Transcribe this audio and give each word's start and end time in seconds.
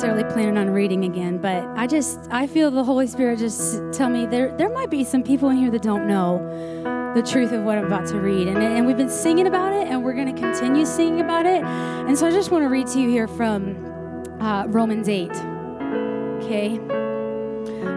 necessarily 0.00 0.32
planning 0.32 0.56
on 0.56 0.70
reading 0.70 1.04
again, 1.04 1.36
but 1.36 1.62
I 1.76 1.86
just 1.86 2.20
I 2.30 2.46
feel 2.46 2.70
the 2.70 2.82
Holy 2.82 3.06
Spirit 3.06 3.38
just 3.38 3.82
tell 3.92 4.08
me 4.08 4.24
there 4.24 4.56
there 4.56 4.70
might 4.70 4.88
be 4.88 5.04
some 5.04 5.22
people 5.22 5.50
in 5.50 5.58
here 5.58 5.70
that 5.70 5.82
don't 5.82 6.08
know 6.08 6.38
the 7.14 7.20
truth 7.20 7.52
of 7.52 7.64
what 7.64 7.76
I'm 7.76 7.84
about 7.84 8.06
to 8.06 8.18
read. 8.18 8.48
And, 8.48 8.56
and 8.56 8.86
we've 8.86 8.96
been 8.96 9.10
singing 9.10 9.46
about 9.46 9.74
it 9.74 9.88
and 9.88 10.02
we're 10.02 10.14
going 10.14 10.34
to 10.34 10.40
continue 10.40 10.86
singing 10.86 11.20
about 11.20 11.44
it. 11.44 11.62
And 11.62 12.16
so 12.16 12.26
I 12.26 12.30
just 12.30 12.50
want 12.50 12.64
to 12.64 12.68
read 12.70 12.86
to 12.86 12.98
you 12.98 13.10
here 13.10 13.28
from 13.28 13.76
uh, 14.40 14.64
Romans 14.68 15.06
8. 15.06 15.30
Okay? 16.38 16.78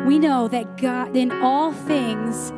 We 0.06 0.20
know 0.20 0.50
that 0.50 0.76
God 0.76 1.16
in 1.16 1.32
all 1.32 1.72
things 1.72 2.52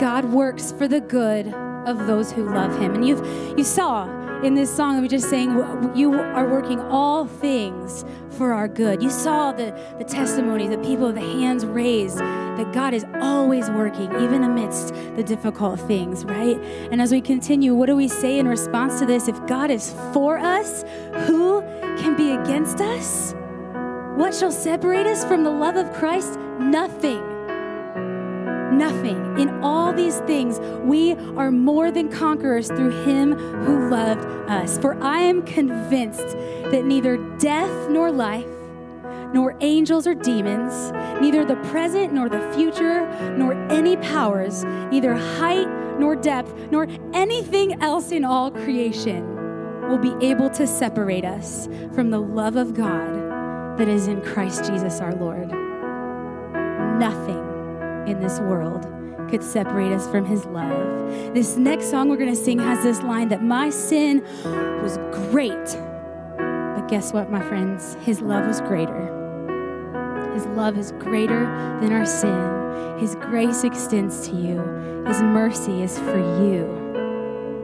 God 0.00 0.24
works 0.24 0.72
for 0.72 0.88
the 0.88 1.02
good 1.02 1.48
of 1.86 2.06
those 2.06 2.32
who 2.32 2.48
love 2.48 2.78
him. 2.80 2.94
And 2.94 3.06
you've 3.06 3.20
you 3.58 3.64
saw 3.64 4.06
in 4.44 4.54
this 4.54 4.74
song 4.74 4.96
that 4.96 5.02
we 5.02 5.08
just 5.08 5.30
saying 5.30 5.50
you 5.94 6.14
are 6.14 6.48
working 6.48 6.80
all 6.80 7.26
things 7.26 8.04
for 8.30 8.52
our 8.52 8.68
good. 8.68 9.02
You 9.02 9.10
saw 9.10 9.52
the, 9.52 9.72
the 9.98 10.04
testimony, 10.04 10.68
the 10.68 10.78
people, 10.78 11.12
the 11.12 11.20
hands 11.20 11.64
raised, 11.64 12.18
that 12.18 12.72
God 12.72 12.94
is 12.94 13.04
always 13.20 13.70
working, 13.70 14.12
even 14.20 14.44
amidst 14.44 14.94
the 15.16 15.22
difficult 15.22 15.80
things, 15.80 16.24
right? 16.24 16.58
And 16.90 17.00
as 17.00 17.12
we 17.12 17.20
continue, 17.20 17.74
what 17.74 17.86
do 17.86 17.96
we 17.96 18.08
say 18.08 18.38
in 18.38 18.46
response 18.46 18.98
to 19.00 19.06
this? 19.06 19.28
If 19.28 19.46
God 19.46 19.70
is 19.70 19.94
for 20.12 20.38
us, 20.38 20.84
who 21.26 21.62
can 21.98 22.16
be 22.16 22.32
against 22.32 22.80
us? 22.80 23.34
What 24.16 24.34
shall 24.34 24.52
separate 24.52 25.06
us 25.06 25.24
from 25.24 25.44
the 25.44 25.50
love 25.50 25.76
of 25.76 25.92
Christ? 25.92 26.38
Nothing 26.58 27.35
nothing. 28.76 29.38
In 29.38 29.62
all 29.62 29.92
these 29.92 30.18
things, 30.20 30.58
we 30.84 31.14
are 31.36 31.50
more 31.50 31.90
than 31.90 32.08
conquerors 32.08 32.68
through 32.68 33.04
him 33.04 33.32
who 33.32 33.88
loved 33.88 34.24
us. 34.50 34.78
For 34.78 35.02
I 35.02 35.20
am 35.20 35.42
convinced 35.42 36.28
that 36.70 36.84
neither 36.84 37.16
death 37.38 37.90
nor 37.90 38.10
life, 38.10 38.46
nor 39.32 39.56
angels 39.60 40.06
or 40.06 40.14
demons, 40.14 40.92
neither 41.20 41.44
the 41.44 41.56
present 41.70 42.12
nor 42.12 42.28
the 42.28 42.52
future, 42.52 43.06
nor 43.36 43.54
any 43.70 43.96
powers, 43.98 44.64
neither 44.64 45.14
height 45.14 45.68
nor 45.98 46.14
depth, 46.14 46.54
nor 46.70 46.86
anything 47.12 47.82
else 47.82 48.12
in 48.12 48.24
all 48.24 48.50
creation 48.50 49.36
will 49.88 49.98
be 49.98 50.14
able 50.26 50.50
to 50.50 50.66
separate 50.66 51.24
us 51.24 51.68
from 51.94 52.10
the 52.10 52.20
love 52.20 52.56
of 52.56 52.74
God 52.74 53.78
that 53.78 53.88
is 53.88 54.08
in 54.08 54.20
Christ 54.22 54.64
Jesus 54.64 55.00
our 55.00 55.14
Lord. 55.14 55.48
Nothing 56.98 57.35
in 58.06 58.20
this 58.20 58.38
world 58.40 58.86
could 59.28 59.42
separate 59.42 59.92
us 59.92 60.08
from 60.08 60.24
his 60.24 60.44
love. 60.46 61.34
This 61.34 61.56
next 61.56 61.90
song 61.90 62.08
we're 62.08 62.16
going 62.16 62.34
to 62.34 62.36
sing 62.36 62.58
has 62.58 62.82
this 62.82 63.02
line 63.02 63.28
that 63.28 63.42
my 63.42 63.70
sin 63.70 64.22
was 64.82 64.98
great. 65.30 65.50
But 66.36 66.88
guess 66.88 67.12
what, 67.12 67.30
my 67.30 67.40
friends? 67.40 67.96
His 68.02 68.20
love 68.20 68.46
was 68.46 68.60
greater. 68.60 69.12
His 70.34 70.46
love 70.48 70.78
is 70.78 70.92
greater 70.92 71.46
than 71.80 71.92
our 71.92 72.06
sin. 72.06 72.98
His 72.98 73.14
grace 73.16 73.64
extends 73.64 74.28
to 74.28 74.36
you. 74.36 74.60
His 75.06 75.22
mercy 75.22 75.82
is 75.82 75.98
for 75.98 76.18
you. 76.18 76.64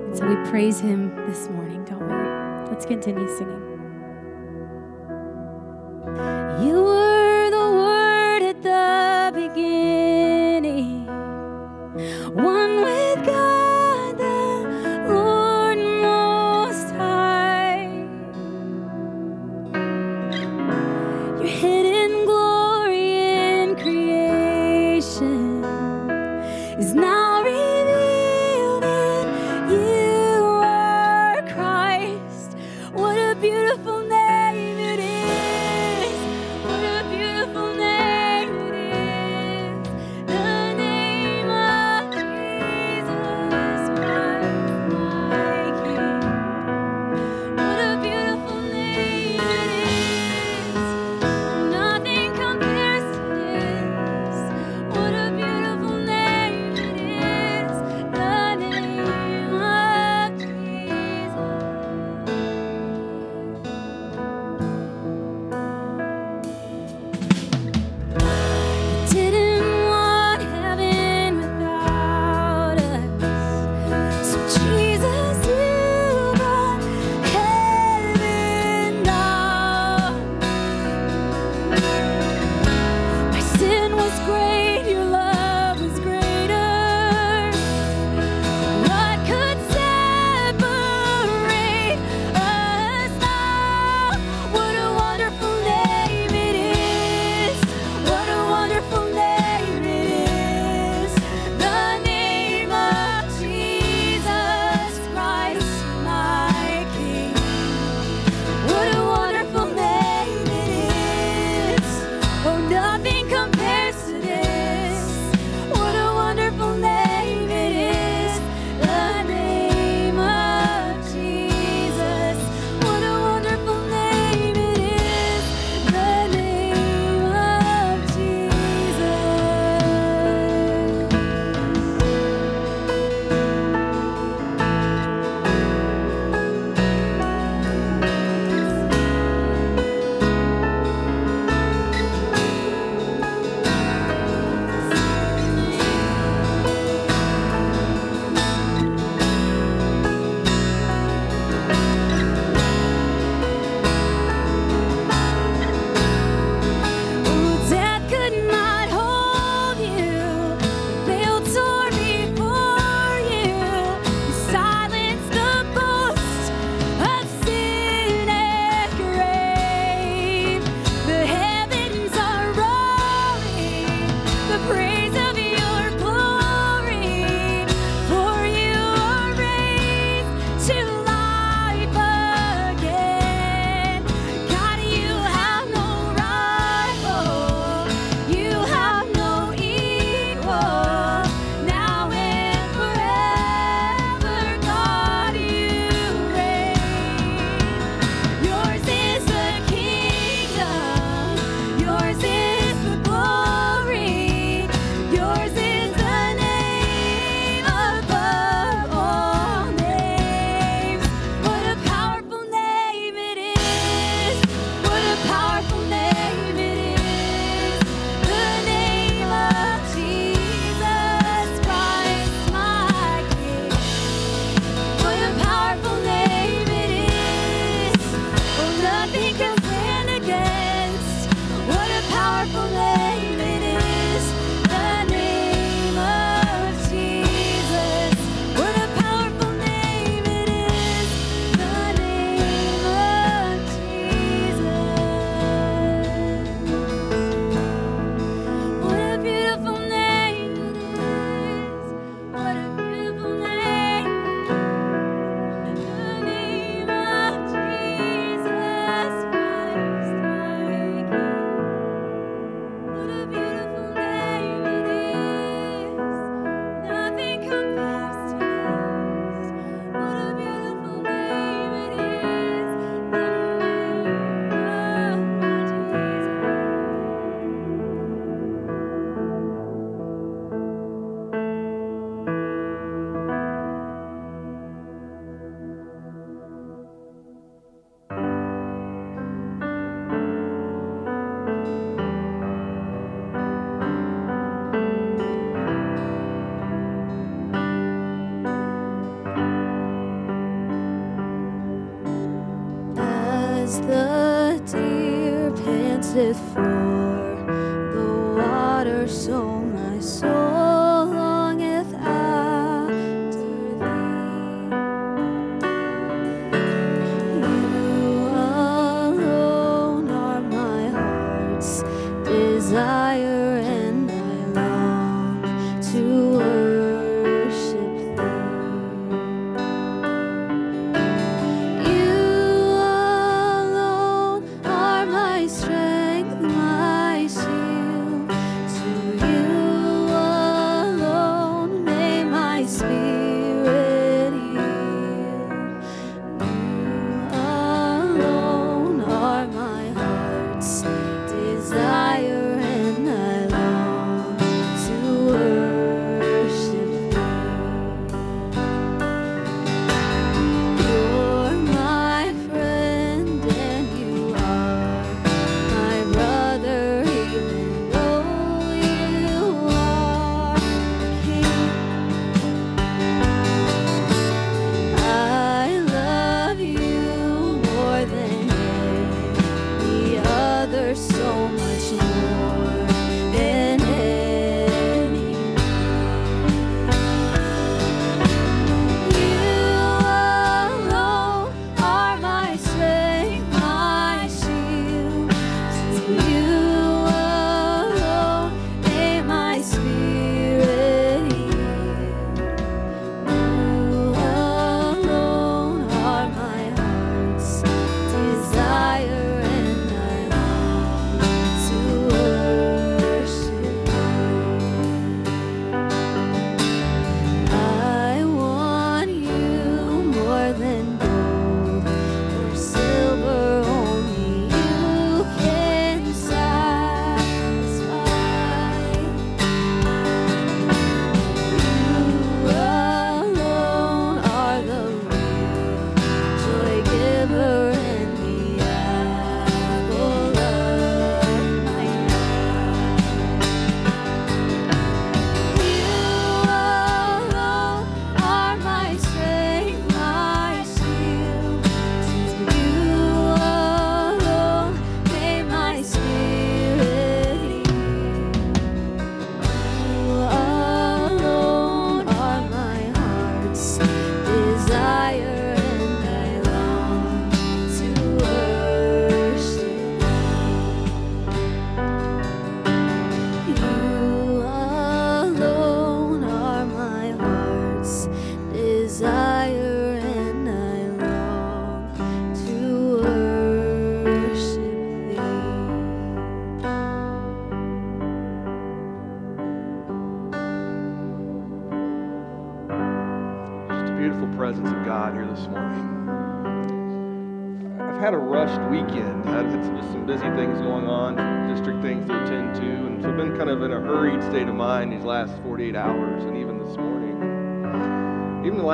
And 0.07 0.17
so 0.17 0.27
we 0.27 0.35
praise 0.51 0.81
him 0.81 1.15
this 1.27 1.49
morning, 1.49 1.85
don't 1.85 2.01
we? 2.01 2.71
Let's 2.71 2.87
continue 2.87 3.29
singing. 3.37 3.72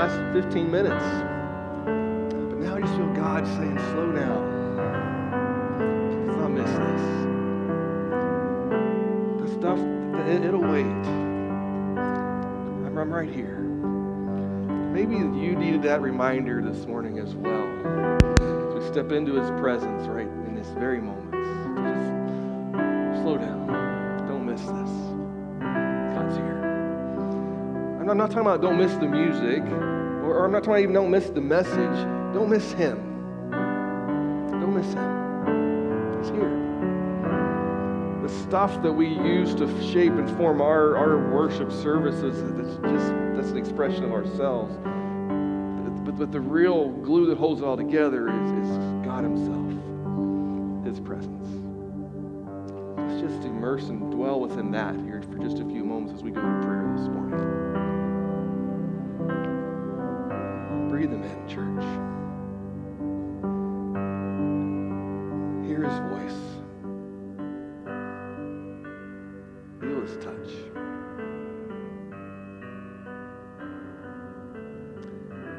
Last 0.08 0.32
15 0.32 0.70
minutes. 0.70 1.04
But 1.84 2.58
now 2.58 2.76
I 2.76 2.80
just 2.80 2.94
feel 2.94 3.12
God 3.14 3.46
saying, 3.46 3.78
"Slow 3.92 4.10
down. 4.12 4.42
Let's 6.26 6.38
not 6.38 6.50
miss 6.50 6.70
this. 6.70 7.02
The 9.42 9.48
stuff, 9.58 9.78
it, 10.26 10.44
it'll 10.44 10.60
wait. 10.62 10.86
I'm, 12.86 12.96
I'm 12.98 13.12
right 13.12 13.30
here." 13.30 13.58
Maybe 14.92 15.16
you 15.16 15.54
needed 15.54 15.82
that 15.82 16.00
reminder 16.00 16.62
this 16.62 16.86
morning 16.86 17.18
as 17.18 17.34
well. 17.36 17.68
As 18.40 18.74
we 18.74 18.80
step 18.90 19.12
into 19.12 19.34
his 19.34 19.50
presence 19.60 20.08
right 20.08 20.26
in 20.26 20.54
this 20.54 20.68
very 20.68 21.00
moment. 21.00 21.32
Just 21.32 23.22
slow 23.22 23.36
down. 23.36 23.66
Don't 24.26 24.46
miss 24.46 24.60
this. 24.62 24.90
God's 25.60 26.36
here. 26.36 26.58
I'm 28.00 28.06
not, 28.06 28.12
I'm 28.12 28.16
not 28.16 28.30
talking 28.30 28.40
about 28.40 28.62
don't 28.62 28.78
miss 28.78 28.94
the 28.94 29.06
music, 29.06 29.62
or, 30.28 30.44
I'm 30.44 30.52
not 30.52 30.64
talking 30.64 30.72
about 30.72 30.82
even 30.82 30.94
don't 30.94 31.10
miss 31.10 31.30
the 31.30 31.40
message. 31.40 31.74
Don't 32.34 32.50
miss 32.50 32.72
him. 32.72 33.50
Don't 33.50 34.76
miss 34.76 34.92
him. 34.92 36.20
He's 36.20 36.30
here. 36.30 36.58
The 38.22 38.28
stuff 38.42 38.82
that 38.82 38.92
we 38.92 39.08
use 39.08 39.54
to 39.54 39.66
shape 39.92 40.12
and 40.12 40.28
form 40.36 40.60
our, 40.60 40.96
our 40.96 41.32
worship 41.32 41.72
services, 41.72 42.42
that's 42.56 42.76
just 42.92 43.14
that's 43.34 43.50
an 43.50 43.56
expression 43.56 44.04
of 44.04 44.12
ourselves. 44.12 44.76
But, 44.82 46.04
but, 46.04 46.18
but 46.18 46.32
the 46.32 46.40
real 46.40 46.90
glue 46.90 47.26
that 47.26 47.38
holds 47.38 47.62
it 47.62 47.64
all 47.64 47.76
together 47.76 48.28
is, 48.28 48.50
is 48.50 48.78
God 49.04 49.24
Himself, 49.24 50.84
His 50.84 51.00
presence. 51.00 51.48
Let's 52.98 53.20
just 53.22 53.46
immerse 53.46 53.84
and 53.84 54.10
dwell 54.10 54.40
within 54.40 54.70
that 54.72 54.96
here 54.96 55.22
for 55.22 55.38
just 55.38 55.60
a 55.60 55.64
few 55.64 55.84
moments 55.84 56.14
as 56.14 56.22
we 56.22 56.30
go 56.30 56.42
to 56.42 56.66
prayer 56.66 56.92
this 56.96 57.08
morning. 57.08 57.97
Breathe 60.98 61.12
Him 61.12 61.22
in, 61.22 61.46
church. 61.46 61.84
Hear 65.64 65.84
His 65.84 65.98
voice. 66.10 66.40
Feel 69.80 70.00
His 70.00 70.16
touch. 70.16 70.50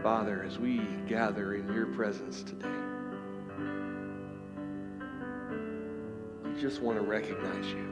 Father, 0.03 0.43
as 0.45 0.59
we 0.59 0.81
gather 1.07 1.53
in 1.53 1.73
your 1.73 1.85
presence 1.85 2.43
today, 2.43 2.67
we 6.43 6.59
just 6.59 6.81
want 6.81 6.97
to 6.97 7.01
recognize 7.01 7.65
you. 7.67 7.87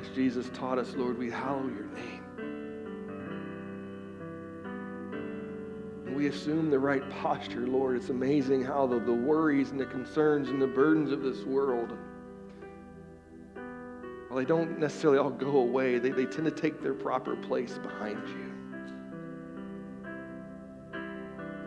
As 0.00 0.08
Jesus 0.08 0.50
taught 0.54 0.78
us, 0.78 0.92
Lord, 0.96 1.16
we 1.16 1.30
hallow 1.30 1.68
your 1.68 1.86
name. 1.94 2.15
Assume 6.26 6.70
the 6.70 6.78
right 6.78 7.08
posture, 7.10 7.66
Lord, 7.66 7.96
it's 7.96 8.10
amazing 8.10 8.62
how 8.62 8.86
the, 8.86 8.98
the 8.98 9.12
worries 9.12 9.70
and 9.70 9.80
the 9.80 9.86
concerns 9.86 10.48
and 10.48 10.60
the 10.60 10.66
burdens 10.66 11.12
of 11.12 11.22
this 11.22 11.44
world, 11.44 11.96
well, 14.28 14.38
they 14.38 14.44
don't 14.44 14.78
necessarily 14.78 15.18
all 15.18 15.30
go 15.30 15.58
away. 15.58 15.98
They, 15.98 16.10
they 16.10 16.26
tend 16.26 16.44
to 16.44 16.50
take 16.50 16.82
their 16.82 16.94
proper 16.94 17.36
place 17.36 17.78
behind 17.78 18.26
you. 18.28 18.52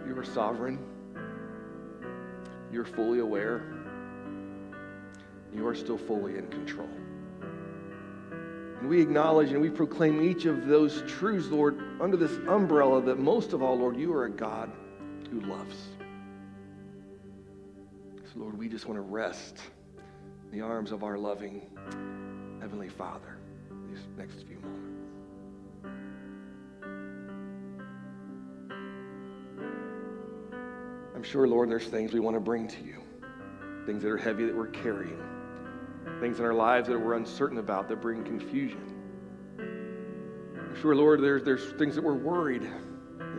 You 0.08 0.18
are 0.18 0.26
sovereign. 0.26 0.80
You're 2.72 2.86
fully 2.86 3.20
aware. 3.20 3.64
You 5.54 5.68
are 5.68 5.76
still 5.76 5.98
fully 5.98 6.38
in 6.38 6.48
control. 6.48 6.90
And 8.80 8.90
we 8.90 9.02
acknowledge 9.02 9.52
and 9.52 9.62
we 9.62 9.70
proclaim 9.70 10.22
each 10.22 10.46
of 10.46 10.68
those 10.68 11.04
truths, 11.06 11.48
Lord, 11.48 11.80
under 12.00 12.16
this 12.16 12.32
umbrella 12.48 13.02
that 13.02 13.20
most 13.20 13.52
of 13.52 13.62
all, 13.62 13.78
Lord, 13.78 13.98
you 13.98 14.14
are 14.14 14.26
a 14.26 14.30
God 14.30 14.72
who 15.30 15.42
loves. 15.42 15.76
So, 18.32 18.40
Lord, 18.40 18.58
we 18.58 18.70
just 18.70 18.86
want 18.86 18.98
to 18.98 19.02
rest 19.02 19.58
in 20.52 20.58
the 20.58 20.64
arms 20.66 20.92
of 20.94 21.04
our 21.04 21.18
loving 21.18 21.62
Heavenly 22.62 22.90
Father 22.90 23.38
these 23.90 24.00
next 24.18 24.46
few 24.48 24.58
moments. 24.60 24.80
I'm 31.16 31.24
sure, 31.24 31.50
Lord, 31.50 31.70
there's 31.70 31.88
things 31.88 32.14
we 32.14 32.22
want 32.22 32.38
to 32.38 32.40
bring 32.40 32.68
to 32.70 32.82
you, 32.82 32.96
things 33.86 34.04
that 34.04 34.10
are 34.10 34.18
heavy 34.18 34.46
that 34.46 34.56
we're 34.56 34.68
carrying, 34.68 35.20
things 36.20 36.40
in 36.40 36.46
our 36.46 36.54
lives 36.54 36.88
that 36.88 37.00
we're 37.00 37.16
uncertain 37.16 37.58
about 37.58 37.88
that 37.90 38.02
bring 38.02 38.24
confusion. 38.24 38.96
Sure, 40.82 40.96
Lord, 40.96 41.22
there's, 41.22 41.44
there's 41.44 41.72
things 41.74 41.96
that 41.96 42.04
we're 42.04 42.14
worried, 42.14 42.70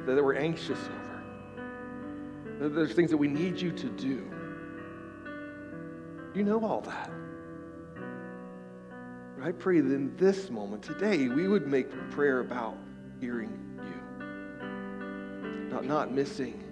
that, 0.06 0.14
that 0.14 0.24
we're 0.24 0.34
anxious 0.34 0.78
over. 0.78 2.68
There's 2.68 2.92
things 2.92 3.10
that 3.10 3.16
we 3.16 3.28
need 3.28 3.60
you 3.60 3.72
to 3.72 3.88
do. 3.88 4.30
You 6.34 6.44
know 6.44 6.64
all 6.64 6.82
that. 6.82 7.10
But 9.36 9.46
I 9.48 9.52
pray 9.52 9.80
that 9.80 9.92
in 9.92 10.14
this 10.16 10.50
moment, 10.50 10.82
today, 10.82 11.28
we 11.28 11.48
would 11.48 11.66
make 11.66 11.88
prayer 12.10 12.40
about 12.40 12.76
hearing 13.20 13.78
you, 13.78 15.68
about 15.68 15.86
not 15.86 16.12
missing 16.12 16.62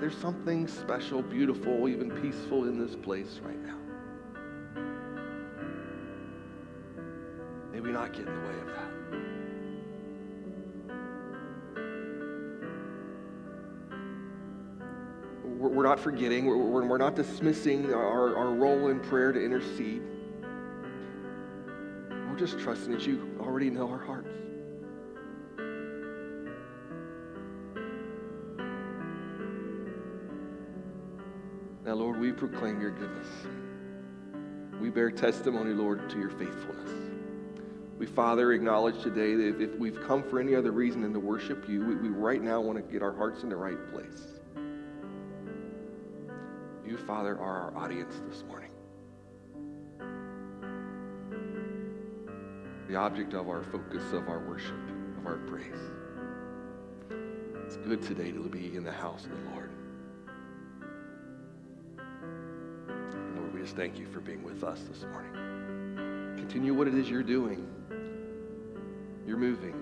there's 0.00 0.16
something 0.16 0.68
special, 0.68 1.22
beautiful, 1.22 1.88
even 1.88 2.10
peaceful 2.22 2.64
in 2.64 2.78
this 2.78 2.94
place 2.94 3.40
right 3.42 3.58
now. 3.60 3.76
May 7.72 7.80
we 7.80 7.90
not 7.90 8.12
get 8.12 8.26
in 8.26 8.34
the 8.34 8.40
way 8.40 8.60
of 8.60 8.66
that. 8.66 8.88
We're 15.44 15.82
not 15.82 15.98
forgetting, 15.98 16.46
we're, 16.46 16.98
not 16.98 17.16
dismissing 17.16 17.92
our 17.92 18.52
role 18.52 18.88
in 18.88 19.00
prayer 19.00 19.32
to 19.32 19.44
intercede. 19.44 20.02
We're 22.10 22.36
just 22.38 22.58
trusting 22.60 22.92
that 22.92 23.06
you 23.06 23.36
already 23.40 23.70
know 23.70 23.88
our 23.90 23.98
hearts. 23.98 24.47
We 32.18 32.32
proclaim 32.32 32.80
your 32.80 32.90
goodness. 32.90 33.28
We 34.80 34.90
bear 34.90 35.10
testimony, 35.10 35.72
Lord, 35.72 36.10
to 36.10 36.18
your 36.18 36.30
faithfulness. 36.30 36.90
We, 37.96 38.06
Father, 38.06 38.52
acknowledge 38.52 39.00
today 39.02 39.36
that 39.36 39.60
if, 39.60 39.60
if 39.60 39.78
we've 39.78 40.00
come 40.06 40.24
for 40.24 40.40
any 40.40 40.56
other 40.56 40.72
reason 40.72 41.02
than 41.02 41.12
to 41.12 41.20
worship 41.20 41.68
you, 41.68 41.84
we, 41.84 41.94
we 41.94 42.08
right 42.08 42.42
now 42.42 42.60
want 42.60 42.76
to 42.76 42.92
get 42.92 43.02
our 43.02 43.12
hearts 43.12 43.44
in 43.44 43.48
the 43.48 43.56
right 43.56 43.78
place. 43.92 44.24
You, 46.84 46.96
Father, 46.96 47.38
are 47.38 47.72
our 47.72 47.76
audience 47.76 48.20
this 48.28 48.42
morning. 48.44 48.70
The 52.88 52.96
object 52.96 53.34
of 53.34 53.48
our 53.48 53.62
focus, 53.62 54.12
of 54.12 54.28
our 54.28 54.40
worship, 54.40 54.78
of 55.18 55.26
our 55.26 55.36
praise. 55.36 55.80
It's 57.64 57.76
good 57.76 58.02
today 58.02 58.32
to 58.32 58.48
be 58.48 58.74
in 58.74 58.82
the 58.82 58.92
house 58.92 59.24
of 59.24 59.30
the 59.30 59.50
Lord. 59.50 59.67
Lord, 63.36 63.54
we 63.54 63.60
just 63.60 63.76
thank 63.76 63.98
you 63.98 64.06
for 64.06 64.20
being 64.20 64.42
with 64.42 64.64
us 64.64 64.80
this 64.88 65.04
morning. 65.04 66.36
Continue 66.36 66.74
what 66.74 66.88
it 66.88 66.94
is 66.94 67.08
you're 67.10 67.22
doing. 67.22 67.66
You're 69.26 69.36
moving. 69.36 69.74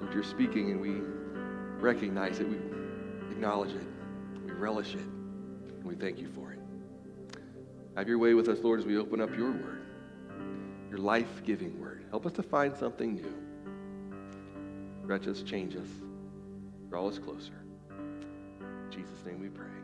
Lord, 0.00 0.14
you're 0.14 0.22
speaking, 0.22 0.70
and 0.70 0.80
we 0.80 1.00
recognize 1.80 2.40
it. 2.40 2.48
We 2.48 2.56
acknowledge 3.32 3.72
it. 3.72 3.86
We 4.44 4.52
relish 4.52 4.94
it. 4.94 5.00
And 5.00 5.84
we 5.84 5.94
thank 5.94 6.18
you 6.18 6.28
for 6.28 6.52
it. 6.52 6.58
Have 7.96 8.06
your 8.06 8.18
way 8.18 8.34
with 8.34 8.48
us, 8.48 8.58
Lord, 8.62 8.78
as 8.78 8.86
we 8.86 8.96
open 8.96 9.20
up 9.20 9.36
your 9.36 9.50
word, 9.50 9.86
your 10.88 10.98
life 10.98 11.42
giving 11.44 11.80
word. 11.80 12.04
Help 12.10 12.26
us 12.26 12.32
to 12.34 12.42
find 12.42 12.76
something 12.76 13.14
new. 13.14 13.34
Stretch 15.02 15.26
us, 15.26 15.42
change 15.42 15.74
us, 15.74 15.88
draw 16.90 17.08
us 17.08 17.18
closer. 17.18 17.54
In 17.90 18.90
Jesus' 18.90 19.24
name 19.24 19.40
we 19.40 19.48
pray. 19.48 19.77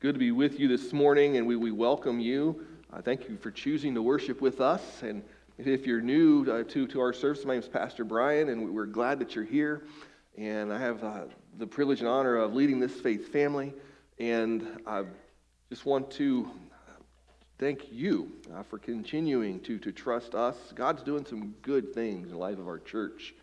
Good 0.00 0.14
to 0.14 0.18
be 0.20 0.30
with 0.30 0.60
you 0.60 0.68
this 0.68 0.92
morning, 0.92 1.38
and 1.38 1.46
we, 1.46 1.56
we 1.56 1.72
welcome 1.72 2.20
you. 2.20 2.64
Uh, 2.92 3.02
thank 3.02 3.28
you 3.28 3.36
for 3.36 3.50
choosing 3.50 3.96
to 3.96 4.00
worship 4.00 4.40
with 4.40 4.60
us. 4.60 5.02
And 5.02 5.24
if 5.58 5.88
you're 5.88 6.00
new 6.00 6.48
uh, 6.48 6.62
to, 6.68 6.86
to 6.86 7.00
our 7.00 7.12
service, 7.12 7.44
my 7.44 7.54
name 7.54 7.62
is 7.64 7.68
Pastor 7.68 8.04
Brian, 8.04 8.48
and 8.50 8.72
we're 8.72 8.86
glad 8.86 9.18
that 9.18 9.34
you're 9.34 9.44
here. 9.44 9.82
And 10.36 10.72
I 10.72 10.78
have 10.78 11.02
uh, 11.02 11.22
the 11.56 11.66
privilege 11.66 11.98
and 11.98 12.08
honor 12.08 12.36
of 12.36 12.54
leading 12.54 12.78
this 12.78 12.92
faith 12.92 13.32
family. 13.32 13.74
And 14.20 14.68
I 14.86 15.02
just 15.68 15.84
want 15.84 16.12
to 16.12 16.48
thank 17.58 17.90
you 17.90 18.30
uh, 18.54 18.62
for 18.62 18.78
continuing 18.78 19.58
to, 19.62 19.80
to 19.80 19.90
trust 19.90 20.36
us. 20.36 20.54
God's 20.76 21.02
doing 21.02 21.26
some 21.26 21.56
good 21.62 21.92
things 21.92 22.28
in 22.28 22.34
the 22.34 22.38
life 22.38 22.60
of 22.60 22.68
our 22.68 22.78
church. 22.78 23.34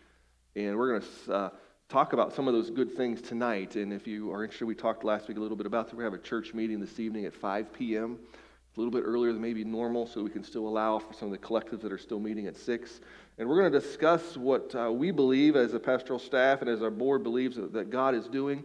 And 0.54 0.78
we're 0.78 0.98
going 0.98 1.02
to 1.26 1.34
uh, 1.34 1.50
talk 1.88 2.12
about 2.12 2.32
some 2.32 2.48
of 2.48 2.54
those 2.54 2.70
good 2.70 2.96
things 2.96 3.20
tonight. 3.20 3.76
And 3.76 3.92
if 3.92 4.06
you 4.06 4.32
are 4.32 4.42
interested, 4.42 4.66
we 4.66 4.74
talked 4.74 5.04
last 5.04 5.28
week 5.28 5.36
a 5.36 5.40
little 5.40 5.56
bit 5.56 5.66
about 5.66 5.88
that. 5.88 5.96
We 5.96 6.04
have 6.04 6.14
a 6.14 6.18
church 6.18 6.54
meeting 6.54 6.80
this 6.80 6.98
evening 6.98 7.24
at 7.26 7.34
5 7.34 7.72
p.m 7.72 8.18
a 8.76 8.80
little 8.80 8.92
bit 8.92 9.06
earlier 9.06 9.32
than 9.32 9.40
maybe 9.40 9.64
normal 9.64 10.06
so 10.06 10.22
we 10.22 10.28
can 10.28 10.44
still 10.44 10.68
allow 10.68 10.98
for 10.98 11.14
some 11.14 11.32
of 11.32 11.32
the 11.32 11.38
collectives 11.46 11.80
that 11.80 11.90
are 11.90 11.98
still 11.98 12.20
meeting 12.20 12.46
at 12.46 12.56
6. 12.56 13.00
And 13.38 13.48
we're 13.48 13.58
going 13.58 13.72
to 13.72 13.80
discuss 13.80 14.36
what 14.36 14.74
uh, 14.74 14.92
we 14.92 15.10
believe 15.10 15.56
as 15.56 15.72
a 15.72 15.80
pastoral 15.80 16.18
staff 16.18 16.60
and 16.60 16.68
as 16.68 16.82
our 16.82 16.90
board 16.90 17.22
believes 17.22 17.56
that, 17.56 17.90
God 17.90 18.14
is 18.14 18.26
doing. 18.26 18.62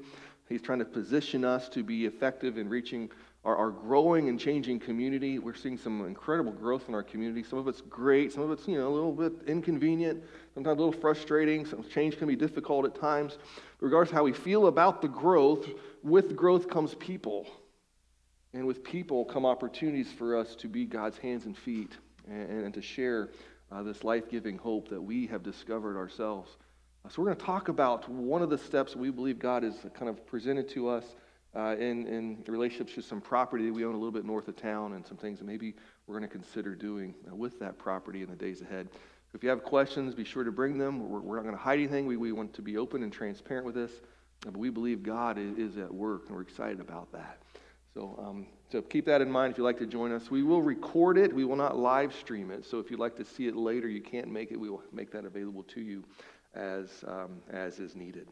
He's 0.49 0.61
trying 0.61 0.79
to 0.79 0.85
position 0.85 1.45
us 1.45 1.69
to 1.69 1.81
be 1.81 2.05
effective 2.05 2.57
in 2.57 2.67
reaching 2.67 3.09
our, 3.45 3.55
our 3.55 3.71
growing 3.71 4.27
and 4.27 4.37
changing 4.37 4.79
community. 4.79 5.39
We're 5.39 5.55
seeing 5.55 5.77
some 5.77 6.05
incredible 6.05 6.51
growth 6.51 6.89
in 6.89 6.95
our 6.95 7.03
community. 7.03 7.41
Some 7.43 7.59
of 7.59 7.69
it's 7.69 7.81
great, 7.81 8.33
some 8.33 8.43
of 8.43 8.51
it's 8.51 8.67
you 8.67 8.77
know 8.77 8.89
a 8.89 8.93
little 8.93 9.13
bit 9.13 9.47
inconvenient, 9.47 10.21
sometimes 10.53 10.77
a 10.77 10.83
little 10.83 10.99
frustrating. 10.99 11.65
Some 11.65 11.83
change 11.83 12.17
can 12.17 12.27
be 12.27 12.35
difficult 12.35 12.85
at 12.85 12.95
times. 12.95 13.37
But 13.79 13.85
Regardless 13.85 14.13
how 14.13 14.23
we 14.23 14.33
feel 14.33 14.67
about 14.67 15.01
the 15.01 15.07
growth, 15.07 15.67
with 16.03 16.35
growth 16.35 16.69
comes 16.69 16.95
people. 16.95 17.47
And 18.53 18.67
with 18.67 18.83
people 18.83 19.23
come 19.25 19.45
opportunities 19.45 20.11
for 20.11 20.37
us 20.37 20.55
to 20.55 20.67
be 20.67 20.85
God's 20.85 21.17
hands 21.17 21.45
and 21.45 21.57
feet 21.57 21.93
and, 22.27 22.65
and 22.65 22.73
to 22.73 22.81
share 22.81 23.29
uh, 23.71 23.81
this 23.83 24.03
life 24.03 24.29
giving 24.29 24.57
hope 24.57 24.89
that 24.89 25.01
we 25.01 25.27
have 25.27 25.43
discovered 25.43 25.95
ourselves. 25.95 26.57
Uh, 27.05 27.09
so, 27.09 27.21
we're 27.21 27.27
going 27.27 27.37
to 27.37 27.45
talk 27.45 27.69
about 27.69 28.09
one 28.09 28.41
of 28.41 28.49
the 28.49 28.57
steps 28.57 28.95
we 28.95 29.09
believe 29.09 29.39
God 29.39 29.63
has 29.63 29.75
kind 29.93 30.09
of 30.09 30.27
presented 30.27 30.67
to 30.71 30.89
us 30.89 31.05
uh, 31.55 31.75
in, 31.79 32.07
in 32.07 32.43
relationships 32.47 32.93
to 32.95 33.01
some 33.01 33.21
property 33.21 33.65
that 33.65 33.73
we 33.73 33.85
own 33.85 33.93
a 33.93 33.97
little 33.97 34.11
bit 34.11 34.25
north 34.25 34.47
of 34.47 34.55
town 34.55 34.93
and 34.93 35.05
some 35.05 35.17
things 35.17 35.39
that 35.39 35.45
maybe 35.45 35.73
we're 36.07 36.17
going 36.17 36.27
to 36.27 36.33
consider 36.33 36.75
doing 36.75 37.13
uh, 37.29 37.35
with 37.35 37.59
that 37.59 37.77
property 37.77 38.21
in 38.21 38.29
the 38.29 38.35
days 38.35 38.61
ahead. 38.61 38.87
If 39.33 39.43
you 39.43 39.49
have 39.49 39.63
questions, 39.63 40.13
be 40.13 40.25
sure 40.25 40.43
to 40.43 40.51
bring 40.51 40.77
them. 40.77 41.09
We're, 41.09 41.21
we're 41.21 41.35
not 41.37 41.43
going 41.43 41.55
to 41.55 41.61
hide 41.61 41.79
anything. 41.79 42.05
We, 42.05 42.17
we 42.17 42.31
want 42.31 42.53
to 42.55 42.61
be 42.61 42.77
open 42.77 43.03
and 43.03 43.11
transparent 43.11 43.65
with 43.65 43.75
this. 43.75 43.91
But 44.41 44.57
we 44.57 44.69
believe 44.69 45.03
God 45.03 45.37
is, 45.37 45.57
is 45.57 45.77
at 45.77 45.93
work, 45.93 46.23
and 46.27 46.35
we're 46.35 46.41
excited 46.41 46.79
about 46.79 47.11
that. 47.11 47.41
So, 47.93 48.19
um, 48.25 48.47
so 48.71 48.81
keep 48.81 49.05
that 49.05 49.21
in 49.21 49.29
mind 49.29 49.51
if 49.51 49.57
you'd 49.57 49.65
like 49.65 49.77
to 49.79 49.85
join 49.85 50.11
us. 50.11 50.31
We 50.31 50.43
will 50.43 50.61
record 50.61 51.17
it. 51.17 51.33
We 51.33 51.45
will 51.45 51.55
not 51.55 51.77
live 51.77 52.13
stream 52.13 52.49
it. 52.49 52.65
So 52.65 52.79
if 52.79 52.89
you'd 52.89 52.99
like 52.99 53.15
to 53.17 53.25
see 53.25 53.47
it 53.47 53.55
later, 53.55 53.87
you 53.87 54.01
can't 54.01 54.29
make 54.29 54.51
it. 54.51 54.59
We 54.59 54.69
will 54.69 54.83
make 54.91 55.11
that 55.11 55.25
available 55.25 55.63
to 55.63 55.81
you 55.81 56.03
as, 56.53 57.03
um, 57.07 57.41
as 57.51 57.79
is 57.79 57.95
needed. 57.95 58.27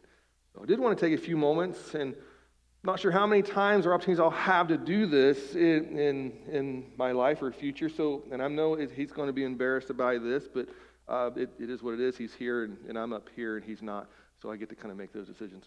So 0.54 0.64
I 0.64 0.66
did 0.66 0.80
want 0.80 0.98
to 0.98 1.06
take 1.06 1.18
a 1.18 1.22
few 1.22 1.38
moments, 1.38 1.94
and 1.94 2.14
I'm 2.14 2.88
not 2.88 3.00
sure 3.00 3.12
how 3.12 3.28
many 3.28 3.42
times 3.42 3.86
or 3.86 3.94
opportunities 3.94 4.20
I'll 4.20 4.30
have 4.32 4.68
to 4.70 4.78
do 4.78 5.06
this 5.06 5.56
in, 5.56 6.00
in, 6.00 6.32
in 6.52 6.86
my 6.98 7.12
life 7.12 7.42
or 7.42 7.52
future. 7.52 7.90
So, 7.90 8.24
and 8.32 8.42
I 8.42 8.48
know 8.48 8.76
it, 8.76 8.92
he's 8.92 9.12
going 9.12 9.28
to 9.28 9.34
be 9.34 9.44
embarrassed 9.44 9.96
by 9.96 10.18
this, 10.18 10.48
but 10.52 10.70
uh, 11.10 11.32
it, 11.36 11.50
it 11.60 11.70
is 11.70 11.82
what 11.82 11.96
it 11.96 12.00
is. 12.00 12.16
He's 12.16 12.34
here, 12.34 12.64
and, 12.64 12.78
and 12.88 12.98
I'm 12.98 13.14
up 13.14 13.28
here, 13.36 13.58
and 13.58 13.66
he's 13.66 13.82
not. 13.82 14.08
So 14.42 14.52
I 14.52 14.56
get 14.56 14.70
to 14.70 14.76
kind 14.76 14.92
of 14.92 14.98
make 14.98 15.12
those 15.12 15.28
decisions. 15.28 15.66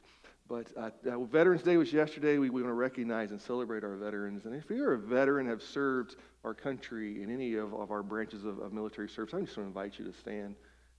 But 0.48 0.66
uh, 0.76 0.90
uh, 1.10 1.18
Veterans 1.24 1.62
Day 1.62 1.76
was 1.76 1.92
yesterday. 1.92 2.38
We, 2.38 2.50
we 2.50 2.62
want 2.62 2.70
to 2.70 2.74
recognize 2.74 3.30
and 3.30 3.40
celebrate 3.40 3.84
our 3.84 3.96
veterans. 3.96 4.44
And 4.44 4.54
if 4.54 4.70
you're 4.70 4.94
a 4.94 4.98
veteran, 4.98 5.46
have 5.46 5.62
served 5.62 6.16
our 6.44 6.54
country 6.54 7.22
in 7.22 7.32
any 7.32 7.54
of, 7.54 7.74
of 7.74 7.90
our 7.90 8.02
branches 8.02 8.44
of, 8.44 8.58
of 8.58 8.72
military 8.72 9.08
service, 9.08 9.34
I 9.34 9.40
just 9.40 9.56
want 9.56 9.66
to 9.66 9.80
invite 9.80 9.98
you 9.98 10.04
to 10.10 10.18
stand. 10.18 10.56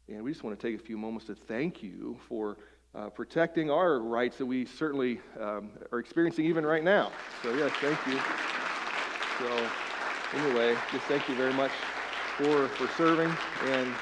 And 0.08 0.24
we 0.24 0.32
just 0.32 0.44
want 0.44 0.60
to 0.60 0.68
take 0.68 0.80
a 0.80 0.84
few 0.84 0.98
moments 0.98 1.28
to 1.28 1.36
thank 1.36 1.82
you 1.82 2.18
for 2.28 2.58
uh, 2.96 3.10
protecting 3.10 3.72
our 3.72 4.00
rights 4.00 4.38
that 4.38 4.46
we 4.46 4.66
certainly 4.66 5.20
um, 5.40 5.72
are 5.92 6.00
experiencing 6.00 6.46
even 6.46 6.66
right 6.66 6.84
now. 6.84 7.12
So, 7.42 7.54
yes, 7.56 7.72
thank 7.80 8.00
you. 8.08 8.20
So, 9.40 9.70
anyway, 10.38 10.76
just 10.92 11.06
thank 11.06 11.28
you 11.28 11.36
very 11.36 11.54
much 11.54 11.72
for, 12.38 12.68
for 12.70 12.88
serving. 12.96 13.32
And 13.66 13.94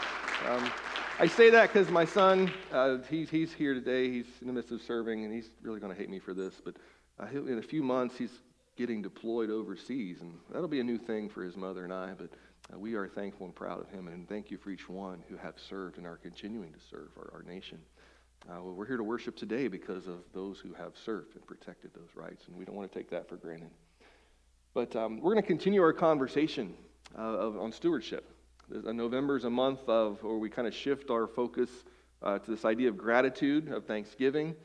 um, 0.51 0.69
I 1.19 1.27
say 1.27 1.49
that 1.51 1.71
because 1.71 1.89
my 1.89 2.03
son, 2.03 2.51
uh, 2.73 2.97
he's, 3.09 3.29
he's 3.29 3.53
here 3.53 3.73
today. 3.73 4.11
He's 4.11 4.25
in 4.41 4.47
the 4.47 4.53
midst 4.53 4.71
of 4.71 4.81
serving, 4.81 5.23
and 5.23 5.33
he's 5.33 5.49
really 5.61 5.79
going 5.79 5.93
to 5.93 5.97
hate 5.97 6.09
me 6.09 6.19
for 6.19 6.33
this. 6.33 6.55
But 6.63 6.75
uh, 7.19 7.27
in 7.27 7.59
a 7.59 7.61
few 7.61 7.81
months, 7.81 8.17
he's 8.17 8.41
getting 8.75 9.01
deployed 9.01 9.49
overseas, 9.49 10.21
and 10.21 10.33
that'll 10.51 10.67
be 10.67 10.81
a 10.81 10.83
new 10.83 10.97
thing 10.97 11.29
for 11.29 11.43
his 11.43 11.55
mother 11.55 11.85
and 11.85 11.93
I. 11.93 12.13
But 12.17 12.31
uh, 12.73 12.77
we 12.77 12.95
are 12.95 13.07
thankful 13.07 13.45
and 13.45 13.55
proud 13.55 13.79
of 13.79 13.89
him, 13.89 14.07
and 14.07 14.27
thank 14.27 14.51
you 14.51 14.57
for 14.57 14.71
each 14.71 14.89
one 14.89 15.23
who 15.29 15.37
have 15.37 15.53
served 15.57 15.97
and 15.97 16.05
are 16.05 16.17
continuing 16.17 16.73
to 16.73 16.79
serve 16.89 17.09
our, 17.17 17.31
our 17.33 17.43
nation. 17.43 17.79
Uh, 18.49 18.61
well, 18.61 18.73
we're 18.73 18.87
here 18.87 18.97
to 18.97 19.03
worship 19.03 19.37
today 19.37 19.69
because 19.69 20.07
of 20.07 20.23
those 20.33 20.59
who 20.59 20.73
have 20.73 20.93
served 21.05 21.35
and 21.35 21.45
protected 21.45 21.91
those 21.93 22.09
rights, 22.15 22.47
and 22.47 22.57
we 22.57 22.65
don't 22.65 22.75
want 22.75 22.91
to 22.91 22.97
take 22.97 23.09
that 23.09 23.29
for 23.29 23.37
granted. 23.37 23.69
But 24.73 24.95
um, 24.97 25.21
we're 25.21 25.33
going 25.33 25.43
to 25.43 25.47
continue 25.47 25.81
our 25.81 25.93
conversation 25.93 26.73
uh, 27.17 27.21
of, 27.21 27.57
on 27.57 27.71
stewardship. 27.71 28.25
November 28.71 29.36
is 29.36 29.43
a 29.43 29.49
month 29.49 29.81
of 29.88 30.23
where 30.23 30.38
we 30.38 30.49
kind 30.49 30.67
of 30.67 30.73
shift 30.73 31.10
our 31.10 31.27
focus 31.27 31.69
uh, 32.21 32.39
to 32.39 32.51
this 32.51 32.63
idea 32.63 32.88
of 32.88 32.97
gratitude, 32.97 33.69
of 33.69 33.86
thanksgiving. 33.86 34.55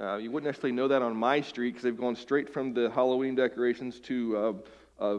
Uh, 0.00 0.16
you 0.16 0.30
wouldn't 0.30 0.46
necessarily 0.46 0.76
know 0.76 0.86
that 0.86 1.02
on 1.02 1.16
my 1.16 1.40
street 1.40 1.70
because 1.70 1.82
they've 1.82 1.96
gone 1.96 2.14
straight 2.14 2.48
from 2.52 2.74
the 2.74 2.90
Halloween 2.90 3.34
decorations 3.34 3.98
to 4.00 4.36
uh, 4.36 4.52
uh 5.02 5.18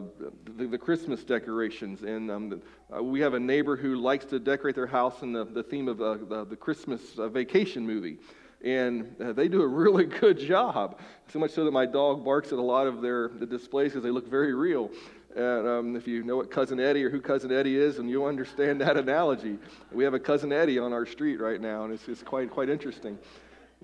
the, 0.56 0.66
the, 0.66 0.78
Christmas 0.78 1.24
decorations. 1.24 2.02
And 2.02 2.30
um, 2.30 2.48
the, 2.48 2.60
uh, 2.96 3.02
we 3.02 3.20
have 3.20 3.34
a 3.34 3.40
neighbor 3.40 3.76
who 3.76 3.96
likes 3.96 4.24
to 4.26 4.38
decorate 4.38 4.74
their 4.74 4.86
house 4.86 5.22
in 5.22 5.32
the, 5.32 5.44
the 5.44 5.62
theme 5.62 5.88
of 5.88 6.00
uh, 6.00 6.14
the, 6.14 6.46
the, 6.46 6.56
Christmas 6.56 7.00
vacation 7.16 7.86
movie. 7.86 8.18
And 8.64 9.14
they 9.18 9.48
do 9.48 9.62
a 9.62 9.68
really 9.82 10.04
good 10.04 10.38
job. 10.38 11.00
So 11.32 11.38
much 11.38 11.50
so 11.50 11.64
that 11.64 11.72
my 11.72 11.86
dog 11.86 12.24
barks 12.24 12.48
at 12.48 12.58
a 12.58 12.62
lot 12.62 12.86
of 12.86 13.02
their 13.02 13.28
the 13.28 13.46
displays 13.46 13.92
because 13.92 14.04
they 14.04 14.10
look 14.10 14.28
very 14.28 14.54
real. 14.54 14.90
And 15.38 15.68
um, 15.68 15.96
if 15.96 16.08
you 16.08 16.24
know 16.24 16.36
what 16.36 16.50
Cousin 16.50 16.80
Eddie 16.80 17.04
or 17.04 17.10
who 17.10 17.20
Cousin 17.20 17.52
Eddie 17.52 17.76
is, 17.76 18.00
and 18.00 18.10
you'll 18.10 18.26
understand 18.26 18.80
that 18.80 18.96
analogy. 19.04 19.56
We 19.92 20.02
have 20.02 20.12
a 20.12 20.18
Cousin 20.18 20.52
Eddie 20.52 20.80
on 20.80 20.92
our 20.92 21.06
street 21.06 21.40
right 21.40 21.60
now, 21.60 21.84
and 21.84 21.94
it's, 21.94 22.08
it's 22.08 22.24
quite, 22.24 22.50
quite 22.50 22.68
interesting. 22.68 23.16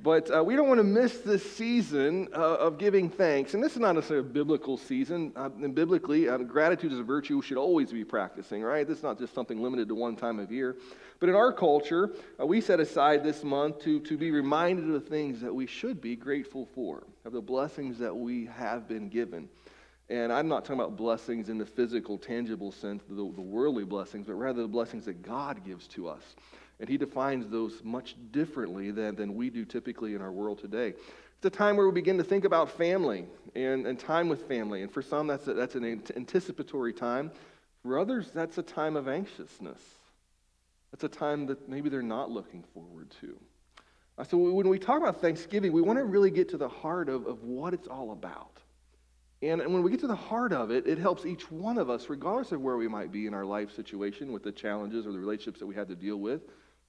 But 0.03 0.35
uh, 0.35 0.43
we 0.43 0.57
don't 0.57 0.67
want 0.67 0.81
to 0.81 0.85
miss 0.85 1.19
this 1.19 1.49
season 1.49 2.27
uh, 2.35 2.57
of 2.57 2.79
giving 2.79 3.09
thanks. 3.09 3.55
And 3.55 3.63
this 3.63 3.75
is 3.75 3.79
not 3.79 3.95
necessarily 3.95 4.29
a 4.29 4.33
biblical 4.33 4.77
season. 4.77 5.33
Uh, 5.37 5.51
and 5.63 5.73
biblically, 5.73 6.29
uh, 6.29 6.39
gratitude 6.39 6.93
is 6.93 6.99
a 6.99 7.05
virtue 7.05 7.37
we 7.37 7.43
should 7.43 7.57
always 7.57 7.93
be 7.93 8.05
practicing, 8.05 8.65
right? 8.65 8.85
This 8.89 8.99
is 8.99 9.05
not 9.05 9.21
just 9.21 9.33
something 9.33 9.63
limited 9.63 9.87
to 9.89 9.95
one 9.95 10.17
time 10.17 10.41
of 10.41 10.51
year. 10.51 10.77
But 11.21 11.29
in 11.29 11.37
our 11.37 11.53
culture, 11.53 12.11
uh, 12.41 12.47
we 12.47 12.61
set 12.61 12.81
aside 12.81 13.23
this 13.23 13.45
month 13.45 13.79
to, 13.85 14.01
to 14.01 14.17
be 14.19 14.33
reminded 14.33 14.87
of 14.87 14.93
the 14.95 15.01
things 15.01 15.41
that 15.41 15.55
we 15.55 15.69
should 15.69 16.01
be 16.01 16.17
grateful 16.17 16.69
for, 16.75 17.05
of 17.25 17.33
the 17.33 17.41
blessings 17.41 17.97
that 17.99 18.15
we 18.15 18.47
have 18.47 18.89
been 18.89 19.09
given. 19.09 19.49
And 20.11 20.33
I'm 20.33 20.49
not 20.49 20.65
talking 20.65 20.81
about 20.81 20.97
blessings 20.97 21.49
in 21.49 21.57
the 21.57 21.65
physical, 21.65 22.19
tangible 22.19 22.71
sense, 22.71 23.03
the, 23.09 23.15
the 23.15 23.23
worldly 23.23 23.85
blessings, 23.85 24.27
but 24.27 24.35
rather 24.35 24.63
the 24.63 24.69
blessings 24.69 25.07
that 25.07 25.23
God 25.23 25.65
gives 25.65 25.87
to 25.89 26.09
us. 26.09 26.23
And 26.79 26.89
He 26.89 26.99
defines 26.99 27.49
those 27.49 27.83
much 27.83 28.17
differently 28.31 28.91
than, 28.91 29.15
than 29.15 29.35
we 29.35 29.49
do 29.49 29.65
typically 29.65 30.15
in 30.15 30.21
our 30.21 30.33
world 30.33 30.59
today. 30.59 30.95
It's 31.37 31.47
a 31.47 31.51
time 31.51 31.77
where 31.77 31.87
we 31.87 31.93
begin 31.93 32.19
to 32.19 32.25
think 32.25 32.45
about 32.45 32.71
family 32.71 33.27
and, 33.55 33.87
and 33.87 33.99
time 33.99 34.29
with 34.29 34.47
family. 34.47 34.83
And 34.83 34.93
for 34.93 35.03
some, 35.03 35.27
that's, 35.27 35.47
a, 35.47 35.55
that's 35.55 35.75
an 35.75 36.03
anticipatory 36.17 36.93
time. 36.93 37.31
For 37.83 37.99
others, 37.99 38.31
that's 38.35 38.59
a 38.59 38.63
time 38.63 38.97
of 38.97 39.09
anxiousness. 39.09 39.81
That's 40.91 41.05
a 41.05 41.09
time 41.09 41.47
that 41.47 41.69
maybe 41.69 41.89
they're 41.89 42.03
not 42.03 42.31
looking 42.31 42.65
forward 42.73 43.13
to. 43.21 43.37
Uh, 44.17 44.25
so 44.25 44.39
when 44.39 44.69
we 44.69 44.79
talk 44.79 45.01
about 45.01 45.21
Thanksgiving, 45.21 45.73
we 45.73 45.83
want 45.83 45.99
to 45.99 46.05
really 46.05 46.31
get 46.31 46.49
to 46.51 46.57
the 46.57 46.69
heart 46.69 47.09
of, 47.09 47.27
of 47.27 47.43
what 47.43 47.75
it's 47.75 47.89
all 47.89 48.13
about. 48.13 48.54
And, 49.43 49.61
when 49.61 49.83
we 49.83 49.91
get 49.91 50.01
to 50.01 50.07
the 50.07 50.15
heart 50.15 50.53
of 50.53 50.71
it, 50.71 50.87
it 50.87 50.99
helps 50.99 51.27
each 51.27 51.51
one 51.51 51.77
of 51.77 51.91
us, 51.91 52.09
regardless 52.09 52.53
of 52.53 52.61
where 52.61 52.77
we 52.77 52.89
might 52.89 53.13
be 53.13 53.27
in 53.27 53.35
our 53.35 53.45
life 53.45 53.75
situation 53.75 54.33
with 54.33 54.43
the 54.43 54.53
challenges 54.53 55.07
or 55.07 55.13
the 55.13 55.19
relationships 55.19 55.59
that 55.61 55.67
we 55.67 55.75
have 55.75 55.89
to 55.89 55.95
deal 55.95 56.17
with, 56.17 56.43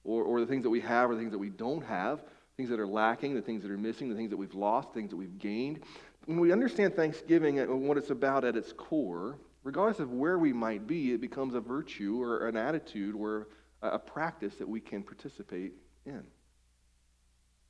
or, 0.04 0.22
or 0.22 0.40
the 0.40 0.46
things 0.46 0.62
that 0.62 0.70
we 0.70 0.80
have 0.80 1.10
or 1.10 1.14
the 1.14 1.20
things 1.20 1.32
that 1.32 1.38
we 1.38 1.50
don't 1.50 1.84
have, 1.84 2.24
things 2.56 2.70
that 2.70 2.80
are 2.80 2.86
lacking, 2.86 3.34
the 3.34 3.42
things 3.42 3.62
that 3.62 3.70
are 3.70 3.76
missing, 3.76 4.08
the 4.08 4.14
things 4.14 4.30
that 4.30 4.36
we've 4.36 4.54
lost, 4.54 4.94
things 4.94 5.10
that 5.10 5.16
we've 5.16 5.38
gained. 5.38 5.80
When 6.24 6.40
we 6.40 6.52
understand 6.52 6.96
Thanksgiving 6.96 7.58
and 7.58 7.86
what 7.86 7.98
it's 7.98 8.10
about 8.10 8.44
at 8.44 8.56
its 8.56 8.72
core, 8.72 9.38
regardless 9.62 10.00
of 10.00 10.12
where 10.12 10.38
we 10.38 10.52
might 10.52 10.86
be, 10.86 11.12
it 11.12 11.20
becomes 11.20 11.54
a 11.54 11.60
virtue 11.60 12.22
or 12.22 12.48
an 12.48 12.56
attitude 12.56 13.14
or 13.14 13.48
a 13.82 13.98
practice 13.98 14.54
that 14.56 14.68
we 14.68 14.80
can 14.80 15.02
participate 15.02 15.74
in. 16.06 16.22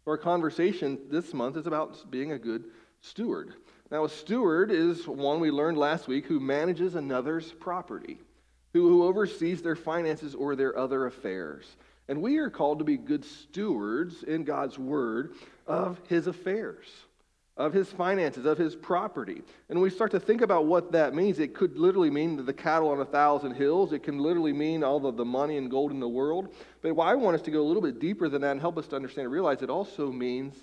Our 0.06 0.16
conversation 0.16 1.00
this 1.10 1.34
month 1.34 1.56
is 1.56 1.66
about 1.66 2.10
being 2.10 2.32
a 2.32 2.38
good 2.38 2.66
steward. 3.00 3.54
Now, 3.90 4.04
a 4.04 4.08
steward 4.08 4.72
is 4.72 5.06
one 5.06 5.38
we 5.38 5.52
learned 5.52 5.78
last 5.78 6.08
week 6.08 6.26
who 6.26 6.40
manages 6.40 6.96
another's 6.96 7.52
property, 7.52 8.18
who, 8.72 8.88
who 8.88 9.04
oversees 9.04 9.62
their 9.62 9.76
finances 9.76 10.34
or 10.34 10.56
their 10.56 10.76
other 10.76 11.06
affairs. 11.06 11.76
And 12.08 12.20
we 12.20 12.38
are 12.38 12.50
called 12.50 12.80
to 12.80 12.84
be 12.84 12.96
good 12.96 13.24
stewards 13.24 14.24
in 14.24 14.42
God's 14.42 14.76
word 14.76 15.34
of 15.68 16.00
his 16.08 16.26
affairs, 16.26 16.86
of 17.56 17.72
his 17.72 17.88
finances, 17.88 18.44
of 18.44 18.58
his 18.58 18.74
property. 18.74 19.42
And 19.68 19.78
when 19.78 19.82
we 19.82 19.90
start 19.90 20.10
to 20.12 20.20
think 20.20 20.40
about 20.40 20.66
what 20.66 20.90
that 20.92 21.14
means, 21.14 21.38
it 21.38 21.54
could 21.54 21.78
literally 21.78 22.10
mean 22.10 22.44
the 22.44 22.52
cattle 22.52 22.90
on 22.90 23.00
a 23.00 23.04
thousand 23.04 23.54
hills. 23.54 23.92
It 23.92 24.02
can 24.02 24.18
literally 24.18 24.52
mean 24.52 24.82
all 24.82 25.06
of 25.06 25.16
the 25.16 25.24
money 25.24 25.58
and 25.58 25.70
gold 25.70 25.92
in 25.92 26.00
the 26.00 26.08
world. 26.08 26.52
But 26.82 26.98
I 26.98 27.14
want 27.14 27.36
us 27.36 27.42
to 27.42 27.52
go 27.52 27.60
a 27.60 27.66
little 27.68 27.82
bit 27.82 28.00
deeper 28.00 28.28
than 28.28 28.42
that 28.42 28.50
and 28.50 28.60
help 28.60 28.78
us 28.78 28.88
to 28.88 28.96
understand 28.96 29.26
and 29.26 29.32
realize 29.32 29.62
it 29.62 29.70
also 29.70 30.10
means 30.10 30.56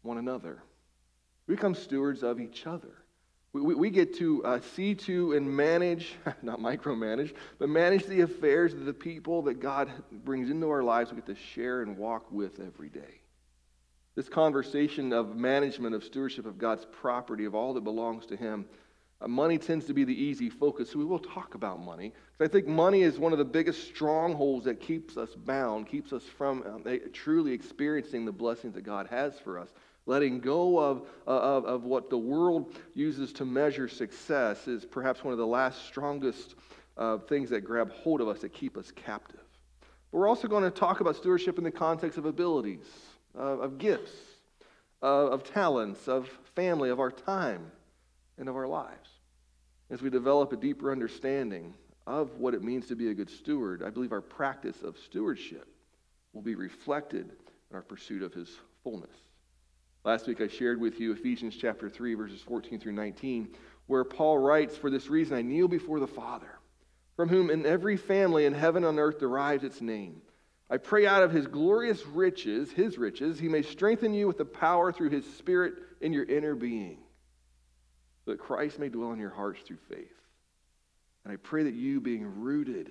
one 0.00 0.16
another. 0.16 0.62
We 1.50 1.56
become 1.56 1.74
stewards 1.74 2.22
of 2.22 2.38
each 2.38 2.64
other. 2.68 2.92
We, 3.52 3.60
we, 3.60 3.74
we 3.74 3.90
get 3.90 4.16
to 4.18 4.44
uh, 4.44 4.60
see 4.76 4.94
to 4.94 5.32
and 5.32 5.50
manage, 5.50 6.14
not 6.42 6.60
micromanage, 6.60 7.34
but 7.58 7.68
manage 7.68 8.06
the 8.06 8.20
affairs 8.20 8.72
of 8.72 8.84
the 8.84 8.94
people 8.94 9.42
that 9.42 9.58
God 9.58 9.90
brings 10.12 10.48
into 10.48 10.70
our 10.70 10.84
lives. 10.84 11.10
We 11.10 11.16
get 11.16 11.26
to 11.26 11.34
share 11.34 11.82
and 11.82 11.98
walk 11.98 12.30
with 12.30 12.60
every 12.60 12.88
day. 12.88 13.22
This 14.14 14.28
conversation 14.28 15.12
of 15.12 15.34
management, 15.34 15.92
of 15.92 16.04
stewardship 16.04 16.46
of 16.46 16.56
God's 16.56 16.86
property, 16.92 17.46
of 17.46 17.56
all 17.56 17.74
that 17.74 17.82
belongs 17.82 18.26
to 18.26 18.36
Him, 18.36 18.64
uh, 19.20 19.26
money 19.26 19.58
tends 19.58 19.86
to 19.86 19.92
be 19.92 20.04
the 20.04 20.14
easy 20.14 20.50
focus. 20.50 20.92
So 20.92 21.00
we 21.00 21.04
will 21.04 21.18
talk 21.18 21.56
about 21.56 21.80
money. 21.80 22.12
I 22.38 22.46
think 22.46 22.68
money 22.68 23.02
is 23.02 23.18
one 23.18 23.32
of 23.32 23.38
the 23.38 23.44
biggest 23.44 23.88
strongholds 23.88 24.66
that 24.66 24.78
keeps 24.78 25.16
us 25.16 25.34
bound, 25.34 25.88
keeps 25.88 26.12
us 26.12 26.22
from 26.22 26.82
uh, 26.86 26.94
truly 27.12 27.50
experiencing 27.50 28.24
the 28.24 28.30
blessings 28.30 28.74
that 28.74 28.82
God 28.82 29.08
has 29.08 29.36
for 29.40 29.58
us. 29.58 29.70
Letting 30.10 30.40
go 30.40 30.76
of, 30.76 31.06
of, 31.24 31.64
of 31.66 31.84
what 31.84 32.10
the 32.10 32.18
world 32.18 32.74
uses 32.94 33.32
to 33.34 33.44
measure 33.44 33.86
success 33.86 34.66
is 34.66 34.84
perhaps 34.84 35.22
one 35.22 35.30
of 35.30 35.38
the 35.38 35.46
last 35.46 35.86
strongest 35.86 36.56
uh, 36.96 37.18
things 37.18 37.48
that 37.50 37.60
grab 37.60 37.92
hold 37.92 38.20
of 38.20 38.26
us 38.26 38.40
that 38.40 38.52
keep 38.52 38.76
us 38.76 38.90
captive. 38.90 39.44
But 40.10 40.18
we're 40.18 40.26
also 40.26 40.48
going 40.48 40.64
to 40.64 40.70
talk 40.72 40.98
about 40.98 41.14
stewardship 41.14 41.58
in 41.58 41.62
the 41.62 41.70
context 41.70 42.18
of 42.18 42.24
abilities, 42.24 42.86
of 43.36 43.78
gifts, 43.78 44.10
of 45.00 45.44
talents, 45.44 46.08
of 46.08 46.28
family, 46.56 46.90
of 46.90 46.98
our 46.98 47.12
time, 47.12 47.70
and 48.36 48.48
of 48.48 48.56
our 48.56 48.66
lives. 48.66 49.10
As 49.90 50.02
we 50.02 50.10
develop 50.10 50.52
a 50.52 50.56
deeper 50.56 50.90
understanding 50.90 51.72
of 52.08 52.36
what 52.36 52.52
it 52.54 52.64
means 52.64 52.88
to 52.88 52.96
be 52.96 53.10
a 53.10 53.14
good 53.14 53.30
steward, 53.30 53.84
I 53.84 53.90
believe 53.90 54.10
our 54.10 54.20
practice 54.20 54.82
of 54.82 54.98
stewardship 54.98 55.68
will 56.32 56.42
be 56.42 56.56
reflected 56.56 57.30
in 57.70 57.76
our 57.76 57.82
pursuit 57.82 58.24
of 58.24 58.34
his 58.34 58.48
fullness. 58.82 59.14
Last 60.02 60.26
week 60.26 60.40
I 60.40 60.48
shared 60.48 60.80
with 60.80 60.98
you 60.98 61.12
Ephesians 61.12 61.54
chapter 61.54 61.90
3, 61.90 62.14
verses 62.14 62.40
14 62.40 62.80
through 62.80 62.92
19, 62.92 63.54
where 63.86 64.04
Paul 64.04 64.38
writes, 64.38 64.74
For 64.74 64.88
this 64.88 65.08
reason 65.08 65.36
I 65.36 65.42
kneel 65.42 65.68
before 65.68 66.00
the 66.00 66.06
Father, 66.06 66.58
from 67.16 67.28
whom 67.28 67.50
in 67.50 67.66
every 67.66 67.98
family 67.98 68.46
in 68.46 68.54
heaven 68.54 68.84
and 68.84 68.98
earth 68.98 69.18
derives 69.18 69.62
its 69.62 69.82
name. 69.82 70.22
I 70.70 70.78
pray 70.78 71.06
out 71.06 71.22
of 71.22 71.32
his 71.32 71.46
glorious 71.46 72.06
riches, 72.06 72.70
his 72.70 72.96
riches, 72.96 73.38
he 73.38 73.48
may 73.48 73.60
strengthen 73.60 74.14
you 74.14 74.26
with 74.26 74.38
the 74.38 74.44
power 74.44 74.90
through 74.90 75.10
his 75.10 75.26
Spirit 75.34 75.74
in 76.00 76.14
your 76.14 76.24
inner 76.24 76.54
being, 76.54 76.98
that 78.24 78.38
Christ 78.38 78.78
may 78.78 78.88
dwell 78.88 79.12
in 79.12 79.18
your 79.18 79.30
hearts 79.30 79.60
through 79.60 79.78
faith. 79.90 80.14
And 81.24 81.32
I 81.32 81.36
pray 81.36 81.64
that 81.64 81.74
you, 81.74 82.00
being 82.00 82.40
rooted 82.40 82.90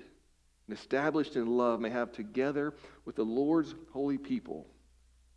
and 0.68 0.78
established 0.78 1.36
in 1.38 1.48
love, 1.48 1.80
may 1.80 1.90
have 1.90 2.12
together 2.12 2.76
with 3.06 3.16
the 3.16 3.24
Lord's 3.24 3.74
holy 3.94 4.20
people 4.20 4.68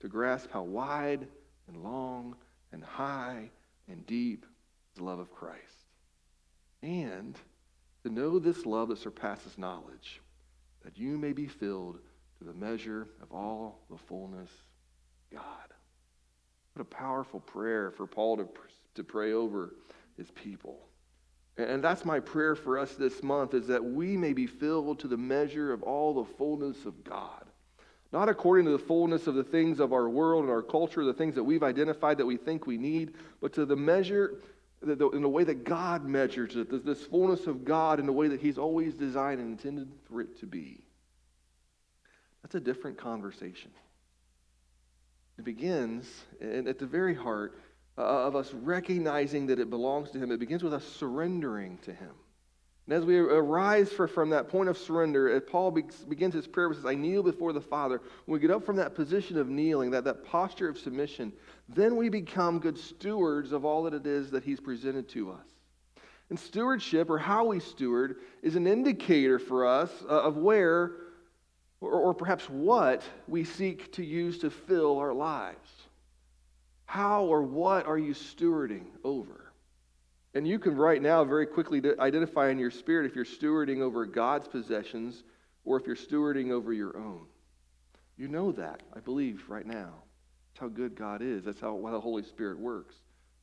to 0.00 0.08
grasp 0.08 0.50
how 0.52 0.64
wide 0.64 1.28
and 1.72 1.82
long 1.82 2.37
and 2.72 2.82
high 2.82 3.50
and 3.88 4.06
deep 4.06 4.46
the 4.94 5.04
love 5.04 5.18
of 5.18 5.32
Christ. 5.32 5.87
And 6.82 7.38
to 8.04 8.11
know 8.11 8.38
this 8.38 8.66
love 8.66 8.88
that 8.88 8.98
surpasses 8.98 9.56
knowledge, 9.58 10.20
that 10.85 10.98
you 10.98 11.16
may 11.16 11.32
be 11.32 11.46
filled 11.46 11.98
to 12.38 12.44
the 12.44 12.52
measure 12.52 13.08
of 13.22 13.32
all 13.32 13.80
the 13.90 13.98
fullness 13.98 14.50
God. 15.32 15.42
What 16.74 16.82
a 16.82 16.85
powerful 16.85 17.40
prayer 17.40 17.90
for 17.90 18.06
Paul 18.06 18.38
to, 18.38 18.48
to 18.94 19.04
pray 19.04 19.32
over 19.32 19.74
his 20.16 20.30
people. 20.30 20.78
And 21.58 21.85
that's 21.85 22.04
my 22.04 22.18
prayer 22.18 22.54
for 22.54 22.78
us 22.78 22.94
this 22.94 23.22
month 23.22 23.52
is 23.52 23.66
that 23.66 23.85
we 23.85 24.16
may 24.16 24.32
be 24.32 24.46
filled 24.46 24.98
to 25.00 25.08
the 25.08 25.18
measure 25.18 25.72
of 25.72 25.82
all 25.82 26.14
the 26.14 26.24
fullness 26.24 26.87
of 26.87 27.04
God. 27.04 27.44
Not 28.12 28.29
according 28.29 28.66
to 28.66 28.72
the 28.72 28.79
fullness 28.79 29.27
of 29.27 29.35
the 29.35 29.44
things 29.44 29.81
of 29.81 29.92
our 29.92 30.09
world 30.09 30.44
and 30.44 30.53
our 30.53 30.62
culture, 30.62 31.03
the 31.05 31.14
things 31.14 31.35
that 31.35 31.44
we've 31.44 31.62
identified 31.62 32.18
that 32.18 32.27
we 32.27 32.37
think 32.37 32.66
we 32.66 32.77
need, 32.77 33.14
but 33.40 33.55
to 33.55 33.64
the 33.64 33.77
measure, 33.77 34.42
in 34.83 35.22
the 35.22 35.29
way 35.29 35.44
that 35.44 35.64
God 35.64 36.05
measures 36.05 36.57
it, 36.57 36.85
this 36.85 37.03
fullness 37.05 37.46
of 37.46 37.64
God 37.64 38.01
in 38.01 38.07
the 38.07 38.12
way 38.12 38.29
that 38.29 38.40
He's 38.40 38.59
always 38.59 38.94
designed 38.94 39.40
and 39.40 39.53
intended 39.53 39.90
for 40.09 40.20
it 40.20 40.38
to 40.40 40.46
be. 40.46 40.83
That's 42.42 42.57
a 42.57 42.61
different 42.61 42.98
conversation. 42.98 43.70
It 45.38 45.44
begins 45.44 46.07
at 46.40 46.79
the 46.79 46.87
very 46.87 47.14
heart 47.14 47.59
uh, 47.96 48.03
of 48.03 48.37
us 48.37 48.53
recognizing 48.53 49.46
that 49.46 49.59
it 49.59 49.70
belongs 49.70 50.11
to 50.11 50.18
Him. 50.18 50.33
It 50.33 50.40
begins 50.40 50.62
with 50.62 50.75
us 50.75 50.85
surrendering 50.85 51.79
to 51.83 51.92
Him. 51.92 52.12
And 52.86 52.94
as 52.94 53.04
we 53.04 53.16
arise 53.16 53.90
from 53.92 54.30
that 54.30 54.48
point 54.48 54.68
of 54.68 54.76
surrender, 54.76 55.30
as 55.30 55.42
Paul 55.46 55.70
be, 55.70 55.84
begins 56.08 56.34
his 56.34 56.48
prayer, 56.48 56.68
he 56.68 56.74
says, 56.74 56.84
I 56.84 56.94
kneel 56.94 57.22
before 57.22 57.52
the 57.52 57.60
Father. 57.60 58.00
When 58.24 58.32
we 58.34 58.40
get 58.40 58.50
up 58.50 58.66
from 58.66 58.76
that 58.76 58.96
position 58.96 59.38
of 59.38 59.48
kneeling, 59.48 59.92
that, 59.92 60.02
that 60.04 60.24
posture 60.24 60.68
of 60.68 60.76
submission, 60.76 61.32
then 61.68 61.96
we 61.96 62.08
become 62.08 62.58
good 62.58 62.76
stewards 62.76 63.52
of 63.52 63.64
all 63.64 63.84
that 63.84 63.94
it 63.94 64.06
is 64.06 64.30
that 64.32 64.42
He's 64.42 64.58
presented 64.58 65.08
to 65.10 65.30
us. 65.30 65.46
And 66.28 66.38
stewardship, 66.38 67.08
or 67.08 67.18
how 67.18 67.44
we 67.44 67.60
steward, 67.60 68.16
is 68.42 68.56
an 68.56 68.66
indicator 68.66 69.38
for 69.38 69.66
us 69.66 69.90
uh, 70.08 70.22
of 70.22 70.38
where, 70.38 70.92
or, 71.80 71.92
or 71.92 72.14
perhaps 72.14 72.48
what, 72.48 73.02
we 73.28 73.44
seek 73.44 73.92
to 73.92 74.04
use 74.04 74.38
to 74.38 74.50
fill 74.50 74.98
our 74.98 75.12
lives. 75.12 75.70
How 76.86 77.24
or 77.24 77.42
what 77.42 77.86
are 77.86 77.98
you 77.98 78.12
stewarding 78.12 78.86
over? 79.04 79.41
And 80.34 80.48
you 80.48 80.58
can 80.58 80.76
right 80.76 81.02
now 81.02 81.24
very 81.24 81.46
quickly 81.46 81.82
identify 81.98 82.48
in 82.48 82.58
your 82.58 82.70
spirit 82.70 83.06
if 83.06 83.14
you're 83.14 83.24
stewarding 83.24 83.80
over 83.80 84.06
God's 84.06 84.48
possessions 84.48 85.22
or 85.64 85.78
if 85.78 85.86
you're 85.86 85.96
stewarding 85.96 86.50
over 86.50 86.72
your 86.72 86.96
own. 86.96 87.26
You 88.16 88.28
know 88.28 88.52
that, 88.52 88.82
I 88.94 89.00
believe, 89.00 89.44
right 89.48 89.66
now. 89.66 89.92
That's 90.52 90.60
how 90.60 90.68
good 90.68 90.94
God 90.96 91.22
is. 91.22 91.44
That's 91.44 91.60
how, 91.60 91.80
how 91.84 91.92
the 91.92 92.00
Holy 92.00 92.22
Spirit 92.22 92.58
works. 92.58 92.94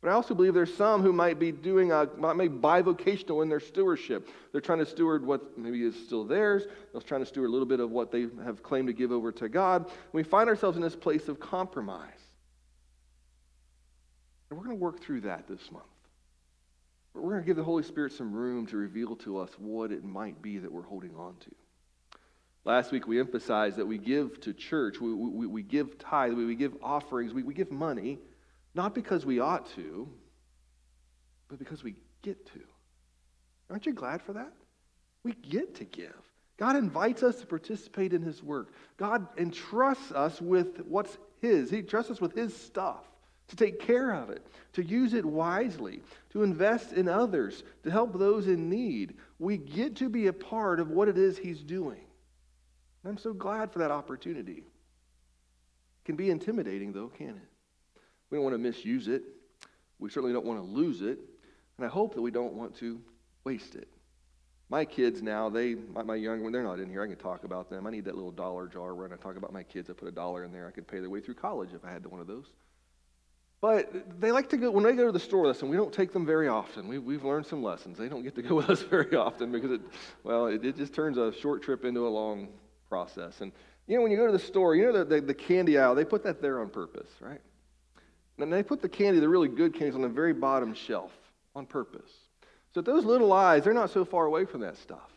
But 0.02 0.10
I 0.10 0.14
also 0.14 0.34
believe 0.34 0.54
there's 0.54 0.74
some 0.74 1.02
who 1.02 1.12
might 1.12 1.40
be 1.40 1.52
doing 1.52 1.92
a, 1.92 2.08
might 2.18 2.38
be 2.38 2.48
bivocational 2.48 3.44
in 3.44 3.50
their 3.50 3.60
stewardship. 3.60 4.30
They're 4.52 4.62
trying 4.62 4.80
to 4.80 4.86
steward 4.86 5.26
what 5.26 5.58
maybe 5.58 5.84
is 5.84 5.96
still 6.06 6.24
theirs. 6.24 6.64
They're 6.94 7.02
trying 7.02 7.22
to 7.22 7.26
steward 7.26 7.50
a 7.50 7.52
little 7.52 7.68
bit 7.68 7.82
of 7.82 7.92
what 7.92 8.12
they 8.12 8.28
have 8.46 8.64
claimed 8.64 8.88
to 8.88 8.94
give 8.94 9.12
over 9.12 9.32
to 9.34 9.50
God. 9.50 9.92
we 10.14 10.24
find 10.24 10.50
ourselves 10.50 10.78
in 10.78 10.84
this 10.84 10.96
place 10.96 11.28
of 11.28 11.40
compromise. 11.40 12.08
And 14.50 14.58
we're 14.58 14.66
going 14.66 14.78
to 14.78 14.82
work 14.82 15.02
through 15.02 15.22
that 15.22 15.48
this 15.48 15.70
month. 15.72 15.86
We're 17.22 17.32
going 17.32 17.44
to 17.44 17.48
give 17.48 17.58
the 17.58 17.64
Holy 17.64 17.84
Spirit 17.84 18.14
some 18.14 18.34
room 18.34 18.66
to 18.68 18.78
reveal 18.78 19.16
to 19.18 19.38
us 19.40 19.50
what 19.58 19.92
it 19.92 20.04
might 20.04 20.42
be 20.42 20.58
that 20.58 20.72
we're 20.72 20.84
holding 20.84 21.16
on 21.16 21.36
to. 21.42 21.52
Last 22.66 22.92
week, 22.92 23.08
we 23.08 23.20
emphasized 23.20 23.78
that 23.78 23.86
we 23.86 23.98
give 23.98 24.42
to 24.42 24.54
church, 24.54 25.00
we, 25.00 25.14
we, 25.14 25.48
we 25.48 25.64
give 25.64 25.98
tithe, 25.98 26.34
we, 26.34 26.46
we 26.46 26.56
give 26.56 26.76
offerings, 26.84 27.34
we, 27.34 27.44
we 27.44 27.54
give 27.54 27.72
money, 27.72 28.20
not 28.76 28.94
because 28.94 29.26
we 29.26 29.40
ought 29.40 29.70
to, 29.76 30.10
but 31.48 31.58
because 31.58 31.84
we 31.84 31.96
get 32.22 32.46
to. 32.48 32.60
Aren't 33.70 33.86
you 33.86 33.94
glad 33.94 34.22
for 34.22 34.34
that? 34.34 34.52
We 35.24 35.34
get 35.34 35.76
to 35.76 35.86
give. 35.86 36.16
God 36.58 36.76
invites 36.76 37.24
us 37.24 37.40
to 37.40 37.48
participate 37.48 38.14
in 38.14 38.22
His 38.22 38.44
work. 38.44 38.74
God 38.98 39.28
entrusts 39.38 40.12
us 40.12 40.42
with 40.42 40.82
what's 40.86 41.18
His. 41.42 41.70
He 41.70 41.82
trusts 41.82 42.12
us 42.12 42.22
with 42.22 42.36
His 42.36 42.56
stuff 42.56 43.09
to 43.50 43.56
take 43.56 43.80
care 43.80 44.12
of 44.12 44.30
it, 44.30 44.46
to 44.74 44.84
use 44.84 45.14
it 45.14 45.26
wisely, 45.26 46.02
to 46.32 46.44
invest 46.44 46.94
in 46.94 47.08
others, 47.08 47.64
to 47.84 47.92
help 47.92 48.18
those 48.18 48.48
in 48.48 48.70
need. 48.70 49.16
We 49.40 49.58
get 49.58 49.96
to 49.98 50.10
be 50.10 50.28
a 50.28 50.34
part 50.34 50.80
of 50.80 50.92
what 50.92 51.08
it 51.08 51.18
is 51.18 51.38
He's 51.38 51.62
doing. 51.62 52.02
And 53.04 53.12
I'm 53.12 53.18
so 53.18 53.34
glad 53.34 53.72
for 53.72 53.80
that 53.80 53.92
opportunity. 53.92 54.58
It 54.58 56.06
can 56.06 56.16
be 56.16 56.30
intimidating, 56.30 56.94
though, 56.94 57.08
can 57.08 57.30
it? 57.30 58.02
We 58.30 58.38
don't 58.38 58.44
want 58.44 58.54
to 58.54 58.60
misuse 58.60 59.08
it. 59.08 59.24
We 59.98 60.10
certainly 60.10 60.34
don't 60.34 60.46
want 60.46 60.60
to 60.60 60.66
lose 60.66 61.02
it. 61.02 61.20
And 61.78 61.86
I 61.86 61.90
hope 61.90 62.14
that 62.16 62.22
we 62.22 62.32
don't 62.32 62.54
want 62.54 62.76
to 62.78 63.02
waste 63.44 63.76
it. 63.76 63.88
My 64.70 64.86
kids 64.86 65.24
now, 65.24 65.50
they, 65.50 65.74
my, 65.74 66.04
my 66.04 66.16
young 66.16 66.44
one, 66.44 66.52
they're 66.52 66.62
not 66.62 66.80
in 66.80 66.90
here. 66.90 67.02
I 67.02 67.08
can 67.08 67.16
talk 67.16 67.44
about 67.44 67.72
them. 67.72 67.88
I 67.88 67.90
need 67.90 68.06
that 68.06 68.16
little 68.16 68.32
dollar 68.32 68.68
jar 68.68 68.94
when 68.94 69.12
I 69.12 69.16
talk 69.16 69.36
about 69.36 69.52
my 69.52 69.64
kids. 69.64 69.90
I 69.90 69.94
put 69.94 70.08
a 70.08 70.12
dollar 70.12 70.44
in 70.44 70.52
there. 70.52 70.68
I 70.68 70.72
could 70.72 70.88
pay 70.88 71.00
their 71.00 71.10
way 71.10 71.22
through 71.22 71.34
college 71.36 71.70
if 71.74 71.84
I 71.84 71.92
had 71.92 72.06
one 72.06 72.22
of 72.22 72.28
those. 72.28 72.46
But 73.62 74.22
they 74.22 74.32
like 74.32 74.50
to 74.50 74.58
go, 74.58 74.72
when 74.72 74.86
they 74.86 74.94
go 74.94 75.06
to 75.06 75.12
the 75.12 75.20
store 75.20 75.42
with 75.42 75.58
us, 75.58 75.62
and 75.62 75.70
we 75.70 75.76
don't 75.76 75.94
take 75.94 76.14
them 76.14 76.26
very 76.26 76.48
often. 76.48 76.88
We, 76.88 76.98
we've 76.98 77.26
learned 77.26 77.46
some 77.46 77.62
lessons. 77.62 77.98
They 77.98 78.08
don't 78.08 78.24
get 78.24 78.36
to 78.36 78.42
go 78.42 78.56
with 78.56 78.70
us 78.70 78.82
very 78.82 79.16
often 79.16 79.52
because 79.52 79.72
it, 79.72 79.82
well, 80.24 80.48
it, 80.48 80.64
it 80.64 80.78
just 80.78 80.94
turns 80.94 81.18
a 81.18 81.34
short 81.34 81.62
trip 81.62 81.84
into 81.84 82.08
a 82.08 82.10
long 82.10 82.48
process. 82.88 83.42
And, 83.42 83.52
you 83.88 83.98
know, 83.98 84.02
when 84.02 84.12
you 84.12 84.18
go 84.18 84.26
to 84.26 84.32
the 84.32 84.40
store, 84.40 84.76
you 84.76 84.86
know 84.86 85.04
the, 85.04 85.06
the, 85.06 85.22
the 85.22 85.34
candy 85.34 85.78
aisle, 85.78 85.94
they 85.94 86.06
put 86.06 86.24
that 86.24 86.42
there 86.42 86.62
on 86.62 86.70
purpose, 86.70 87.10
right? 87.20 87.42
And 88.38 88.52
they 88.54 88.64
put 88.64 88.82
the 88.82 88.88
candy, 88.88 89.20
the 89.20 89.28
really 89.28 89.50
good 89.50 89.74
candies, 89.74 89.96
on 89.96 90.02
the 90.02 90.08
very 90.08 90.34
bottom 90.34 90.74
shelf 90.74 91.12
on 91.54 91.66
purpose. 91.66 92.12
So 92.74 92.82
those 92.82 93.04
little 93.04 93.34
eyes, 93.34 93.66
they're 93.66 93.74
not 93.74 93.90
so 93.90 94.06
far 94.06 94.26
away 94.26 94.46
from 94.46 94.62
that 94.62 94.78
stuff. 94.78 95.12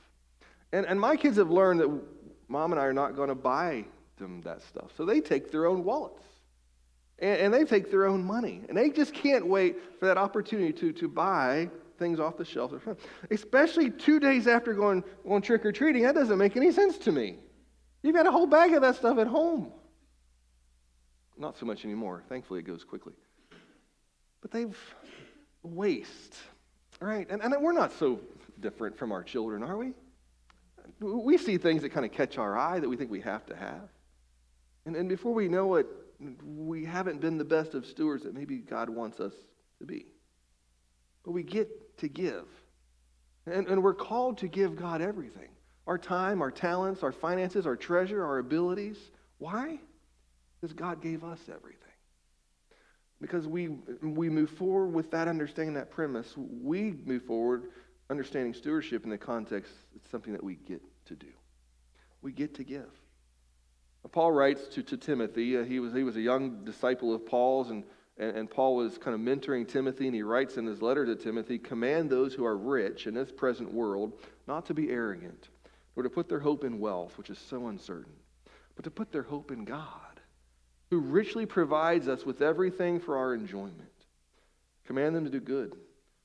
And, 0.73 0.85
and 0.87 0.99
my 0.99 1.17
kids 1.17 1.37
have 1.37 1.51
learned 1.51 1.81
that 1.81 2.01
mom 2.49 2.73
and 2.73 2.81
I 2.81 2.85
are 2.85 2.93
not 2.93 3.15
going 3.15 3.29
to 3.29 3.37
buy 3.37 3.85
them 4.19 4.41
that 4.41 4.63
stuff. 4.63 4.91
So 4.97 5.05
they 5.05 5.21
take 5.21 5.53
their 5.53 5.67
own 5.67 5.85
wallets 5.85 6.25
and, 7.23 7.41
and 7.41 7.55
they 7.55 7.65
take 7.65 7.91
their 7.91 8.07
own 8.07 8.23
money. 8.23 8.61
And 8.69 8.77
they 8.77 8.91
just 8.91 9.15
can't 9.15 9.47
wait 9.47 9.77
for 9.99 10.07
that 10.07 10.19
opportunity 10.19 10.73
to, 10.75 10.93
to 10.93 11.09
buy 11.09 11.71
things 11.99 12.21
off 12.21 12.37
the 12.37 12.45
shelf. 12.45 12.73
Especially 13.31 13.91
two 13.91 14.21
days 14.21 14.47
after 14.47 14.75
going, 14.75 15.05
going 15.27 15.41
trick 15.41 15.65
or 15.65 15.73
treating. 15.73 16.03
That 16.03 16.17
doesn't 16.17 16.37
make 16.37 16.57
any 16.57 16.73
sense 16.73 16.99
to 16.99 17.13
me. 17.13 17.37
You've 18.03 18.17
got 18.17 18.27
a 18.27 18.33
whole 18.33 18.49
bag 18.49 18.75
of 18.75 18.83
that 18.83 18.97
stuff 18.97 19.19
at 19.19 19.29
home. 19.29 19.73
Not 21.39 21.57
so 21.57 21.65
much 21.65 21.85
anymore. 21.85 22.25
Thankfully, 22.29 22.61
it 22.61 22.65
goes 22.65 22.85
quickly. 22.85 23.15
But 24.41 24.51
they've 24.51 24.77
waste, 25.63 26.37
right? 27.01 27.29
And, 27.31 27.41
and 27.41 27.55
we're 27.61 27.73
not 27.73 27.93
so 27.93 28.19
different 28.59 28.99
from 28.99 29.13
our 29.13 29.23
children, 29.23 29.63
are 29.63 29.77
we? 29.77 29.93
We 30.99 31.39
see 31.39 31.57
things 31.57 31.83
that 31.83 31.91
kind 31.91 32.05
of 32.05 32.11
catch 32.11 32.37
our 32.39 32.59
eye 32.59 32.81
that 32.81 32.89
we 32.89 32.97
think 32.97 33.13
we 33.13 33.21
have 33.21 33.47
to 33.47 33.57
have. 33.57 33.89
And, 34.85 34.97
and 34.97 35.09
before 35.09 35.33
we 35.33 35.49
know 35.49 35.77
it, 35.77 35.87
we 36.45 36.85
haven't 36.85 37.21
been 37.21 37.39
the 37.39 37.45
best 37.45 37.75
of 37.75 37.87
stewards 37.87 38.25
that 38.25 38.35
maybe 38.35 38.59
God 38.59 38.89
wants 38.89 39.21
us 39.21 39.33
to 39.79 39.87
be. 39.87 40.07
But 41.25 41.33
we 41.33 41.43
get 41.43 41.99
to 41.99 42.09
give. 42.09 42.47
And, 43.47 43.67
and 43.67 43.83
we're 43.83 43.95
called 43.95 44.39
to 44.39 44.49
give 44.49 44.77
God 44.77 45.01
everything 45.01 45.49
our 45.87 45.99
time, 45.99 46.43
our 46.43 46.51
talents, 46.51 47.03
our 47.03 47.11
finances, 47.11 47.67
our 47.67 47.75
treasure, 47.77 48.25
our 48.25 48.39
abilities. 48.39 48.97
Why? 49.39 49.81
Because 50.61 50.73
God 50.73 51.03
gave 51.03 51.25
us 51.25 51.41
everything. 51.49 51.79
Because 53.21 53.49
we, 53.49 53.69
we 54.01 54.29
move 54.29 54.51
forward 54.51 54.89
with 54.89 55.11
that 55.11 55.27
understanding, 55.27 55.75
that 55.75 55.91
premise, 55.91 56.35
we 56.37 56.93
move 57.05 57.25
forward 57.25 57.65
understanding 58.11 58.55
stewardship 58.55 59.05
in 59.05 59.11
the 59.11 59.19
context, 59.19 59.73
it's 59.97 60.09
something 60.11 60.33
that 60.33 60.45
we 60.45 60.55
get 60.55 60.83
to 61.07 61.17
do. 61.17 61.29
We 62.21 62.31
get 62.31 62.55
to 62.57 62.65
give. 62.65 62.91
Paul 64.11 64.33
writes 64.33 64.67
to, 64.69 64.83
to 64.83 64.97
Timothy. 64.97 65.57
Uh, 65.57 65.65
he, 65.65 65.79
was, 65.79 65.93
he 65.93 66.03
was 66.03 66.17
a 66.17 66.21
young 66.21 66.65
disciple 66.65 67.15
of 67.15 67.25
Paul's, 67.25 67.71
and, 67.71 67.85
and, 68.19 68.37
and 68.37 68.51
Paul 68.51 68.77
was 68.77 68.99
kind 68.99 69.15
of 69.15 69.21
mentoring 69.21 69.67
Timothy, 69.67 70.07
and 70.07 70.15
he 70.15 70.23
writes 70.23 70.57
in 70.57 70.67
his 70.67 70.83
letter 70.83 71.07
to 71.07 71.15
Timothy 71.15 71.59
Command 71.59 72.11
those 72.11 72.35
who 72.35 72.45
are 72.45 72.57
rich 72.57 73.07
in 73.07 73.15
this 73.15 73.31
present 73.31 73.73
world 73.73 74.13
not 74.49 74.67
to 74.67 74.75
be 74.75 74.91
arrogant, 74.91 75.49
nor 75.95 76.03
to 76.03 76.11
put 76.11 76.29
their 76.29 76.41
hope 76.41 76.65
in 76.65 76.81
wealth, 76.81 77.17
which 77.17 77.31
is 77.31 77.39
so 77.39 77.69
uncertain, 77.69 78.15
but 78.75 78.85
to 78.85 78.91
put 78.91 79.13
their 79.13 79.23
hope 79.23 79.53
in 79.53 79.65
God, 79.65 80.21
who 80.91 80.99
richly 80.99 81.47
provides 81.47 82.09
us 82.09 82.27
with 82.27 82.43
everything 82.43 82.99
for 82.99 83.17
our 83.17 83.35
enjoyment. 83.35 83.79
Command 84.85 85.15
them 85.15 85.25
to 85.25 85.31
do 85.31 85.41
good, 85.41 85.77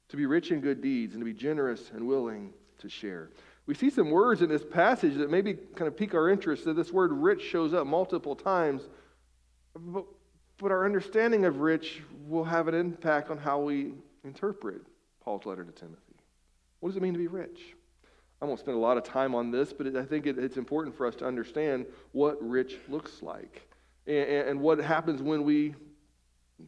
to 0.09 0.17
be 0.17 0.25
rich 0.25 0.51
in 0.51 0.61
good 0.61 0.81
deeds, 0.81 1.13
and 1.13 1.21
to 1.21 1.25
be 1.25 1.33
generous 1.33 1.91
and 1.93 2.07
willing 2.07 2.53
to 2.79 2.89
share 2.89 3.29
we 3.67 3.73
see 3.73 3.89
some 3.89 4.09
words 4.09 4.41
in 4.41 4.49
this 4.49 4.63
passage 4.63 5.15
that 5.15 5.29
maybe 5.29 5.53
kind 5.53 5.87
of 5.87 5.95
pique 5.95 6.15
our 6.15 6.29
interest. 6.29 6.63
That 6.65 6.75
this 6.75 6.91
word 6.91 7.11
rich 7.11 7.41
shows 7.41 7.73
up 7.73 7.85
multiple 7.85 8.35
times. 8.35 8.83
But, 9.75 10.05
but 10.57 10.71
our 10.71 10.85
understanding 10.85 11.45
of 11.45 11.59
rich 11.59 12.01
will 12.27 12.45
have 12.45 12.67
an 12.69 12.73
impact 12.73 13.29
on 13.29 13.37
how 13.37 13.59
we 13.59 13.93
interpret 14.23 14.81
Paul's 15.21 15.45
letter 15.45 15.65
to 15.65 15.71
Timothy. 15.71 16.01
What 16.79 16.89
does 16.89 16.97
it 16.97 17.03
mean 17.03 17.13
to 17.13 17.19
be 17.19 17.27
rich? 17.27 17.75
I 18.41 18.45
won't 18.45 18.59
spend 18.59 18.77
a 18.77 18.79
lot 18.79 18.97
of 18.97 19.03
time 19.03 19.35
on 19.35 19.51
this, 19.51 19.73
but 19.73 19.95
I 19.95 20.05
think 20.05 20.27
it, 20.27 20.37
it's 20.37 20.57
important 20.57 20.95
for 20.95 21.05
us 21.05 21.15
to 21.15 21.25
understand 21.25 21.85
what 22.13 22.37
rich 22.41 22.77
looks 22.87 23.21
like 23.21 23.67
and, 24.05 24.49
and 24.49 24.61
what 24.61 24.77
happens 24.79 25.21
when 25.21 25.43
we 25.43 25.75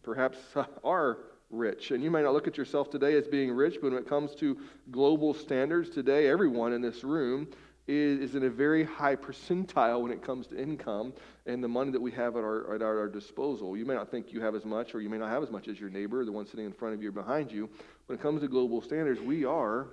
perhaps 0.03 0.37
are 0.83 1.19
rich. 1.49 1.91
And 1.91 2.03
you 2.03 2.11
may 2.11 2.21
not 2.21 2.33
look 2.33 2.47
at 2.47 2.57
yourself 2.57 2.89
today 2.89 3.15
as 3.15 3.27
being 3.27 3.51
rich, 3.51 3.77
but 3.81 3.91
when 3.91 4.01
it 4.01 4.07
comes 4.07 4.35
to 4.35 4.57
global 4.91 5.33
standards 5.33 5.89
today, 5.89 6.27
everyone 6.27 6.73
in 6.73 6.81
this 6.81 7.03
room 7.03 7.47
is, 7.87 8.19
is 8.19 8.35
in 8.35 8.43
a 8.43 8.49
very 8.49 8.83
high 8.83 9.15
percentile 9.15 10.01
when 10.01 10.11
it 10.11 10.23
comes 10.23 10.47
to 10.47 10.61
income 10.61 11.11
and 11.47 11.63
the 11.63 11.67
money 11.67 11.91
that 11.91 12.01
we 12.01 12.11
have 12.11 12.35
at 12.35 12.43
our, 12.43 12.75
at 12.75 12.81
our, 12.81 12.99
our 12.99 13.07
disposal. 13.07 13.75
You 13.75 13.85
may 13.85 13.95
not 13.95 14.11
think 14.11 14.31
you 14.31 14.41
have 14.41 14.53
as 14.53 14.63
much, 14.63 14.93
or 14.93 15.01
you 15.01 15.09
may 15.09 15.17
not 15.17 15.29
have 15.29 15.41
as 15.41 15.49
much 15.49 15.67
as 15.67 15.79
your 15.79 15.89
neighbor, 15.89 16.23
the 16.23 16.31
one 16.31 16.45
sitting 16.45 16.65
in 16.65 16.73
front 16.73 16.93
of 16.93 17.01
you 17.01 17.09
or 17.09 17.13
behind 17.13 17.51
you. 17.51 17.69
When 18.05 18.17
it 18.17 18.21
comes 18.21 18.41
to 18.41 18.47
global 18.47 18.81
standards, 18.81 19.19
we 19.19 19.43
are 19.43 19.87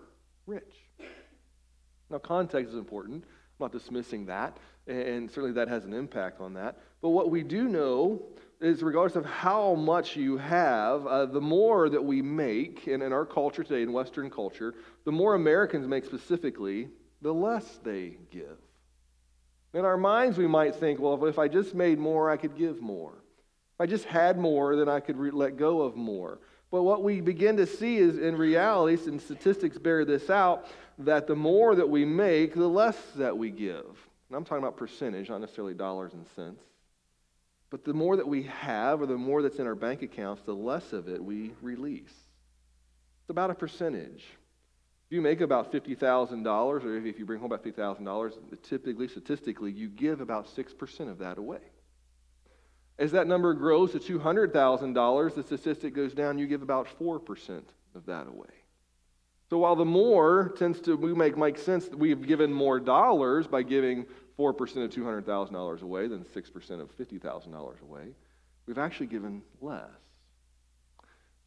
rich. 0.47 0.75
Now, 2.11 2.19
context 2.19 2.73
is 2.73 2.79
important. 2.79 3.25
I'm 3.25 3.64
not 3.64 3.73
dismissing 3.73 4.27
that, 4.27 4.59
and 4.87 5.31
certainly 5.31 5.53
that 5.53 5.69
has 5.69 5.87
an 5.87 5.95
impact 5.95 6.40
on 6.40 6.53
that. 6.55 6.79
But 7.01 7.11
what 7.11 7.31
we 7.31 7.42
do 7.42 7.64
know 7.64 8.23
is, 8.61 8.83
regardless 8.83 9.16
of 9.16 9.26
how 9.26 9.74
much 9.74 10.16
you 10.16 10.39
have, 10.39 11.07
uh, 11.07 11.26
the 11.26 11.41
more 11.41 11.89
that 11.89 12.05
we 12.05 12.22
make, 12.22 12.87
and 12.87 13.03
in 13.03 13.12
our 13.12 13.26
culture 13.26 13.62
today, 13.62 13.83
in 13.83 13.93
Western 13.93 14.31
culture, 14.31 14.74
the 15.05 15.12
more 15.12 15.35
Americans 15.35 15.87
make 15.87 16.05
specifically, 16.05 16.89
the 17.22 17.33
less 17.33 17.78
they 17.85 18.16
give. 18.31 18.59
In 19.74 19.85
our 19.85 19.97
minds, 19.99 20.39
we 20.39 20.47
might 20.47 20.74
think, 20.74 20.99
well, 20.99 21.22
if 21.26 21.39
I 21.39 21.49
just 21.49 21.74
made 21.74 21.99
more, 21.99 22.31
I 22.31 22.37
could 22.37 22.57
give 22.57 22.81
more. 22.81 23.12
If 23.12 23.81
I 23.81 23.87
just 23.87 24.05
had 24.07 24.39
more, 24.39 24.74
then 24.74 24.89
I 24.89 25.01
could 25.01 25.18
re- 25.18 25.31
let 25.31 25.59
go 25.59 25.83
of 25.83 25.97
more. 25.97 26.39
But 26.70 26.83
what 26.83 27.03
we 27.03 27.20
begin 27.20 27.59
to 27.59 27.66
see 27.66 27.99
is, 27.99 28.16
in 28.16 28.37
reality, 28.37 29.03
and 29.09 29.20
statistics 29.20 29.76
bear 29.76 30.05
this 30.05 30.31
out, 30.31 30.66
that 30.99 31.26
the 31.26 31.37
more 31.37 31.74
that 31.74 31.89
we 31.89 32.05
make, 32.07 32.55
the 32.55 32.68
less 32.68 32.97
that 33.16 33.37
we 33.37 33.51
give. 33.51 33.85
And 34.28 34.37
I'm 34.37 34.45
talking 34.45 34.64
about 34.64 34.78
percentage, 34.78 35.28
not 35.28 35.43
necessarily 35.43 35.74
dollars 35.74 36.14
and 36.14 36.26
cents. 36.35 36.62
But 37.71 37.85
the 37.85 37.95
more 37.95 38.17
that 38.17 38.29
we 38.29 38.45
have, 38.45 39.01
or 39.01 39.07
the 39.07 39.17
more 39.17 39.43
that's 39.43 39.59
in 39.59 39.67
our 39.67 39.75
bank 39.75 40.03
accounts, 40.03 40.43
the 40.43 40.55
less 40.55 40.93
of 40.93 41.09
it 41.09 41.23
we 41.23 41.53
release. 41.61 42.14
It's 43.23 43.31
about 43.31 43.51
a 43.51 43.55
percentage. 43.55 44.25
If 45.09 45.12
you 45.12 45.21
make 45.21 45.41
about 45.41 45.73
$50,000, 45.73 46.47
or 46.85 47.07
if 47.07 47.19
you 47.19 47.25
bring 47.25 47.41
home 47.41 47.53
about 47.53 47.64
$50,000, 47.64 48.33
typically, 48.62 49.09
statistically, 49.09 49.73
you 49.73 49.89
give 49.89 50.21
about 50.21 50.47
6% 50.47 51.11
of 51.11 51.19
that 51.19 51.39
away. 51.39 51.61
As 52.99 53.12
that 53.12 53.27
number 53.27 53.53
grows 53.53 53.93
to 53.93 53.99
$200,000, 53.99 55.35
the 55.35 55.43
statistic 55.43 55.95
goes 55.95 56.14
down, 56.14 56.39
you 56.39 56.47
give 56.47 56.62
about 56.62 56.89
4% 56.99 57.62
of 57.95 58.07
that 58.07 58.27
away. 58.27 58.49
So 59.49 59.59
while 59.59 59.77
the 59.77 59.85
more 59.85 60.53
tends 60.57 60.81
to 60.81 60.97
we 60.97 61.14
make 61.14 61.37
make 61.37 61.59
sense 61.59 61.87
that 61.89 61.99
we've 61.99 62.27
given 62.27 62.53
more 62.53 62.81
dollars 62.81 63.47
by 63.47 63.62
giving 63.62 64.07
4% 64.39 64.51
of 64.84 64.91
$200,000 64.91 65.82
away 65.82 66.09
than 66.09 66.24
6% 66.24 66.80
of 66.80 66.97
$50,000 66.97 67.82
away, 67.82 68.05
we've 68.66 68.78
actually 68.78 69.07
given 69.07 69.43
less. 69.61 69.84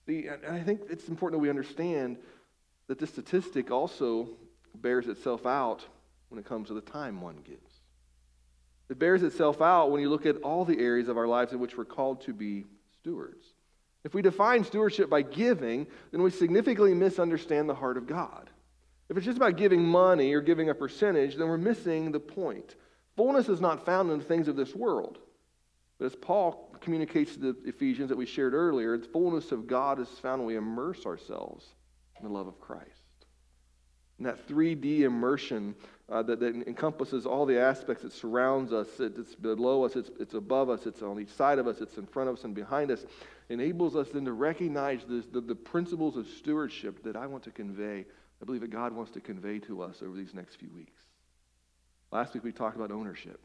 See, 0.08 0.28
and 0.28 0.46
I 0.46 0.62
think 0.62 0.82
it's 0.90 1.08
important 1.08 1.40
that 1.40 1.44
we 1.44 1.50
understand 1.50 2.18
that 2.88 2.98
this 2.98 3.12
statistic 3.12 3.70
also 3.70 4.30
bears 4.76 5.08
itself 5.08 5.46
out 5.46 5.86
when 6.30 6.40
it 6.40 6.46
comes 6.46 6.70
to 6.70 6.74
the 6.74 6.82
time 6.82 7.22
one 7.22 7.38
gives. 7.46 7.82
It 8.90 8.98
bears 8.98 9.22
itself 9.22 9.62
out 9.62 9.92
when 9.92 10.02
you 10.02 10.10
look 10.10 10.26
at 10.26 10.38
all 10.38 10.66
the 10.66 10.80
areas 10.80 11.08
of 11.08 11.18
our 11.18 11.28
lives 11.28 11.54
in 11.54 11.60
which 11.60 11.78
we're 11.78 11.86
called 11.86 12.22
to 12.22 12.34
be 12.34 12.66
stewards. 13.00 13.46
If 14.04 14.14
we 14.16 14.22
define 14.22 14.64
stewardship 14.64 15.10
by 15.10 15.22
giving, 15.22 15.86
then 16.12 16.24
we 16.24 16.32
significantly 16.32 16.94
misunderstand 16.96 17.70
the 17.70 17.76
heart 17.76 17.98
of 17.98 18.08
God. 18.08 18.50
If 19.10 19.18
it's 19.18 19.26
just 19.26 19.38
about 19.38 19.58
giving 19.58 19.84
money 19.84 20.34
or 20.34 20.42
giving 20.42 20.70
a 20.70 20.76
percentage, 20.76 21.36
then 21.36 21.48
we're 21.48 21.58
missing 21.58 22.12
the 22.12 22.20
point. 22.20 22.76
Fullness 23.18 23.50
is 23.50 23.60
not 23.60 23.86
found 23.86 24.12
in 24.12 24.20
the 24.20 24.26
things 24.26 24.48
of 24.48 24.56
this 24.56 24.76
world. 24.76 25.18
But 25.98 26.06
as 26.06 26.16
Paul 26.16 26.76
communicates 26.80 27.34
to 27.34 27.40
the 27.40 27.56
Ephesians 27.68 28.10
that 28.10 28.18
we 28.18 28.26
shared 28.26 28.54
earlier, 28.54 28.98
the 28.98 29.08
fullness 29.08 29.52
of 29.52 29.68
God 29.68 30.00
is 30.00 30.08
found 30.08 30.42
when 30.42 30.48
we 30.48 30.56
immerse 30.56 31.06
ourselves 31.06 31.66
in 32.18 32.26
the 32.26 32.32
love 32.32 32.48
of 32.48 32.62
Christ. 32.62 32.86
And 34.18 34.28
that 34.28 34.48
3D 34.48 35.02
immersion 35.02 35.76
uh, 36.10 36.22
that, 36.24 36.40
that, 36.40 36.56
encompasses 36.68 37.26
all 37.26 37.46
the 37.46 37.60
aspects 37.60 38.04
that 38.04 38.14
surrounds 38.14 38.74
us, 38.74 39.00
it, 39.00 39.18
it's 39.18 39.36
below 39.36 39.86
us, 39.86 39.96
it's, 39.96 40.12
it's 40.20 40.34
above 40.34 40.70
us, 40.70 40.86
it's 40.86 41.02
on 41.02 41.20
each 41.20 41.32
side 41.32 41.58
of 41.58 41.68
us, 41.68 41.82
it's 41.82 41.98
in 41.98 42.06
front 42.06 42.30
of 42.30 42.38
us 42.38 42.44
and 42.44 42.54
behind 42.54 42.92
us, 42.92 43.06
enables 43.50 43.96
us 43.96 44.10
then 44.10 44.26
to 44.26 44.34
recognize 44.34 45.02
this, 45.08 45.26
the, 45.28 45.42
the 45.42 45.56
principles 45.56 46.18
of 46.18 46.28
stewardship 46.28 47.04
that 47.04 47.16
I 47.16 47.28
want 47.28 47.44
to 47.44 47.52
convey 47.52 48.06
I 48.42 48.46
believe 48.46 48.62
that 48.62 48.72
God 48.72 48.94
wants 48.94 49.12
to 49.12 49.20
convey 49.20 49.60
to 49.60 49.82
us 49.82 50.02
over 50.02 50.16
these 50.16 50.34
next 50.34 50.56
few 50.56 50.70
weeks. 50.74 51.02
Last 52.12 52.34
week 52.34 52.44
we 52.44 52.52
talked 52.52 52.76
about 52.76 52.92
ownership, 52.92 53.40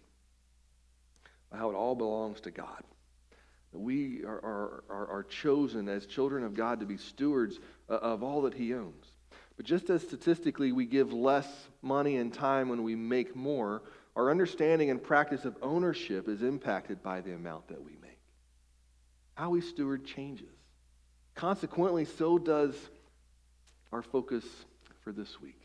how 1.52 1.70
it 1.70 1.74
all 1.74 1.94
belongs 1.94 2.40
to 2.42 2.50
God. 2.50 2.82
We 3.72 4.22
are, 4.24 4.38
are, 4.38 4.84
are, 4.88 5.06
are 5.08 5.22
chosen 5.24 5.88
as 5.88 6.06
children 6.06 6.44
of 6.44 6.54
God 6.54 6.78
to 6.80 6.86
be 6.86 6.96
stewards 6.96 7.58
of 7.88 8.22
all 8.22 8.42
that 8.42 8.54
He 8.54 8.72
owns. 8.72 9.04
But 9.56 9.66
just 9.66 9.90
as 9.90 10.02
statistically 10.02 10.72
we 10.72 10.86
give 10.86 11.12
less 11.12 11.48
money 11.82 12.16
and 12.16 12.32
time 12.32 12.68
when 12.68 12.82
we 12.82 12.94
make 12.94 13.34
more, 13.34 13.82
our 14.16 14.30
understanding 14.30 14.90
and 14.90 15.02
practice 15.02 15.44
of 15.44 15.56
ownership 15.60 16.28
is 16.28 16.42
impacted 16.42 17.02
by 17.02 17.20
the 17.20 17.34
amount 17.34 17.68
that 17.68 17.82
we 17.82 17.96
make. 18.00 18.20
How 19.34 19.50
we 19.50 19.60
steward 19.60 20.04
changes. 20.04 20.54
Consequently, 21.34 22.04
so 22.04 22.38
does 22.38 22.76
our 23.92 24.02
focus 24.02 24.44
for 25.04 25.12
this 25.12 25.40
week. 25.40 25.60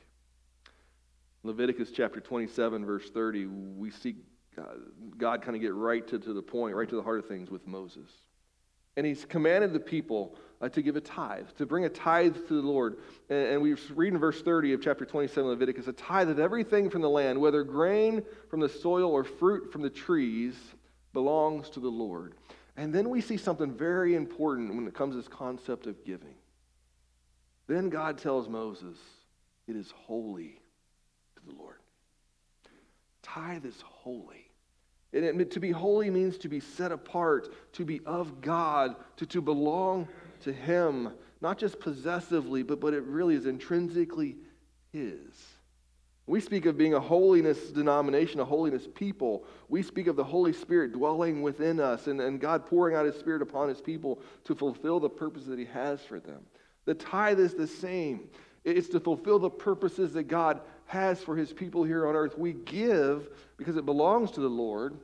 Leviticus 1.43 1.91
chapter 1.91 2.19
27, 2.19 2.85
verse 2.85 3.09
30, 3.09 3.45
we 3.45 3.89
see 3.89 4.17
God, 4.55 4.77
God 5.17 5.41
kind 5.41 5.55
of 5.55 5.61
get 5.61 5.73
right 5.73 6.05
to, 6.09 6.19
to 6.19 6.33
the 6.33 6.41
point, 6.41 6.75
right 6.75 6.89
to 6.89 6.95
the 6.97 7.01
heart 7.01 7.19
of 7.19 7.27
things 7.27 7.49
with 7.49 7.65
Moses. 7.65 8.09
And 8.97 9.05
he's 9.05 9.23
commanded 9.23 9.71
the 9.71 9.79
people 9.79 10.35
uh, 10.61 10.67
to 10.67 10.81
give 10.81 10.97
a 10.97 11.01
tithe, 11.01 11.47
to 11.57 11.65
bring 11.65 11.85
a 11.85 11.89
tithe 11.89 12.35
to 12.49 12.61
the 12.61 12.67
Lord. 12.67 12.97
And, 13.29 13.47
and 13.47 13.61
we 13.61 13.75
read 13.95 14.11
in 14.11 14.19
verse 14.19 14.41
30 14.41 14.73
of 14.73 14.81
chapter 14.81 15.05
27 15.05 15.45
of 15.45 15.51
Leviticus 15.51 15.87
a 15.87 15.93
tithe 15.93 16.29
of 16.29 16.39
everything 16.39 16.89
from 16.89 17.01
the 17.01 17.09
land, 17.09 17.39
whether 17.39 17.63
grain 17.63 18.21
from 18.49 18.59
the 18.59 18.67
soil 18.67 19.11
or 19.11 19.23
fruit 19.23 19.71
from 19.71 19.81
the 19.81 19.89
trees, 19.89 20.55
belongs 21.13 21.69
to 21.69 21.79
the 21.79 21.87
Lord. 21.87 22.33
And 22.75 22.93
then 22.93 23.09
we 23.09 23.21
see 23.21 23.37
something 23.37 23.71
very 23.71 24.15
important 24.15 24.75
when 24.75 24.85
it 24.85 24.93
comes 24.93 25.13
to 25.13 25.17
this 25.17 25.29
concept 25.29 25.87
of 25.87 26.03
giving. 26.03 26.35
Then 27.67 27.89
God 27.89 28.17
tells 28.17 28.49
Moses, 28.49 28.97
it 29.69 29.75
is 29.75 29.93
holy 29.95 30.59
to 31.35 31.45
the 31.45 31.59
Lord. 31.59 31.77
Tithe 33.21 33.65
is 33.65 33.81
holy. 33.85 34.49
And 35.13 35.23
it, 35.23 35.51
to 35.51 35.59
be 35.59 35.71
holy 35.71 36.09
means 36.09 36.37
to 36.39 36.49
be 36.49 36.59
set 36.59 36.91
apart, 36.91 37.73
to 37.73 37.85
be 37.85 38.01
of 38.05 38.41
God, 38.41 38.95
to, 39.17 39.25
to 39.27 39.41
belong 39.41 40.07
to 40.41 40.53
Him, 40.53 41.09
not 41.41 41.57
just 41.57 41.79
possessively, 41.79 42.63
but, 42.63 42.79
but 42.79 42.93
it 42.93 43.03
really 43.03 43.35
is 43.35 43.45
intrinsically 43.45 44.37
His. 44.91 45.19
We 46.27 46.39
speak 46.39 46.67
of 46.67 46.77
being 46.77 46.93
a 46.93 46.99
holiness 46.99 47.71
denomination, 47.71 48.39
a 48.39 48.45
holiness 48.45 48.87
people. 48.93 49.45
We 49.67 49.81
speak 49.81 50.05
of 50.05 50.15
the 50.15 50.23
Holy 50.23 50.53
Spirit 50.53 50.93
dwelling 50.93 51.41
within 51.41 51.79
us 51.79 52.05
and, 52.05 52.21
and 52.21 52.39
God 52.39 52.67
pouring 52.67 52.95
out 52.95 53.05
His 53.05 53.17
Spirit 53.17 53.41
upon 53.41 53.67
His 53.67 53.81
people 53.81 54.21
to 54.43 54.53
fulfill 54.53 54.99
the 54.99 55.09
purpose 55.09 55.45
that 55.45 55.57
He 55.57 55.65
has 55.65 56.01
for 56.01 56.19
them. 56.19 56.41
The 56.85 56.93
tithe 56.93 57.39
is 57.39 57.55
the 57.55 57.67
same. 57.67 58.29
It's 58.63 58.89
to 58.89 58.99
fulfill 58.99 59.39
the 59.39 59.49
purposes 59.49 60.13
that 60.13 60.23
God 60.23 60.61
has 60.85 61.21
for 61.21 61.35
his 61.35 61.53
people 61.53 61.83
here 61.83 62.07
on 62.07 62.15
earth. 62.15 62.37
We 62.37 62.53
give 62.53 63.29
because 63.57 63.77
it 63.77 63.85
belongs 63.85 64.31
to 64.31 64.41
the 64.41 64.49
Lord. 64.49 64.97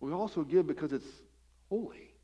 We 0.00 0.12
also 0.12 0.42
give 0.42 0.66
because 0.66 0.92
it's 0.92 1.06
holy. 1.68 2.14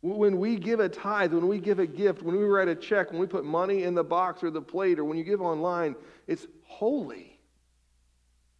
When 0.00 0.38
we 0.38 0.56
give 0.56 0.78
a 0.78 0.88
tithe, 0.88 1.32
when 1.32 1.48
we 1.48 1.58
give 1.58 1.80
a 1.80 1.86
gift, 1.86 2.22
when 2.22 2.36
we 2.36 2.44
write 2.44 2.68
a 2.68 2.74
check, 2.74 3.10
when 3.10 3.20
we 3.20 3.26
put 3.26 3.44
money 3.44 3.82
in 3.82 3.94
the 3.94 4.04
box 4.04 4.44
or 4.44 4.50
the 4.50 4.62
plate, 4.62 4.98
or 4.98 5.04
when 5.04 5.18
you 5.18 5.24
give 5.24 5.40
online, 5.40 5.96
it's 6.28 6.46
holy. 6.62 7.40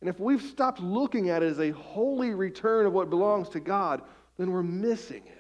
And 0.01 0.09
if 0.09 0.19
we've 0.19 0.43
stopped 0.43 0.81
looking 0.81 1.31
at 1.31 1.43
it 1.43 1.47
as 1.47 1.61
a 1.61 1.71
holy 1.71 2.31
return 2.31 2.87
of 2.87 2.93
what 2.93 3.11
belongs 3.11 3.49
to 3.51 3.61
God, 3.61 4.03
then 4.37 4.51
we're 4.51 4.63
missing 4.65 5.23
it. 5.27 5.38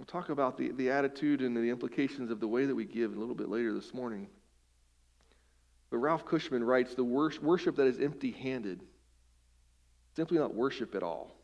We'll 0.00 0.06
talk 0.06 0.30
about 0.30 0.56
the, 0.56 0.70
the 0.70 0.88
attitude 0.92 1.42
and 1.42 1.54
the 1.54 1.68
implications 1.68 2.30
of 2.30 2.40
the 2.40 2.48
way 2.48 2.64
that 2.64 2.74
we 2.74 2.86
give 2.86 3.14
a 3.14 3.20
little 3.20 3.34
bit 3.34 3.50
later 3.50 3.74
this 3.74 3.92
morning. 3.92 4.28
But 5.90 5.98
Ralph 5.98 6.24
Cushman 6.24 6.64
writes 6.64 6.94
the 6.94 7.04
worship 7.04 7.76
that 7.76 7.86
is 7.86 8.00
empty 8.00 8.30
handed, 8.30 8.80
simply 10.16 10.38
not 10.38 10.54
worship 10.54 10.94
at 10.94 11.02
all. 11.02 11.36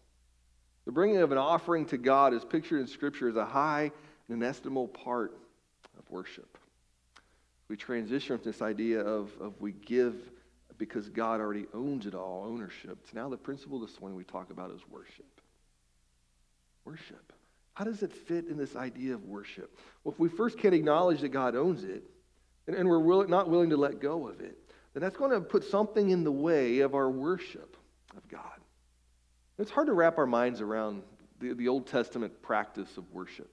The 0.87 0.93
bringing 0.93 1.19
of 1.19 1.33
an 1.33 1.37
offering 1.37 1.85
to 1.89 1.99
God 1.99 2.33
is 2.33 2.47
pictured 2.47 2.81
in 2.81 2.87
Scripture 2.87 3.29
as 3.29 3.37
a 3.37 3.45
high 3.45 3.93
and 4.27 4.43
inestimable 4.43 4.89
part 4.89 5.37
of 5.99 6.09
worship. 6.09 6.57
We 7.69 7.77
transition 7.77 8.39
from 8.39 8.51
this 8.51 8.63
idea 8.63 9.01
of, 9.01 9.33
of 9.39 9.61
we 9.61 9.73
give 9.73 10.15
because 10.79 11.11
God 11.11 11.41
already 11.41 11.67
owns 11.75 12.07
it 12.07 12.15
all, 12.15 12.47
ownership. 12.49 12.97
It's 13.05 13.13
now 13.13 13.29
the 13.29 13.37
principle 13.37 13.81
this 13.81 14.01
morning 14.01 14.17
we 14.17 14.25
talk 14.25 14.49
about 14.49 14.71
is 14.71 14.81
worship. 14.91 15.43
Worship. 16.87 17.35
How 17.77 17.85
does 17.85 18.03
it 18.03 18.11
fit 18.11 18.47
in 18.47 18.57
this 18.57 18.75
idea 18.75 19.13
of 19.13 19.23
worship? 19.25 19.79
Well, 20.03 20.15
if 20.15 20.19
we 20.19 20.31
first 20.31 20.57
can't 20.57 20.75
acknowledge 20.75 21.21
that 21.21 21.29
God 21.29 21.55
owns 21.55 21.85
it, 21.85 22.05
and, 22.67 22.75
and 22.75 22.89
we're 22.89 23.01
will, 23.01 23.29
not 23.29 23.51
willing 23.51 23.69
to 23.69 23.77
let 23.77 24.01
go 24.01 24.29
of 24.29 24.41
it, 24.41 24.57
then 24.95 25.03
that's 25.03 25.19
going 25.19 25.31
to 25.31 25.43
put 25.43 25.63
something 25.63 26.09
in 26.09 26.25
the 26.25 26.33
way 26.33 26.79
of 26.79 26.95
our 26.95 27.11
worship 27.11 27.77
of 28.17 28.27
God. 28.29 28.41
It's 29.59 29.71
hard 29.71 29.89
to 29.89 29.93
wrap 29.93 30.17
our 30.17 30.27
minds 30.27 30.63
around 30.63 31.03
the, 31.39 31.53
the 31.53 31.69
Old 31.69 31.87
Testament 31.87 32.41
practice 32.41 32.97
of 32.97 33.05
worship, 33.13 33.51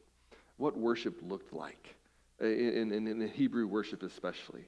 what 0.56 0.78
worship 0.78 1.20
looked 1.22 1.52
like, 1.52 1.94
in, 2.40 2.94
in, 2.94 3.06
in 3.06 3.20
the 3.20 3.28
Hebrew 3.28 3.68
worship 3.68 4.04
especially. 4.04 4.64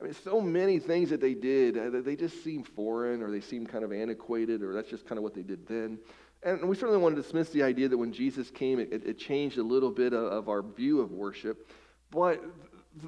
I 0.00 0.04
mean, 0.04 0.14
so 0.14 0.40
many 0.40 0.80
things 0.80 1.10
that 1.10 1.20
they 1.20 1.34
did, 1.34 1.78
uh, 1.78 2.00
they 2.02 2.16
just 2.16 2.42
seem 2.42 2.64
foreign 2.64 3.22
or 3.22 3.30
they 3.30 3.40
seem 3.40 3.68
kind 3.68 3.84
of 3.84 3.92
antiquated 3.92 4.62
or 4.62 4.74
that's 4.74 4.90
just 4.90 5.06
kind 5.06 5.16
of 5.16 5.22
what 5.22 5.32
they 5.32 5.42
did 5.42 5.64
then. 5.68 6.00
And 6.42 6.68
we 6.68 6.76
certainly 6.76 7.00
want 7.00 7.16
to 7.16 7.22
dismiss 7.22 7.50
the 7.50 7.62
idea 7.62 7.88
that 7.88 7.98
when 7.98 8.12
Jesus 8.12 8.50
came, 8.50 8.78
it, 8.78 8.92
it 8.92 9.18
changed 9.18 9.58
a 9.58 9.62
little 9.62 9.90
bit 9.90 10.12
of, 10.12 10.48
our 10.48 10.62
view 10.62 11.00
of 11.00 11.10
worship. 11.10 11.68
But 12.10 12.42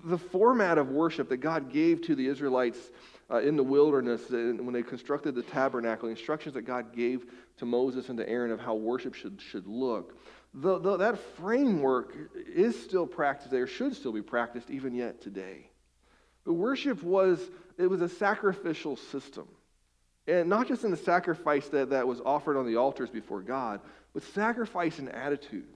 the 0.04 0.18
format 0.18 0.78
of 0.78 0.88
worship 0.88 1.28
that 1.28 1.38
God 1.38 1.72
gave 1.72 2.02
to 2.02 2.14
the 2.14 2.26
Israelites 2.26 2.78
uh, 3.30 3.40
in 3.40 3.56
the 3.56 3.62
wilderness 3.62 4.28
when 4.30 4.72
they 4.72 4.82
constructed 4.82 5.34
the 5.34 5.42
tabernacle, 5.42 6.06
the 6.06 6.12
instructions 6.12 6.54
that 6.54 6.62
God 6.62 6.94
gave 6.94 7.26
to 7.58 7.66
Moses 7.66 8.08
and 8.08 8.18
to 8.18 8.28
Aaron 8.28 8.50
of 8.50 8.60
how 8.60 8.74
worship 8.74 9.14
should, 9.14 9.40
should 9.40 9.66
look, 9.66 10.18
the, 10.54 10.78
the, 10.78 10.96
that 10.96 11.18
framework 11.36 12.14
is 12.34 12.80
still 12.82 13.06
practiced 13.06 13.50
there, 13.50 13.66
should 13.66 13.94
still 13.94 14.12
be 14.12 14.22
practiced 14.22 14.70
even 14.70 14.94
yet 14.94 15.20
today. 15.20 15.70
But 16.44 16.54
worship 16.54 17.02
was, 17.02 17.40
it 17.76 17.86
was 17.86 18.00
a 18.00 18.08
sacrificial 18.08 18.96
system. 18.96 19.46
And 20.28 20.48
not 20.48 20.68
just 20.68 20.84
in 20.84 20.90
the 20.90 20.96
sacrifice 20.96 21.68
that, 21.68 21.90
that 21.90 22.06
was 22.06 22.20
offered 22.20 22.58
on 22.58 22.66
the 22.66 22.76
altars 22.76 23.08
before 23.08 23.40
God, 23.40 23.80
but 24.12 24.22
sacrifice 24.22 24.98
in 24.98 25.08
attitude, 25.08 25.66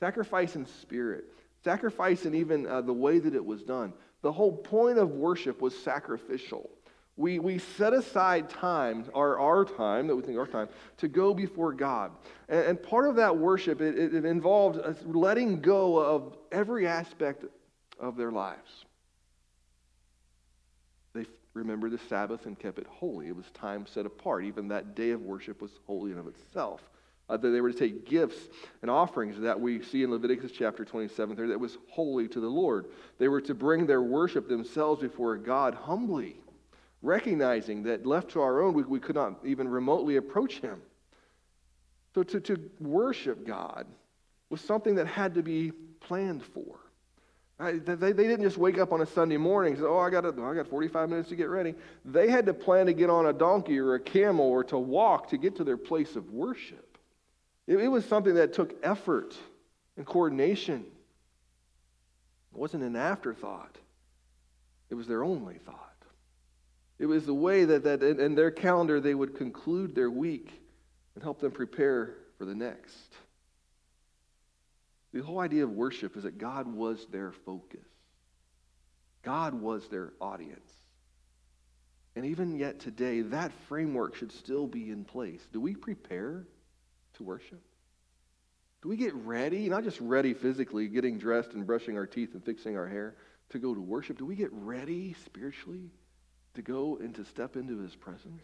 sacrifice 0.00 0.56
in 0.56 0.64
spirit, 0.64 1.26
sacrifice 1.62 2.24
in 2.24 2.34
even 2.34 2.66
uh, 2.66 2.80
the 2.80 2.92
way 2.92 3.18
that 3.18 3.34
it 3.34 3.44
was 3.44 3.62
done. 3.62 3.92
The 4.22 4.32
whole 4.32 4.56
point 4.56 4.98
of 4.98 5.10
worship 5.10 5.60
was 5.60 5.76
sacrificial. 5.76 6.70
We, 7.16 7.38
we 7.38 7.58
set 7.58 7.92
aside 7.92 8.48
time, 8.48 9.04
our, 9.14 9.38
our 9.38 9.64
time, 9.64 10.06
that 10.06 10.16
we 10.16 10.22
think 10.22 10.38
our 10.38 10.46
time, 10.46 10.68
to 10.98 11.08
go 11.08 11.34
before 11.34 11.72
God. 11.72 12.12
And, 12.48 12.64
and 12.64 12.82
part 12.82 13.08
of 13.08 13.16
that 13.16 13.36
worship, 13.36 13.80
it, 13.80 13.98
it 13.98 14.24
involved 14.24 14.80
letting 15.04 15.60
go 15.60 15.98
of 15.98 16.36
every 16.50 16.86
aspect 16.86 17.44
of 18.00 18.16
their 18.16 18.30
lives. 18.30 18.86
Remembered 21.58 21.90
the 21.90 21.98
Sabbath 22.08 22.46
and 22.46 22.58
kept 22.58 22.78
it 22.78 22.86
holy. 22.86 23.28
It 23.28 23.36
was 23.36 23.50
time 23.52 23.86
set 23.86 24.06
apart. 24.06 24.44
Even 24.44 24.68
that 24.68 24.94
day 24.94 25.10
of 25.10 25.22
worship 25.22 25.60
was 25.60 25.72
holy 25.86 26.12
in 26.12 26.18
of 26.18 26.26
itself. 26.26 26.82
Uh, 27.28 27.36
that 27.36 27.50
they 27.50 27.60
were 27.60 27.70
to 27.70 27.78
take 27.78 28.06
gifts 28.06 28.48
and 28.80 28.90
offerings 28.90 29.38
that 29.38 29.60
we 29.60 29.82
see 29.82 30.02
in 30.02 30.10
Leviticus 30.10 30.50
chapter 30.50 30.82
27 30.82 31.36
there 31.36 31.48
that 31.48 31.60
was 31.60 31.76
holy 31.90 32.26
to 32.26 32.40
the 32.40 32.48
Lord. 32.48 32.86
They 33.18 33.28
were 33.28 33.42
to 33.42 33.54
bring 33.54 33.86
their 33.86 34.00
worship 34.00 34.48
themselves 34.48 35.02
before 35.02 35.36
God 35.36 35.74
humbly 35.74 36.40
recognizing 37.02 37.84
that 37.84 38.06
left 38.06 38.30
to 38.30 38.40
our 38.40 38.60
own, 38.60 38.74
we, 38.74 38.82
we 38.82 39.00
could 39.00 39.14
not 39.14 39.38
even 39.44 39.68
remotely 39.68 40.16
approach 40.16 40.60
Him. 40.60 40.80
So 42.14 42.22
to, 42.22 42.40
to 42.40 42.70
worship 42.80 43.46
God 43.46 43.86
was 44.50 44.60
something 44.60 44.96
that 44.96 45.06
had 45.06 45.34
to 45.34 45.42
be 45.42 45.70
planned 46.00 46.42
for. 46.42 46.80
They, 47.58 47.78
they 47.96 48.12
didn't 48.12 48.42
just 48.42 48.56
wake 48.56 48.78
up 48.78 48.92
on 48.92 49.00
a 49.00 49.06
Sunday 49.06 49.36
morning 49.36 49.72
and 49.72 49.82
say, 49.82 49.86
Oh, 49.86 49.98
I 49.98 50.10
got, 50.10 50.24
I 50.24 50.54
got 50.54 50.68
45 50.68 51.08
minutes 51.08 51.28
to 51.30 51.36
get 51.36 51.48
ready. 51.48 51.74
They 52.04 52.30
had 52.30 52.46
to 52.46 52.54
plan 52.54 52.86
to 52.86 52.92
get 52.92 53.10
on 53.10 53.26
a 53.26 53.32
donkey 53.32 53.78
or 53.78 53.94
a 53.94 54.00
camel 54.00 54.46
or 54.46 54.62
to 54.64 54.78
walk 54.78 55.30
to 55.30 55.38
get 55.38 55.56
to 55.56 55.64
their 55.64 55.76
place 55.76 56.14
of 56.14 56.30
worship. 56.30 56.98
It, 57.66 57.78
it 57.78 57.88
was 57.88 58.04
something 58.04 58.34
that 58.34 58.52
took 58.52 58.74
effort 58.84 59.36
and 59.96 60.06
coordination. 60.06 60.84
It 62.52 62.58
wasn't 62.58 62.84
an 62.84 62.94
afterthought, 62.94 63.76
it 64.88 64.94
was 64.94 65.08
their 65.08 65.24
only 65.24 65.58
thought. 65.58 65.84
It 67.00 67.06
was 67.06 67.26
the 67.26 67.34
way 67.34 67.64
that, 67.64 67.84
that 67.84 68.02
in, 68.02 68.20
in 68.20 68.34
their 68.34 68.50
calendar 68.50 69.00
they 69.00 69.14
would 69.14 69.36
conclude 69.36 69.94
their 69.94 70.10
week 70.10 70.50
and 71.14 71.22
help 71.22 71.40
them 71.40 71.52
prepare 71.52 72.14
for 72.38 72.44
the 72.44 72.54
next. 72.54 73.14
The 75.12 75.22
whole 75.22 75.40
idea 75.40 75.64
of 75.64 75.70
worship 75.70 76.16
is 76.16 76.24
that 76.24 76.38
God 76.38 76.66
was 76.66 77.06
their 77.10 77.32
focus. 77.32 77.86
God 79.22 79.54
was 79.54 79.88
their 79.88 80.12
audience. 80.20 80.70
And 82.14 82.26
even 82.26 82.56
yet 82.56 82.80
today, 82.80 83.22
that 83.22 83.52
framework 83.68 84.16
should 84.16 84.32
still 84.32 84.66
be 84.66 84.90
in 84.90 85.04
place. 85.04 85.40
Do 85.52 85.60
we 85.60 85.74
prepare 85.74 86.46
to 87.14 87.22
worship? 87.22 87.62
Do 88.82 88.88
we 88.88 88.96
get 88.96 89.14
ready, 89.14 89.68
not 89.68 89.84
just 89.84 90.00
ready 90.00 90.34
physically, 90.34 90.88
getting 90.88 91.18
dressed 91.18 91.52
and 91.52 91.66
brushing 91.66 91.96
our 91.96 92.06
teeth 92.06 92.34
and 92.34 92.44
fixing 92.44 92.76
our 92.76 92.86
hair 92.86 93.16
to 93.50 93.58
go 93.58 93.74
to 93.74 93.80
worship? 93.80 94.18
Do 94.18 94.26
we 94.26 94.36
get 94.36 94.52
ready 94.52 95.14
spiritually 95.24 95.90
to 96.54 96.62
go 96.62 96.96
and 96.96 97.14
to 97.16 97.24
step 97.24 97.56
into 97.56 97.78
his 97.78 97.94
presence? 97.96 98.42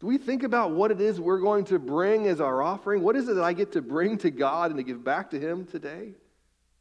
Do 0.00 0.06
we 0.06 0.16
think 0.16 0.42
about 0.42 0.70
what 0.72 0.90
it 0.90 1.00
is 1.00 1.20
we're 1.20 1.40
going 1.40 1.64
to 1.66 1.78
bring 1.78 2.26
as 2.26 2.40
our 2.40 2.62
offering? 2.62 3.02
What 3.02 3.16
is 3.16 3.28
it 3.28 3.34
that 3.34 3.44
I 3.44 3.52
get 3.52 3.72
to 3.72 3.82
bring 3.82 4.16
to 4.18 4.30
God 4.30 4.70
and 4.70 4.78
to 4.78 4.82
give 4.82 5.04
back 5.04 5.30
to 5.30 5.38
him 5.38 5.66
today? 5.66 6.14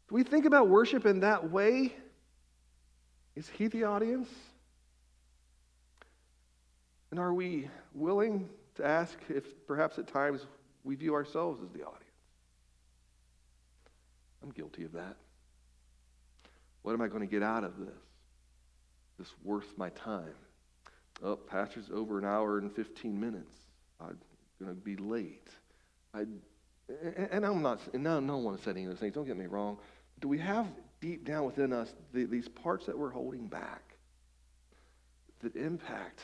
Do 0.08 0.16
we 0.16 0.24
think 0.24 0.46
about 0.46 0.70
worship 0.70 1.06
in 1.06 1.20
that 1.20 1.52
way? 1.52 1.94
Is 3.36 3.50
he 3.50 3.68
the 3.68 3.84
audience? 3.84 4.30
And 7.12 7.20
are 7.20 7.34
we 7.34 7.70
willing 7.94 8.50
to 8.76 8.86
ask 8.86 9.18
if 9.28 9.44
perhaps 9.68 10.00
at 10.00 10.08
times 10.08 10.46
we 10.84 10.96
view 10.96 11.14
ourselves 11.14 11.62
as 11.62 11.70
the 11.72 11.86
audience? 11.86 12.04
I'm 14.42 14.52
guilty 14.52 14.86
of 14.86 14.94
that. 14.94 15.18
What 16.84 16.94
am 16.94 17.02
I 17.02 17.08
going 17.08 17.22
to 17.22 17.28
get 17.28 17.44
out 17.44 17.66
of 17.66 17.78
this? 17.78 17.90
this 19.20 19.34
worth 19.44 19.78
my 19.78 19.90
time? 19.90 20.34
Oh, 21.24 21.36
pastor's 21.36 21.90
over 21.94 22.18
an 22.18 22.26
hour 22.26 22.58
and 22.58 22.72
15 22.72 23.20
minutes. 23.20 23.54
I'm 24.00 24.18
going 24.60 24.74
to 24.74 24.82
be 24.82 24.96
late. 24.96 25.50
I, 26.14 26.26
and 27.32 27.46
I'm 27.46 27.62
not, 27.62 27.82
and 27.94 28.04
no, 28.04 28.20
no 28.20 28.38
one 28.38 28.56
is 28.56 28.62
saying 28.62 28.88
those 28.88 29.00
things. 29.00 29.14
Don't 29.14 29.26
get 29.26 29.38
me 29.38 29.46
wrong. 29.46 29.78
Do 30.22 30.28
we 30.28 30.38
have 30.40 30.68
deep 31.02 31.26
down 31.26 31.46
within 31.46 31.74
us 31.74 31.94
the, 32.14 32.26
these 32.26 32.48
parts 32.48 32.86
that 32.86 32.98
we're 32.98 33.12
holding 33.12 33.48
back 33.48 33.96
that 35.42 35.56
impact 35.56 36.22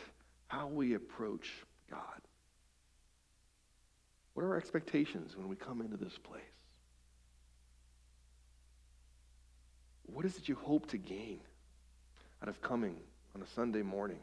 how 0.47 0.67
we 0.67 0.93
approach 0.93 1.51
God? 1.89 2.21
What 4.33 4.43
are 4.43 4.49
our 4.49 4.57
expectations 4.57 5.37
when 5.37 5.47
we 5.47 5.55
come 5.55 5.81
into 5.81 5.97
this 5.97 6.17
place? 6.17 6.41
What 10.07 10.25
is 10.25 10.37
it 10.37 10.47
you 10.47 10.55
hope 10.55 10.87
to 10.87 10.97
gain? 10.97 11.39
out 12.45 12.49
of 12.49 12.61
coming 12.61 12.95
on 13.35 13.41
a 13.41 13.47
Sunday 13.47 13.81
morning. 13.81 14.19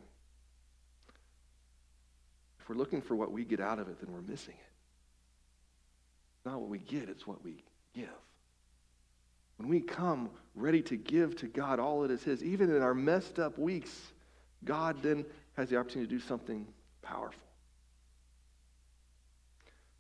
If 2.63 2.69
we're 2.69 2.77
looking 2.77 3.03
for 3.03 3.17
what 3.17 3.33
we 3.33 3.45
get 3.45 3.59
out 3.59 3.81
of 3.81 3.89
it, 3.89 4.01
then 4.01 4.15
we're 4.15 4.23
missing 4.23 4.55
it. 4.55 6.49
Not 6.49 6.61
what 6.61 6.69
we 6.69 6.79
get, 6.79 7.09
it's 7.09 7.27
what 7.27 7.43
we 7.45 7.65
give. 7.93 8.09
When 9.57 9.69
we 9.69 9.81
come 9.81 10.31
ready 10.55 10.81
to 10.83 10.97
give 10.97 11.35
to 11.37 11.49
God 11.49 11.81
all 11.81 12.03
that 12.03 12.13
is 12.13 12.23
His, 12.23 12.43
even 12.43 12.75
in 12.75 12.81
our 12.81 12.95
messed 12.95 13.41
up 13.41 13.59
weeks, 13.59 13.91
God 14.65 15.03
then 15.03 15.25
has 15.57 15.71
the 15.71 15.77
opportunity 15.77 16.09
to 16.09 16.21
do 16.21 16.25
something 16.25 16.67
powerful. 17.03 17.43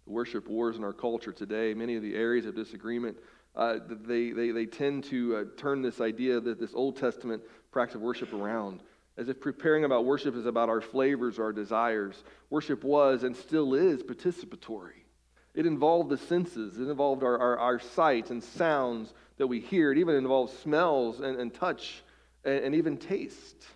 The 0.04 0.12
worship 0.12 0.48
wars 0.48 0.76
in 0.76 0.84
our 0.84 0.92
culture 0.92 1.32
today, 1.32 1.74
many 1.74 1.96
of 1.96 2.02
the 2.02 2.14
areas 2.14 2.46
of 2.46 2.54
disagreement, 2.54 3.16
uh, 3.56 3.78
they, 3.88 4.30
they, 4.30 4.50
they 4.50 4.66
tend 4.66 5.04
to 5.04 5.36
uh, 5.36 5.44
turn 5.56 5.82
this 5.82 6.00
idea 6.00 6.40
that 6.40 6.60
this 6.60 6.74
Old 6.74 6.96
Testament 6.96 7.42
practice 7.72 7.96
of 7.96 8.02
worship 8.02 8.32
around. 8.32 8.80
As 9.16 9.28
if 9.28 9.40
preparing 9.40 9.84
about 9.84 10.04
worship 10.04 10.34
is 10.36 10.46
about 10.46 10.68
our 10.68 10.80
flavors, 10.80 11.38
our 11.38 11.52
desires. 11.52 12.22
Worship 12.50 12.82
was 12.82 13.24
and 13.24 13.36
still 13.36 13.74
is 13.74 14.02
participatory. 14.02 15.02
It 15.54 15.66
involved 15.66 16.08
the 16.08 16.16
senses, 16.16 16.78
it 16.78 16.88
involved 16.88 17.22
our, 17.22 17.38
our, 17.38 17.58
our 17.58 17.78
sights 17.78 18.30
and 18.30 18.42
sounds 18.42 19.12
that 19.36 19.46
we 19.46 19.60
hear. 19.60 19.92
It 19.92 19.98
even 19.98 20.14
involved 20.14 20.54
smells 20.60 21.20
and, 21.20 21.38
and 21.38 21.52
touch 21.52 22.02
and, 22.44 22.64
and 22.64 22.74
even 22.74 22.96
taste. 22.96 23.66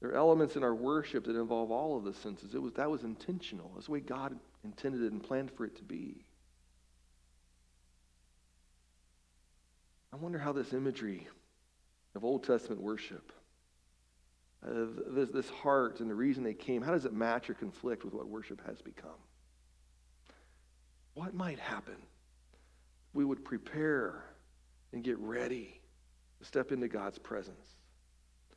There 0.00 0.10
are 0.10 0.16
elements 0.16 0.56
in 0.56 0.64
our 0.64 0.74
worship 0.74 1.26
that 1.26 1.36
involve 1.36 1.70
all 1.70 1.98
of 1.98 2.04
the 2.04 2.14
senses. 2.14 2.54
It 2.54 2.62
was, 2.62 2.72
that 2.74 2.90
was 2.90 3.04
intentional. 3.04 3.70
That's 3.74 3.86
the 3.86 3.92
way 3.92 4.00
God 4.00 4.38
intended 4.64 5.02
it 5.02 5.12
and 5.12 5.22
planned 5.22 5.50
for 5.50 5.66
it 5.66 5.76
to 5.76 5.82
be. 5.82 6.24
I 10.12 10.16
wonder 10.16 10.38
how 10.38 10.52
this 10.52 10.72
imagery 10.72 11.28
of 12.14 12.24
Old 12.24 12.44
Testament 12.44 12.80
worship, 12.80 13.32
uh, 14.66 14.86
this, 15.08 15.30
this 15.30 15.48
heart 15.48 16.00
and 16.00 16.10
the 16.10 16.14
reason 16.14 16.44
they 16.44 16.54
came, 16.54 16.82
how 16.82 16.92
does 16.92 17.06
it 17.06 17.12
match 17.12 17.48
or 17.48 17.54
conflict 17.54 18.04
with 18.04 18.12
what 18.12 18.28
worship 18.28 18.60
has 18.66 18.80
become? 18.82 19.10
What 21.14 21.34
might 21.34 21.58
happen? 21.58 21.96
We 23.14 23.24
would 23.24 23.44
prepare 23.44 24.22
and 24.92 25.02
get 25.02 25.18
ready 25.18 25.80
to 26.38 26.44
step 26.44 26.72
into 26.72 26.88
God's 26.88 27.18
presence. 27.18 27.76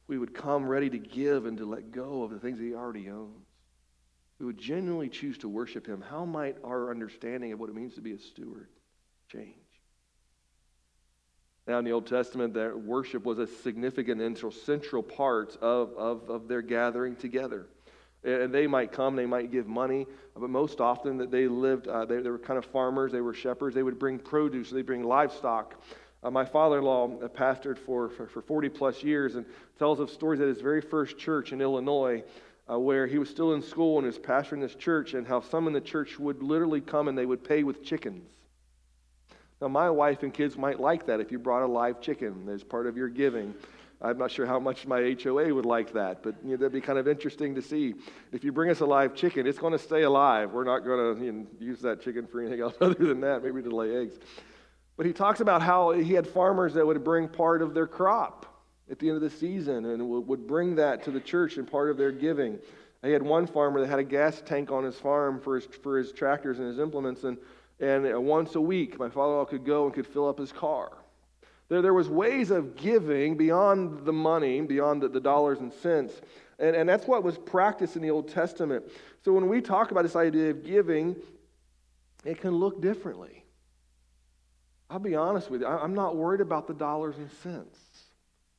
We 0.07 0.17
would 0.17 0.33
come 0.33 0.67
ready 0.67 0.89
to 0.89 0.97
give 0.97 1.45
and 1.45 1.57
to 1.57 1.65
let 1.65 1.91
go 1.91 2.23
of 2.23 2.31
the 2.31 2.39
things 2.39 2.59
that 2.59 2.65
He 2.65 2.75
already 2.75 3.09
owns. 3.09 3.47
We 4.39 4.45
would 4.45 4.57
genuinely 4.57 5.09
choose 5.09 5.37
to 5.39 5.47
worship 5.47 5.87
Him. 5.87 6.01
How 6.01 6.25
might 6.25 6.57
our 6.63 6.91
understanding 6.91 7.53
of 7.53 7.59
what 7.59 7.69
it 7.69 7.75
means 7.75 7.95
to 7.95 8.01
be 8.01 8.11
a 8.11 8.19
steward 8.19 8.67
change? 9.31 9.62
Now, 11.65 11.79
in 11.79 11.85
the 11.85 11.91
Old 11.93 12.07
Testament, 12.07 12.53
that 12.55 12.77
worship 12.77 13.23
was 13.23 13.39
a 13.39 13.47
significant 13.47 14.21
and 14.21 14.37
central 14.51 15.01
part 15.01 15.55
of, 15.61 15.93
of, 15.95 16.29
of 16.29 16.47
their 16.49 16.61
gathering 16.61 17.15
together. 17.15 17.67
And 18.23 18.53
they 18.53 18.67
might 18.67 18.91
come, 18.91 19.15
they 19.15 19.25
might 19.25 19.51
give 19.51 19.67
money, 19.67 20.05
but 20.33 20.49
most 20.49 20.79
often 20.81 21.17
that 21.17 21.31
they 21.31 21.47
lived, 21.47 21.87
uh, 21.87 22.05
they, 22.05 22.21
they, 22.21 22.29
were 22.29 22.37
kind 22.37 22.57
of 22.57 22.65
farmers, 22.65 23.11
they 23.11 23.21
were 23.21 23.33
shepherds, 23.33 23.75
they 23.75 23.83
would 23.83 23.99
bring 23.99 24.17
produce, 24.17 24.69
they 24.69 24.81
bring 24.81 25.03
livestock. 25.03 25.75
Uh, 26.21 26.31
my 26.31 26.45
father-in-law 26.45 27.19
uh, 27.19 27.27
pastored 27.27 27.77
for, 27.77 28.09
for, 28.09 28.27
for 28.27 28.41
40 28.41 28.69
plus 28.69 29.03
years 29.03 29.35
and 29.35 29.45
tells 29.77 29.99
of 29.99 30.09
stories 30.09 30.39
at 30.39 30.47
his 30.47 30.61
very 30.61 30.79
first 30.79 31.17
church 31.17 31.51
in 31.51 31.61
Illinois 31.61 32.23
uh, 32.71 32.79
where 32.79 33.07
he 33.07 33.17
was 33.17 33.29
still 33.29 33.53
in 33.53 33.61
school 33.61 33.97
and 33.97 34.07
was 34.07 34.17
pastoring 34.17 34.61
this 34.61 34.75
church 34.75 35.13
and 35.13 35.27
how 35.27 35.41
some 35.41 35.67
in 35.67 35.73
the 35.73 35.81
church 35.81 36.17
would 36.17 36.41
literally 36.41 36.79
come 36.79 37.09
and 37.09 37.17
they 37.17 37.25
would 37.25 37.43
pay 37.43 37.63
with 37.63 37.83
chickens. 37.83 38.29
Now, 39.63 39.69
my 39.69 39.89
wife 39.89 40.23
and 40.23 40.33
kids 40.33 40.57
might 40.57 40.81
like 40.81 41.05
that 41.05 41.21
if 41.21 41.31
you 41.31 41.39
brought 41.39 41.63
a 41.63 41.65
live 41.65 42.01
chicken 42.01 42.49
as 42.49 42.65
part 42.65 42.85
of 42.85 42.97
your 42.97 43.07
giving. 43.07 43.55
I'm 44.01 44.17
not 44.17 44.29
sure 44.29 44.45
how 44.45 44.59
much 44.59 44.85
my 44.85 45.15
HOA 45.23 45.53
would 45.53 45.65
like 45.65 45.93
that, 45.93 46.21
but 46.21 46.35
you 46.43 46.51
know, 46.51 46.57
that'd 46.57 46.73
be 46.73 46.81
kind 46.81 46.99
of 46.99 47.07
interesting 47.07 47.55
to 47.55 47.61
see. 47.61 47.93
If 48.33 48.43
you 48.43 48.51
bring 48.51 48.69
us 48.71 48.81
a 48.81 48.85
live 48.85 49.15
chicken, 49.15 49.47
it's 49.47 49.57
going 49.59 49.71
to 49.71 49.79
stay 49.79 50.01
alive. 50.01 50.51
We're 50.51 50.65
not 50.65 50.79
going 50.79 51.15
to 51.15 51.25
you 51.25 51.31
know, 51.31 51.47
use 51.61 51.79
that 51.79 52.01
chicken 52.01 52.27
for 52.27 52.41
anything 52.41 52.59
else 52.61 52.75
other 52.81 53.05
than 53.05 53.21
that, 53.21 53.41
maybe 53.41 53.61
to 53.61 53.73
lay 53.73 53.95
eggs. 53.95 54.15
But 54.97 55.05
he 55.05 55.13
talks 55.13 55.39
about 55.39 55.61
how 55.61 55.91
he 55.91 56.11
had 56.11 56.27
farmers 56.27 56.73
that 56.73 56.85
would 56.85 57.01
bring 57.01 57.29
part 57.29 57.61
of 57.61 57.73
their 57.73 57.87
crop 57.87 58.45
at 58.91 58.99
the 58.99 59.07
end 59.07 59.15
of 59.15 59.21
the 59.21 59.29
season 59.29 59.85
and 59.85 60.09
would 60.09 60.45
bring 60.45 60.75
that 60.75 61.05
to 61.05 61.11
the 61.11 61.21
church 61.21 61.55
and 61.55 61.71
part 61.71 61.89
of 61.89 61.95
their 61.95 62.11
giving. 62.11 62.59
He 63.01 63.11
had 63.11 63.23
one 63.23 63.47
farmer 63.47 63.79
that 63.79 63.87
had 63.87 63.99
a 63.99 64.03
gas 64.03 64.43
tank 64.45 64.71
on 64.71 64.83
his 64.83 64.97
farm 64.97 65.39
for 65.39 65.55
his, 65.55 65.65
for 65.81 65.97
his 65.97 66.11
tractors 66.11 66.59
and 66.59 66.67
his 66.67 66.79
implements, 66.79 67.23
and, 67.23 67.37
and 67.83 68.13
uh, 68.13 68.19
once 68.19 68.55
a 68.55 68.61
week, 68.61 68.97
my 68.97 69.09
father-in-law 69.09 69.45
could 69.45 69.65
go 69.65 69.85
and 69.85 69.93
could 69.93 70.07
fill 70.07 70.29
up 70.29 70.39
his 70.39 70.53
car. 70.53 70.91
There, 71.67 71.81
there 71.81 71.93
was 71.93 72.07
ways 72.07 72.49
of 72.49 72.77
giving 72.77 73.35
beyond 73.35 74.05
the 74.05 74.13
money, 74.13 74.61
beyond 74.61 75.01
the, 75.01 75.09
the 75.09 75.19
dollars 75.19 75.59
and 75.59 75.73
cents, 75.73 76.13
and, 76.59 76.75
and 76.75 76.87
that's 76.87 77.07
what 77.07 77.23
was 77.23 77.37
practiced 77.37 77.97
in 77.97 78.01
the 78.01 78.09
Old 78.09 78.29
Testament. 78.29 78.85
So 79.25 79.33
when 79.33 79.49
we 79.49 79.59
talk 79.59 79.91
about 79.91 80.03
this 80.03 80.15
idea 80.15 80.51
of 80.51 80.63
giving, 80.63 81.15
it 82.23 82.39
can 82.39 82.51
look 82.51 82.81
differently. 82.81 83.43
I'll 84.89 84.99
be 84.99 85.15
honest 85.15 85.49
with 85.49 85.61
you, 85.61 85.67
I'm 85.67 85.95
not 85.95 86.15
worried 86.15 86.41
about 86.41 86.67
the 86.67 86.73
dollars 86.73 87.17
and 87.17 87.29
cents. 87.41 87.79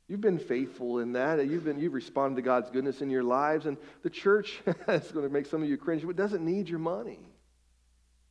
You've 0.06 0.20
been 0.20 0.38
faithful 0.38 0.98
in 0.98 1.12
that. 1.12 1.46
You've, 1.46 1.64
been, 1.64 1.78
you've 1.78 1.94
responded 1.94 2.36
to 2.36 2.42
God's 2.42 2.68
goodness 2.68 3.00
in 3.00 3.08
your 3.08 3.22
lives. 3.22 3.64
And 3.64 3.78
the 4.02 4.10
church 4.10 4.60
is 4.66 5.12
going 5.12 5.26
to 5.26 5.32
make 5.32 5.46
some 5.46 5.62
of 5.62 5.68
you 5.68 5.78
cringe, 5.78 6.04
but 6.04 6.14
doesn't 6.14 6.44
need 6.44 6.68
your 6.68 6.78
money. 6.78 7.20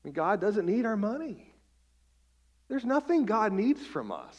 Mean, 0.03 0.13
God 0.13 0.41
doesn't 0.41 0.65
need 0.65 0.85
our 0.85 0.97
money. 0.97 1.53
There's 2.67 2.85
nothing 2.85 3.25
God 3.25 3.53
needs 3.53 3.85
from 3.85 4.11
us. 4.11 4.37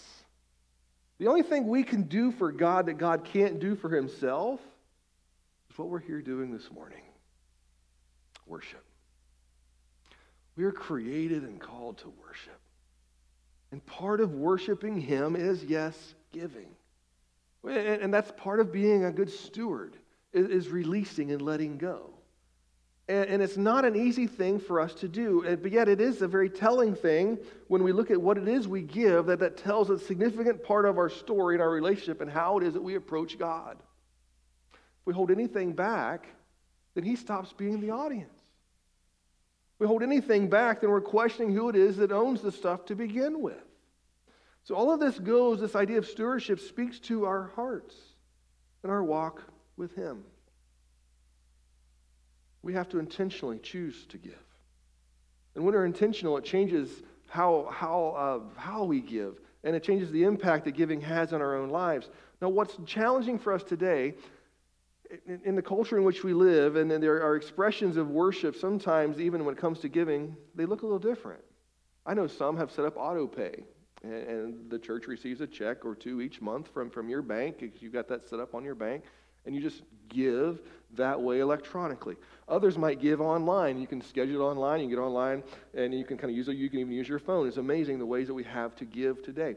The 1.19 1.29
only 1.29 1.43
thing 1.43 1.69
we 1.69 1.85
can 1.85 2.03
do 2.03 2.33
for 2.33 2.53
God 2.53 2.87
that 2.87 2.95
God 2.95 3.25
can't 3.25 3.61
do 3.61 3.77
for 3.77 3.89
himself 3.89 4.61
is 5.71 5.79
what 5.79 5.89
we're 5.89 6.01
here 6.01 6.21
doing 6.21 6.53
this 6.53 6.71
morning 6.71 7.03
worship. 8.47 8.85
We 10.57 10.65
are 10.65 10.73
created 10.73 11.43
and 11.43 11.61
called 11.61 11.99
to 11.99 12.12
worship. 12.25 12.61
And 13.73 13.85
part 13.87 14.21
of 14.21 14.35
worshiping 14.35 15.01
Him 15.01 15.35
is, 15.35 15.65
yes, 15.65 16.15
giving. 16.31 16.69
And 17.69 18.15
that's 18.15 18.31
part 18.37 18.61
of 18.61 18.71
being 18.71 19.05
a 19.05 19.11
good 19.11 19.31
steward, 19.31 19.97
is 20.33 20.69
releasing 20.69 21.33
and 21.33 21.43
letting 21.43 21.79
go. 21.79 22.14
And 23.07 23.42
it's 23.42 23.59
not 23.59 23.84
an 23.84 23.96
easy 23.96 24.26
thing 24.26 24.59
for 24.59 24.80
us 24.80 24.94
to 24.94 25.09
do, 25.09 25.59
but 25.61 25.70
yet 25.70 25.88
it 25.88 26.00
is 26.00 26.22
a 26.22 26.28
very 26.28 26.48
telling 26.48 26.94
thing 26.94 27.38
when 27.68 27.82
we 27.82 27.92
look 27.92 28.11
at 28.11 28.20
what 28.20 28.38
it 28.38 28.48
is 28.48 28.66
we 28.66 28.80
give 28.80 29.26
that, 29.26 29.40
that 29.40 29.59
tells 29.59 29.90
a 29.90 29.98
significant 29.98 30.64
part 30.64 30.86
of 30.86 30.96
our 30.96 31.11
story 31.11 31.55
and 31.55 31.62
our 31.62 31.70
relationship 31.70 32.22
and 32.22 32.30
how 32.30 32.57
it 32.57 32.64
is 32.64 32.72
that 32.72 32.82
we 32.82 32.94
approach 32.94 33.38
God. 33.38 33.76
If 34.72 35.07
we 35.07 35.12
hold 35.12 35.30
anything 35.30 35.74
back, 35.74 36.26
then 36.94 37.05
He 37.05 37.14
stops 37.14 37.52
being 37.52 37.82
the 37.82 37.90
audience 37.90 38.32
If 39.74 39.80
we 39.80 39.86
hold 39.86 40.02
anything 40.02 40.48
back, 40.48 40.80
then 40.80 40.88
we're 40.88 41.02
questioning 41.02 41.55
who 41.55 41.68
it 41.68 41.76
is 41.76 41.98
that 41.98 42.11
owns 42.11 42.40
the 42.40 42.52
stuff 42.52 42.86
to 42.86 42.94
begin 42.94 43.42
with. 43.42 43.62
So, 44.62 44.74
all 44.76 44.90
of 44.90 44.98
this 44.98 45.18
goes, 45.18 45.61
this 45.61 45.76
idea 45.76 45.98
of 45.98 46.07
stewardship 46.07 46.59
speaks 46.59 46.98
to 47.00 47.26
our 47.26 47.50
hearts 47.55 47.94
and 48.82 48.90
our 48.90 49.05
walk 49.05 49.42
with 49.76 49.94
Him. 49.94 50.24
We 52.65 52.73
have 52.73 52.89
to 52.89 52.99
intentionally 52.99 53.59
choose 53.59 54.07
to 54.07 54.17
give. 54.17 54.43
And 55.55 55.65
when 55.65 55.75
we're 55.75 55.85
intentional, 55.85 56.37
it 56.39 56.45
changes 56.45 56.89
how, 57.29 57.69
how, 57.71 58.15
uh, 58.57 58.61
how 58.61 58.85
we 58.85 59.01
give, 59.01 59.39
and 59.62 59.77
it 59.77 59.83
changes 59.83 60.11
the 60.11 60.25
impact 60.25 60.65
that 60.65 60.73
giving 60.73 61.01
has 61.03 61.33
on 61.33 61.43
our 61.43 61.57
own 61.57 61.69
lives. 61.69 62.09
Now, 62.41 62.49
what's 62.49 62.77
challenging 62.87 63.39
for 63.39 63.53
us 63.53 63.62
today 63.62 64.15
in 65.45 65.55
the 65.55 65.62
culture 65.62 65.99
in 65.99 66.05
which 66.05 66.25
we 66.25 66.33
live, 66.33 66.77
and 66.77 66.91
there 66.91 67.23
are 67.23 67.37
expressions 67.37 67.99
of 67.99 68.11
worship, 68.11 68.57
sometimes 68.57 69.21
even 69.21 69.45
when 69.45 69.55
it 69.55 69.61
comes 69.61 69.81
to 69.81 69.89
giving, 69.89 70.35
they 70.55 70.65
look 70.65 70.83
a 70.83 70.87
little 70.87 70.99
different. 70.99 71.43
I 72.07 72.15
know 72.15 72.27
some 72.27 72.57
have 72.57 72.71
set 72.71 72.87
up 72.87 72.97
auto 72.97 73.27
pay, 73.27 73.65
and 74.03 74.71
the 74.71 74.79
church 74.79 75.07
receives 75.07 75.43
a 75.43 75.47
check 75.47 75.85
or 75.85 75.95
two 75.95 76.23
each 76.23 76.41
month 76.41 76.69
from, 76.73 76.89
from 76.89 77.11
your 77.11 77.23
bank. 77.23 77.62
You've 77.81 77.93
got 77.93 78.09
that 78.09 78.29
set 78.29 78.41
up 78.41 78.55
on 78.55 78.65
your 78.65 78.75
bank 78.75 79.05
and 79.47 79.55
you 79.55 79.61
just 79.61 79.83
give 80.09 80.61
that 80.95 81.21
way 81.21 81.41
electronically. 81.41 82.17
Others 82.49 82.76
might 82.76 83.01
give 83.01 83.20
online. 83.20 83.80
You 83.80 83.86
can 83.86 84.03
schedule 84.03 84.42
it 84.42 84.45
online, 84.45 84.80
you 84.80 84.86
can 84.86 84.97
get 84.97 85.03
online, 85.03 85.42
and 85.74 85.95
you 85.95 86.05
can 86.05 86.18
kind 86.18 86.30
of 86.30 86.36
use 86.36 86.49
it. 86.49 86.57
You 86.57 86.68
can 86.68 86.80
even 86.80 86.92
use 86.92 87.09
your 87.09 87.18
phone. 87.18 87.49
It's 87.49 87.57
amazing 87.57 87.99
the 87.99 88.07
ways 88.07 88.26
that 88.26 88.34
we 88.34 88.45
have 88.45 88.76
to 88.76 88.84
give 88.84 89.22
today. 89.22 89.57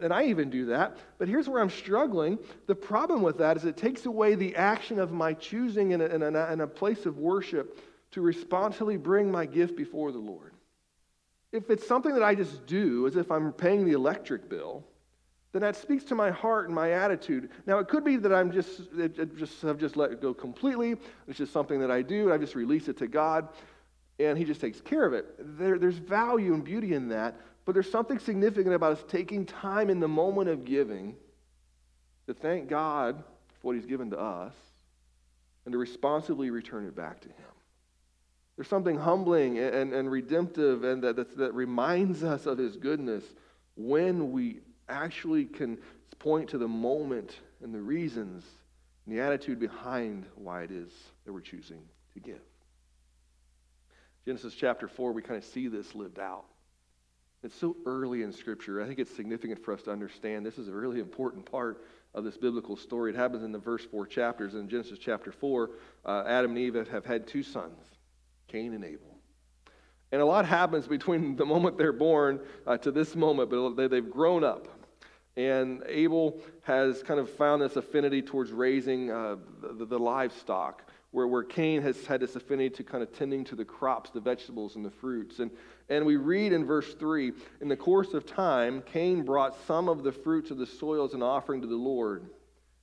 And 0.00 0.12
I 0.12 0.24
even 0.24 0.48
do 0.48 0.66
that. 0.66 0.96
But 1.18 1.28
here's 1.28 1.48
where 1.48 1.60
I'm 1.60 1.70
struggling. 1.70 2.38
The 2.66 2.74
problem 2.74 3.20
with 3.20 3.38
that 3.38 3.56
is 3.56 3.64
it 3.64 3.76
takes 3.76 4.06
away 4.06 4.36
the 4.36 4.56
action 4.56 4.98
of 4.98 5.12
my 5.12 5.34
choosing 5.34 5.90
in 5.90 6.00
a, 6.00 6.06
in 6.06 6.22
a, 6.22 6.52
in 6.52 6.60
a 6.62 6.66
place 6.66 7.04
of 7.04 7.18
worship 7.18 7.78
to 8.12 8.22
responsibly 8.22 8.96
bring 8.96 9.30
my 9.30 9.44
gift 9.44 9.76
before 9.76 10.10
the 10.12 10.18
Lord. 10.18 10.54
If 11.52 11.68
it's 11.68 11.86
something 11.86 12.14
that 12.14 12.22
I 12.22 12.34
just 12.34 12.66
do 12.66 13.06
as 13.06 13.16
if 13.16 13.30
I'm 13.30 13.52
paying 13.52 13.84
the 13.84 13.92
electric 13.92 14.48
bill, 14.48 14.84
then 15.54 15.62
that 15.62 15.76
speaks 15.76 16.02
to 16.02 16.16
my 16.16 16.32
heart 16.32 16.66
and 16.66 16.74
my 16.74 16.90
attitude. 16.90 17.48
Now, 17.64 17.78
it 17.78 17.86
could 17.86 18.02
be 18.02 18.16
that 18.16 18.34
I'm 18.34 18.50
just, 18.50 18.80
it, 18.98 19.36
just 19.36 19.62
have 19.62 19.78
just 19.78 19.96
let 19.96 20.10
it 20.10 20.20
go 20.20 20.34
completely. 20.34 20.96
It's 21.28 21.38
just 21.38 21.52
something 21.52 21.78
that 21.78 21.92
I 21.92 22.02
do. 22.02 22.32
I 22.32 22.38
just 22.38 22.56
release 22.56 22.88
it 22.88 22.98
to 22.98 23.06
God, 23.06 23.46
and 24.18 24.36
He 24.36 24.44
just 24.44 24.60
takes 24.60 24.80
care 24.80 25.06
of 25.06 25.12
it. 25.12 25.26
There, 25.38 25.78
there's 25.78 25.98
value 25.98 26.54
and 26.54 26.64
beauty 26.64 26.94
in 26.94 27.08
that, 27.10 27.36
but 27.64 27.72
there's 27.72 27.88
something 27.88 28.18
significant 28.18 28.74
about 28.74 28.94
us 28.94 29.04
taking 29.06 29.46
time 29.46 29.90
in 29.90 30.00
the 30.00 30.08
moment 30.08 30.48
of 30.48 30.64
giving 30.64 31.14
to 32.26 32.34
thank 32.34 32.68
God 32.68 33.22
for 33.60 33.68
what 33.68 33.76
He's 33.76 33.86
given 33.86 34.10
to 34.10 34.18
us 34.18 34.54
and 35.66 35.72
to 35.72 35.78
responsibly 35.78 36.50
return 36.50 36.84
it 36.84 36.96
back 36.96 37.20
to 37.20 37.28
Him. 37.28 37.46
There's 38.56 38.66
something 38.66 38.96
humbling 38.96 39.58
and, 39.60 39.92
and 39.94 40.10
redemptive 40.10 40.82
and 40.82 41.00
that, 41.04 41.14
that, 41.14 41.36
that 41.36 41.54
reminds 41.54 42.24
us 42.24 42.46
of 42.46 42.58
His 42.58 42.74
goodness 42.74 43.22
when 43.76 44.32
we 44.32 44.58
actually 44.88 45.44
can 45.44 45.78
point 46.18 46.50
to 46.50 46.58
the 46.58 46.68
moment 46.68 47.40
and 47.62 47.74
the 47.74 47.80
reasons 47.80 48.44
and 49.06 49.16
the 49.16 49.20
attitude 49.20 49.58
behind 49.60 50.26
why 50.36 50.62
it 50.62 50.70
is 50.70 50.90
that 51.24 51.32
we're 51.32 51.40
choosing 51.40 51.82
to 52.14 52.20
give. 52.20 52.40
Genesis 54.24 54.54
chapter 54.54 54.88
4, 54.88 55.12
we 55.12 55.20
kind 55.20 55.36
of 55.36 55.44
see 55.44 55.68
this 55.68 55.94
lived 55.94 56.18
out. 56.18 56.44
It's 57.42 57.54
so 57.54 57.76
early 57.84 58.22
in 58.22 58.32
Scripture. 58.32 58.80
I 58.80 58.86
think 58.86 58.98
it's 58.98 59.14
significant 59.14 59.62
for 59.62 59.74
us 59.74 59.82
to 59.82 59.90
understand 59.90 60.46
this 60.46 60.56
is 60.56 60.68
a 60.68 60.72
really 60.72 60.98
important 60.98 61.44
part 61.44 61.84
of 62.14 62.24
this 62.24 62.38
biblical 62.38 62.74
story. 62.74 63.10
It 63.10 63.16
happens 63.16 63.42
in 63.42 63.52
the 63.52 63.60
first 63.60 63.90
four 63.90 64.06
chapters. 64.06 64.54
In 64.54 64.66
Genesis 64.66 64.98
chapter 64.98 65.30
4, 65.30 65.70
uh, 66.06 66.24
Adam 66.26 66.52
and 66.52 66.58
Eve 66.58 66.88
have 66.88 67.04
had 67.04 67.26
two 67.26 67.42
sons, 67.42 67.78
Cain 68.48 68.72
and 68.72 68.82
Abel. 68.82 69.18
And 70.10 70.22
a 70.22 70.24
lot 70.24 70.46
happens 70.46 70.86
between 70.86 71.36
the 71.36 71.44
moment 71.44 71.76
they're 71.76 71.92
born 71.92 72.40
uh, 72.66 72.78
to 72.78 72.90
this 72.90 73.14
moment, 73.14 73.50
but 73.50 73.88
they've 73.88 74.10
grown 74.10 74.42
up. 74.42 74.68
And 75.36 75.82
Abel 75.86 76.40
has 76.62 77.02
kind 77.02 77.18
of 77.18 77.28
found 77.28 77.62
this 77.62 77.76
affinity 77.76 78.22
towards 78.22 78.52
raising 78.52 79.10
uh, 79.10 79.36
the, 79.60 79.84
the, 79.84 79.98
livestock, 79.98 80.88
where, 81.10 81.26
where 81.26 81.42
Cain 81.42 81.82
has 81.82 82.06
had 82.06 82.20
this 82.20 82.36
affinity 82.36 82.70
to 82.76 82.84
kind 82.84 83.02
of 83.02 83.12
tending 83.12 83.44
to 83.44 83.56
the 83.56 83.64
crops, 83.64 84.10
the 84.10 84.20
vegetables, 84.20 84.76
and 84.76 84.84
the 84.84 84.90
fruits. 84.90 85.40
And, 85.40 85.50
and 85.88 86.06
we 86.06 86.16
read 86.16 86.52
in 86.52 86.64
verse 86.64 86.94
3 86.94 87.32
In 87.60 87.68
the 87.68 87.76
course 87.76 88.14
of 88.14 88.26
time, 88.26 88.82
Cain 88.82 89.22
brought 89.22 89.56
some 89.66 89.88
of 89.88 90.04
the 90.04 90.12
fruits 90.12 90.50
of 90.50 90.58
the 90.58 90.66
soil 90.66 91.04
as 91.04 91.14
an 91.14 91.22
offering 91.22 91.60
to 91.62 91.66
the 91.66 91.74
Lord. 91.74 92.24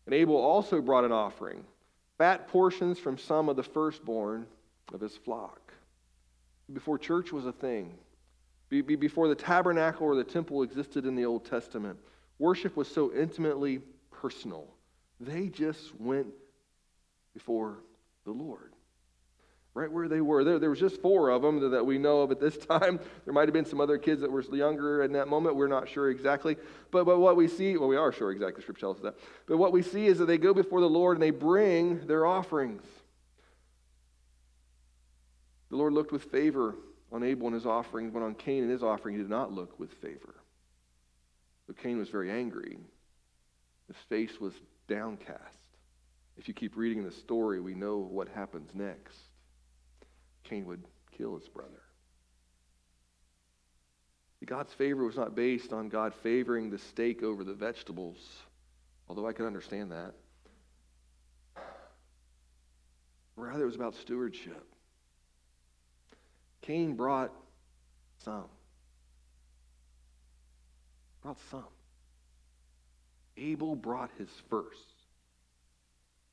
And 0.05 0.13
Abel 0.13 0.35
also 0.35 0.81
brought 0.81 1.05
an 1.05 1.11
offering, 1.13 1.63
fat 2.17 2.47
portions 2.49 2.99
from 2.99 3.17
some 3.17 3.47
of 3.47 3.55
the 3.55 3.63
firstborn 3.63 4.45
of 4.93 4.99
his 4.99 5.15
flock 5.15 5.61
before 6.73 6.97
church 6.97 7.31
was 7.31 7.45
a 7.45 7.51
thing, 7.51 7.93
before 8.69 9.27
the 9.27 9.35
tabernacle 9.35 10.07
or 10.07 10.15
the 10.15 10.23
temple 10.23 10.63
existed 10.63 11.05
in 11.05 11.15
the 11.15 11.25
Old 11.25 11.45
Testament. 11.45 11.97
Worship 12.41 12.75
was 12.75 12.87
so 12.87 13.13
intimately 13.13 13.81
personal. 14.09 14.67
They 15.19 15.49
just 15.49 15.93
went 16.01 16.25
before 17.35 17.77
the 18.25 18.31
Lord. 18.31 18.73
Right 19.75 19.91
where 19.91 20.07
they 20.07 20.21
were. 20.21 20.43
There, 20.43 20.57
there 20.57 20.71
was 20.71 20.79
just 20.79 21.03
four 21.03 21.29
of 21.29 21.43
them 21.43 21.69
that 21.69 21.85
we 21.85 21.99
know 21.99 22.21
of 22.21 22.31
at 22.31 22.39
this 22.39 22.57
time. 22.65 22.99
There 23.25 23.33
might 23.33 23.47
have 23.47 23.53
been 23.53 23.67
some 23.67 23.79
other 23.79 23.99
kids 23.99 24.21
that 24.21 24.31
were 24.31 24.41
younger 24.41 25.03
in 25.03 25.11
that 25.11 25.27
moment. 25.27 25.55
We're 25.55 25.67
not 25.67 25.87
sure 25.87 26.09
exactly. 26.09 26.57
But, 26.89 27.03
but 27.03 27.19
what 27.19 27.35
we 27.35 27.47
see, 27.47 27.77
well, 27.77 27.87
we 27.87 27.95
are 27.95 28.11
sure 28.11 28.31
exactly. 28.31 28.55
The 28.55 28.61
scripture 28.63 28.81
tells 28.81 28.97
us 28.97 29.03
that. 29.03 29.19
But 29.45 29.57
what 29.57 29.71
we 29.71 29.83
see 29.83 30.07
is 30.07 30.17
that 30.17 30.25
they 30.25 30.39
go 30.39 30.51
before 30.51 30.81
the 30.81 30.89
Lord 30.89 31.17
and 31.17 31.21
they 31.21 31.29
bring 31.29 32.07
their 32.07 32.25
offerings. 32.25 32.81
The 35.69 35.75
Lord 35.75 35.93
looked 35.93 36.11
with 36.11 36.23
favor 36.23 36.73
on 37.11 37.21
Abel 37.21 37.45
and 37.45 37.53
his 37.53 37.67
offering, 37.67 38.09
but 38.09 38.23
on 38.23 38.33
Cain 38.33 38.63
and 38.63 38.71
his 38.71 38.81
offering, 38.81 39.13
he 39.13 39.21
did 39.21 39.29
not 39.29 39.51
look 39.51 39.79
with 39.79 39.93
favor. 39.93 40.40
So 41.71 41.75
Cain 41.81 41.97
was 41.97 42.09
very 42.09 42.29
angry. 42.29 42.77
His 43.87 43.95
face 44.09 44.41
was 44.41 44.53
downcast. 44.89 45.39
If 46.35 46.49
you 46.49 46.53
keep 46.53 46.75
reading 46.75 47.05
the 47.05 47.13
story, 47.13 47.61
we 47.61 47.75
know 47.75 47.97
what 47.97 48.27
happens 48.27 48.71
next. 48.73 49.17
Cain 50.43 50.65
would 50.65 50.83
kill 51.17 51.37
his 51.37 51.47
brother. 51.47 51.81
God's 54.45 54.73
favor 54.73 55.05
was 55.05 55.15
not 55.15 55.33
based 55.33 55.71
on 55.71 55.87
God 55.87 56.13
favoring 56.21 56.69
the 56.69 56.77
steak 56.77 57.23
over 57.23 57.45
the 57.45 57.53
vegetables, 57.53 58.17
although 59.07 59.25
I 59.25 59.31
can 59.31 59.45
understand 59.45 59.93
that. 59.93 60.13
Rather, 63.37 63.63
it 63.63 63.67
was 63.67 63.75
about 63.75 63.95
stewardship. 63.95 64.65
Cain 66.63 66.97
brought 66.97 67.31
some. 68.25 68.49
Brought 71.21 71.37
some. 71.49 71.63
Abel 73.37 73.75
brought 73.75 74.09
his 74.17 74.29
first. 74.49 74.93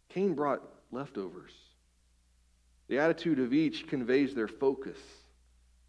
Cain 0.09 0.35
brought 0.35 0.63
leftovers. 0.91 1.53
The 2.89 2.99
attitude 2.99 3.39
of 3.39 3.53
each 3.53 3.87
conveys 3.87 4.35
their 4.35 4.49
focus. 4.49 4.99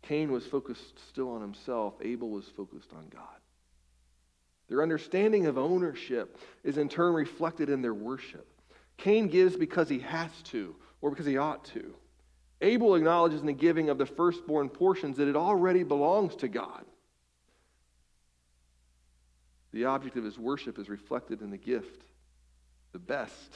Cain 0.01 0.31
was 0.31 0.45
focused 0.45 0.99
still 1.09 1.31
on 1.31 1.41
himself, 1.41 1.93
Abel 2.01 2.29
was 2.29 2.45
focused 2.55 2.91
on 2.93 3.07
God. 3.09 3.23
Their 4.67 4.83
understanding 4.83 5.47
of 5.47 5.57
ownership 5.57 6.37
is 6.63 6.77
in 6.77 6.89
turn 6.89 7.13
reflected 7.13 7.69
in 7.69 7.81
their 7.81 7.93
worship. 7.93 8.47
Cain 8.97 9.27
gives 9.27 9.55
because 9.55 9.89
he 9.89 9.99
has 9.99 10.29
to 10.45 10.75
or 11.01 11.09
because 11.09 11.25
he 11.25 11.37
ought 11.37 11.65
to. 11.65 11.93
Abel 12.61 12.95
acknowledges 12.95 13.39
in 13.39 13.47
the 13.47 13.53
giving 13.53 13.89
of 13.89 13.97
the 13.97 14.05
firstborn 14.05 14.69
portions 14.69 15.17
that 15.17 15.27
it 15.27 15.35
already 15.35 15.83
belongs 15.83 16.35
to 16.35 16.47
God. 16.47 16.85
The 19.71 19.85
object 19.85 20.17
of 20.17 20.23
his 20.23 20.37
worship 20.37 20.79
is 20.79 20.89
reflected 20.89 21.41
in 21.41 21.51
the 21.51 21.57
gift, 21.57 22.01
the 22.91 22.99
best 22.99 23.53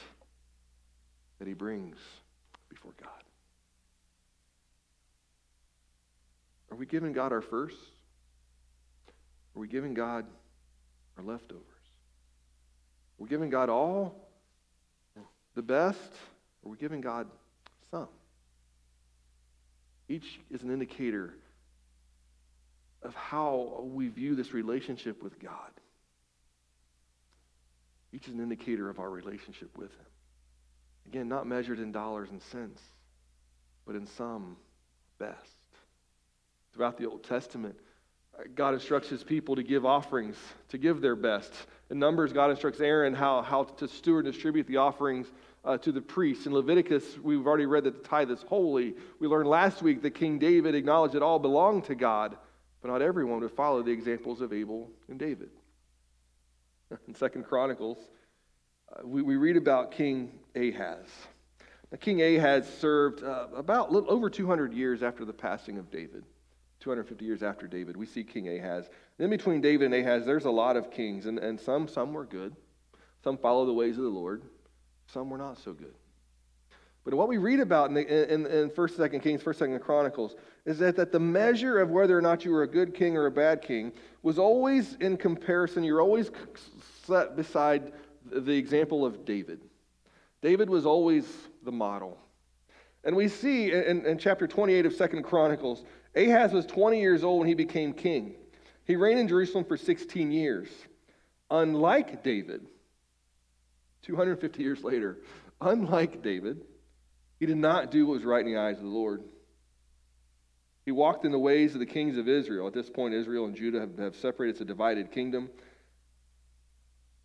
that 1.38 1.48
he 1.48 1.54
brings 1.54 1.96
before 2.68 2.92
God. 3.00 3.10
Are 6.70 6.76
we 6.76 6.86
giving 6.86 7.12
God 7.12 7.32
our 7.32 7.40
first? 7.40 7.76
Are 9.56 9.60
we 9.60 9.68
giving 9.68 9.94
God 9.94 10.26
our 11.16 11.24
leftovers? 11.24 11.62
Are 13.18 13.22
we 13.22 13.28
giving 13.28 13.50
God 13.50 13.68
all 13.68 14.28
the 15.54 15.62
best? 15.62 16.12
Or 16.62 16.68
are 16.68 16.72
we 16.72 16.78
giving 16.78 17.00
God 17.00 17.26
some? 17.90 18.08
Each 20.08 20.40
is 20.50 20.62
an 20.62 20.70
indicator 20.70 21.34
of 23.02 23.14
how 23.14 23.84
we 23.84 24.08
view 24.08 24.34
this 24.34 24.52
relationship 24.52 25.22
with 25.22 25.38
God. 25.38 25.70
Each 28.14 28.28
is 28.28 28.34
an 28.34 28.40
indicator 28.40 28.88
of 28.88 29.00
our 29.00 29.10
relationship 29.10 29.76
with 29.76 29.90
Him. 29.90 30.06
Again, 31.06 31.28
not 31.28 31.48
measured 31.48 31.80
in 31.80 31.90
dollars 31.90 32.30
and 32.30 32.40
cents, 32.40 32.80
but 33.84 33.96
in 33.96 34.06
some 34.06 34.56
best 35.18 35.38
throughout 36.72 36.96
the 36.96 37.06
Old 37.06 37.24
Testament. 37.24 37.74
God 38.54 38.74
instructs 38.74 39.08
his 39.08 39.22
people 39.22 39.54
to 39.56 39.62
give 39.62 39.84
offerings, 39.84 40.36
to 40.68 40.78
give 40.78 41.00
their 41.00 41.14
best. 41.14 41.52
In 41.90 41.98
Numbers, 41.98 42.32
God 42.32 42.50
instructs 42.50 42.80
Aaron 42.80 43.14
how, 43.14 43.42
how 43.42 43.64
to 43.64 43.86
steward 43.86 44.24
and 44.24 44.32
distribute 44.32 44.66
the 44.66 44.78
offerings 44.78 45.26
uh, 45.64 45.78
to 45.78 45.92
the 45.92 46.00
priests. 46.00 46.46
In 46.46 46.52
Leviticus, 46.52 47.18
we've 47.22 47.46
already 47.46 47.66
read 47.66 47.84
that 47.84 48.02
the 48.02 48.08
tithe 48.08 48.30
is 48.30 48.42
holy. 48.42 48.94
We 49.20 49.28
learned 49.28 49.48
last 49.48 49.82
week 49.82 50.02
that 50.02 50.12
King 50.12 50.38
David 50.38 50.74
acknowledged 50.74 51.14
it 51.14 51.22
all 51.22 51.38
belonged 51.38 51.84
to 51.84 51.94
God, 51.94 52.36
but 52.82 52.88
not 52.88 53.02
everyone 53.02 53.40
would 53.40 53.52
follow 53.52 53.82
the 53.82 53.92
examples 53.92 54.40
of 54.40 54.52
Abel 54.52 54.90
and 55.08 55.18
David. 55.18 55.50
In 57.08 57.14
Second 57.14 57.44
Chronicles, 57.44 57.98
uh, 58.92 59.06
we, 59.06 59.22
we 59.22 59.36
read 59.36 59.56
about 59.56 59.90
King 59.90 60.32
Ahaz. 60.54 61.06
Now, 61.90 61.98
King 62.00 62.22
Ahaz 62.22 62.68
served 62.78 63.22
uh, 63.22 63.46
about 63.54 63.92
little, 63.92 64.10
over 64.10 64.28
200 64.30 64.72
years 64.72 65.02
after 65.02 65.24
the 65.24 65.32
passing 65.32 65.78
of 65.78 65.90
David. 65.90 66.24
250 66.80 67.24
years 67.24 67.42
after 67.42 67.66
David, 67.66 67.96
we 67.96 68.04
see 68.04 68.22
King 68.22 68.48
Ahaz. 68.58 68.90
In 69.18 69.30
between 69.30 69.60
David 69.60 69.92
and 69.92 69.94
Ahaz, 69.94 70.26
there's 70.26 70.44
a 70.44 70.50
lot 70.50 70.76
of 70.76 70.90
kings, 70.90 71.24
and, 71.26 71.38
and 71.38 71.58
some, 71.58 71.88
some 71.88 72.12
were 72.12 72.26
good. 72.26 72.54
Some 73.22 73.38
follow 73.38 73.64
the 73.64 73.72
ways 73.72 73.96
of 73.96 74.04
the 74.04 74.10
Lord. 74.10 74.42
Some 75.06 75.30
were 75.30 75.38
not 75.38 75.58
so 75.58 75.72
good. 75.72 75.94
But 77.04 77.14
what 77.14 77.28
we 77.28 77.36
read 77.36 77.60
about 77.60 77.90
in, 77.90 77.94
the, 77.94 78.34
in, 78.34 78.46
in 78.46 78.70
1st, 78.70 78.92
2nd 78.96 79.22
Kings, 79.22 79.42
1st, 79.42 79.68
2nd 79.68 79.80
Chronicles 79.82 80.36
is 80.64 80.78
that, 80.78 80.96
that 80.96 81.12
the 81.12 81.20
measure 81.20 81.78
of 81.78 81.90
whether 81.90 82.16
or 82.16 82.22
not 82.22 82.44
you 82.46 82.50
were 82.50 82.62
a 82.62 82.68
good 82.68 82.94
king 82.94 83.16
or 83.16 83.26
a 83.26 83.30
bad 83.30 83.60
king 83.60 83.92
was 84.22 84.38
always 84.38 84.94
in 84.94 85.18
comparison. 85.18 85.84
You're 85.84 86.00
always 86.00 86.30
set 87.06 87.36
beside 87.36 87.92
the 88.30 88.56
example 88.56 89.04
of 89.04 89.24
David. 89.24 89.60
David 90.42 90.68
was 90.68 90.86
always 90.86 91.26
the 91.62 91.72
model. 91.72 92.18
And 93.04 93.16
we 93.16 93.28
see 93.28 93.72
in, 93.72 94.04
in 94.06 94.18
chapter 94.18 94.46
28 94.46 94.86
of 94.86 94.94
2nd 94.94 95.24
Chronicles 95.24 95.84
Ahaz 96.16 96.52
was 96.52 96.64
20 96.66 97.00
years 97.00 97.24
old 97.24 97.40
when 97.40 97.48
he 97.48 97.54
became 97.54 97.92
king. 97.92 98.34
He 98.84 98.96
reigned 98.96 99.18
in 99.18 99.28
Jerusalem 99.28 99.64
for 99.64 99.76
16 99.76 100.30
years. 100.30 100.68
Unlike 101.50 102.22
David, 102.22 102.66
250 104.02 104.62
years 104.62 104.84
later, 104.84 105.18
unlike 105.60 106.22
David, 106.22 106.62
he 107.40 107.46
did 107.46 107.56
not 107.56 107.90
do 107.90 108.06
what 108.06 108.14
was 108.14 108.24
right 108.24 108.44
in 108.46 108.52
the 108.52 108.58
eyes 108.58 108.76
of 108.76 108.84
the 108.84 108.88
Lord. 108.88 109.24
He 110.84 110.92
walked 110.92 111.24
in 111.24 111.32
the 111.32 111.38
ways 111.38 111.74
of 111.74 111.80
the 111.80 111.86
kings 111.86 112.18
of 112.18 112.28
Israel. 112.28 112.66
At 112.66 112.74
this 112.74 112.90
point, 112.90 113.14
Israel 113.14 113.46
and 113.46 113.56
Judah 113.56 113.80
have, 113.80 113.98
have 113.98 114.16
separated. 114.16 114.52
It's 114.52 114.60
a 114.60 114.66
divided 114.66 115.10
kingdom. 115.10 115.50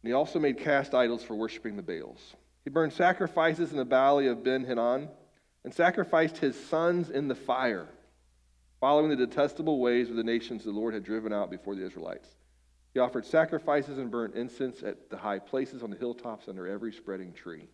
And 0.01 0.09
he 0.09 0.13
also 0.13 0.39
made 0.39 0.57
cast 0.57 0.93
idols 0.93 1.23
for 1.23 1.35
worshiping 1.35 1.75
the 1.75 1.81
Baals. 1.81 2.35
He 2.63 2.69
burned 2.69 2.93
sacrifices 2.93 3.71
in 3.71 3.77
the 3.77 3.83
valley 3.83 4.27
of 4.27 4.43
Ben 4.43 4.63
Hinnom 4.63 5.09
and 5.63 5.73
sacrificed 5.73 6.37
his 6.37 6.61
sons 6.67 7.09
in 7.09 7.27
the 7.27 7.35
fire 7.35 7.87
following 8.79 9.09
the 9.09 9.15
detestable 9.15 9.79
ways 9.79 10.09
of 10.09 10.15
the 10.15 10.23
nations 10.23 10.63
the 10.63 10.71
Lord 10.71 10.93
had 10.93 11.03
driven 11.03 11.33
out 11.33 11.51
before 11.51 11.75
the 11.75 11.85
Israelites. 11.85 12.29
He 12.93 12.99
offered 12.99 13.25
sacrifices 13.25 13.97
and 13.97 14.09
burnt 14.09 14.35
incense 14.35 14.81
at 14.83 15.09
the 15.09 15.17
high 15.17 15.39
places 15.39 15.83
on 15.83 15.89
the 15.89 15.97
hilltops 15.97 16.47
under 16.47 16.67
every 16.67 16.93
spreading 16.93 17.33
tree. 17.33 17.67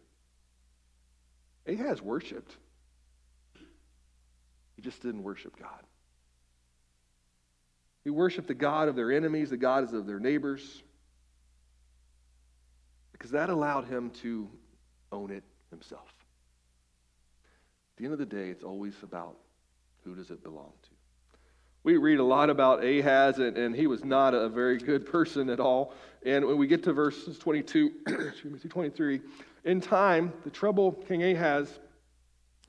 Ahaz 1.68 2.02
worshiped. 2.02 2.56
He 4.76 4.82
just 4.82 5.02
didn't 5.02 5.24
worship 5.24 5.58
God. 5.58 5.84
He 8.04 8.10
worshiped 8.10 8.48
the 8.48 8.54
God 8.54 8.88
of 8.88 8.96
their 8.96 9.12
enemies, 9.12 9.50
the 9.50 9.58
gods 9.58 9.94
of 9.94 10.06
their 10.06 10.20
neighbors, 10.20 10.84
because 13.26 13.32
that 13.32 13.50
allowed 13.50 13.86
him 13.86 14.12
to 14.12 14.48
own 15.12 15.32
it 15.32 15.44
himself. 15.72 16.14
At 17.94 17.98
the 17.98 18.04
end 18.04 18.14
of 18.14 18.20
the 18.20 18.26
day, 18.28 18.50
it's 18.50 18.64
always 18.64 18.94
about 19.02 19.38
who 20.04 20.14
does 20.14 20.30
it 20.30 20.44
belong 20.44 20.74
to 20.84 20.90
we 21.86 21.98
read 21.98 22.18
a 22.18 22.24
lot 22.24 22.50
about 22.50 22.84
Ahaz, 22.84 23.38
and, 23.38 23.56
and 23.56 23.76
he 23.76 23.86
was 23.86 24.04
not 24.04 24.34
a 24.34 24.50
very 24.50 24.80
good 24.80 25.06
person 25.06 25.52
at 25.52 25.60
all. 25.60 25.94
And 26.26 26.44
when 26.44 26.58
we 26.58 26.66
get 26.66 26.82
to 26.86 26.94
verses 26.94 27.38
22, 27.38 27.92
excuse 28.08 28.64
me, 28.64 28.70
23, 28.70 29.22
in 29.66 29.82
time, 29.82 30.34
the 30.44 30.50
trouble, 30.50 30.94
King 30.94 31.24
Ahaz, 31.24 31.80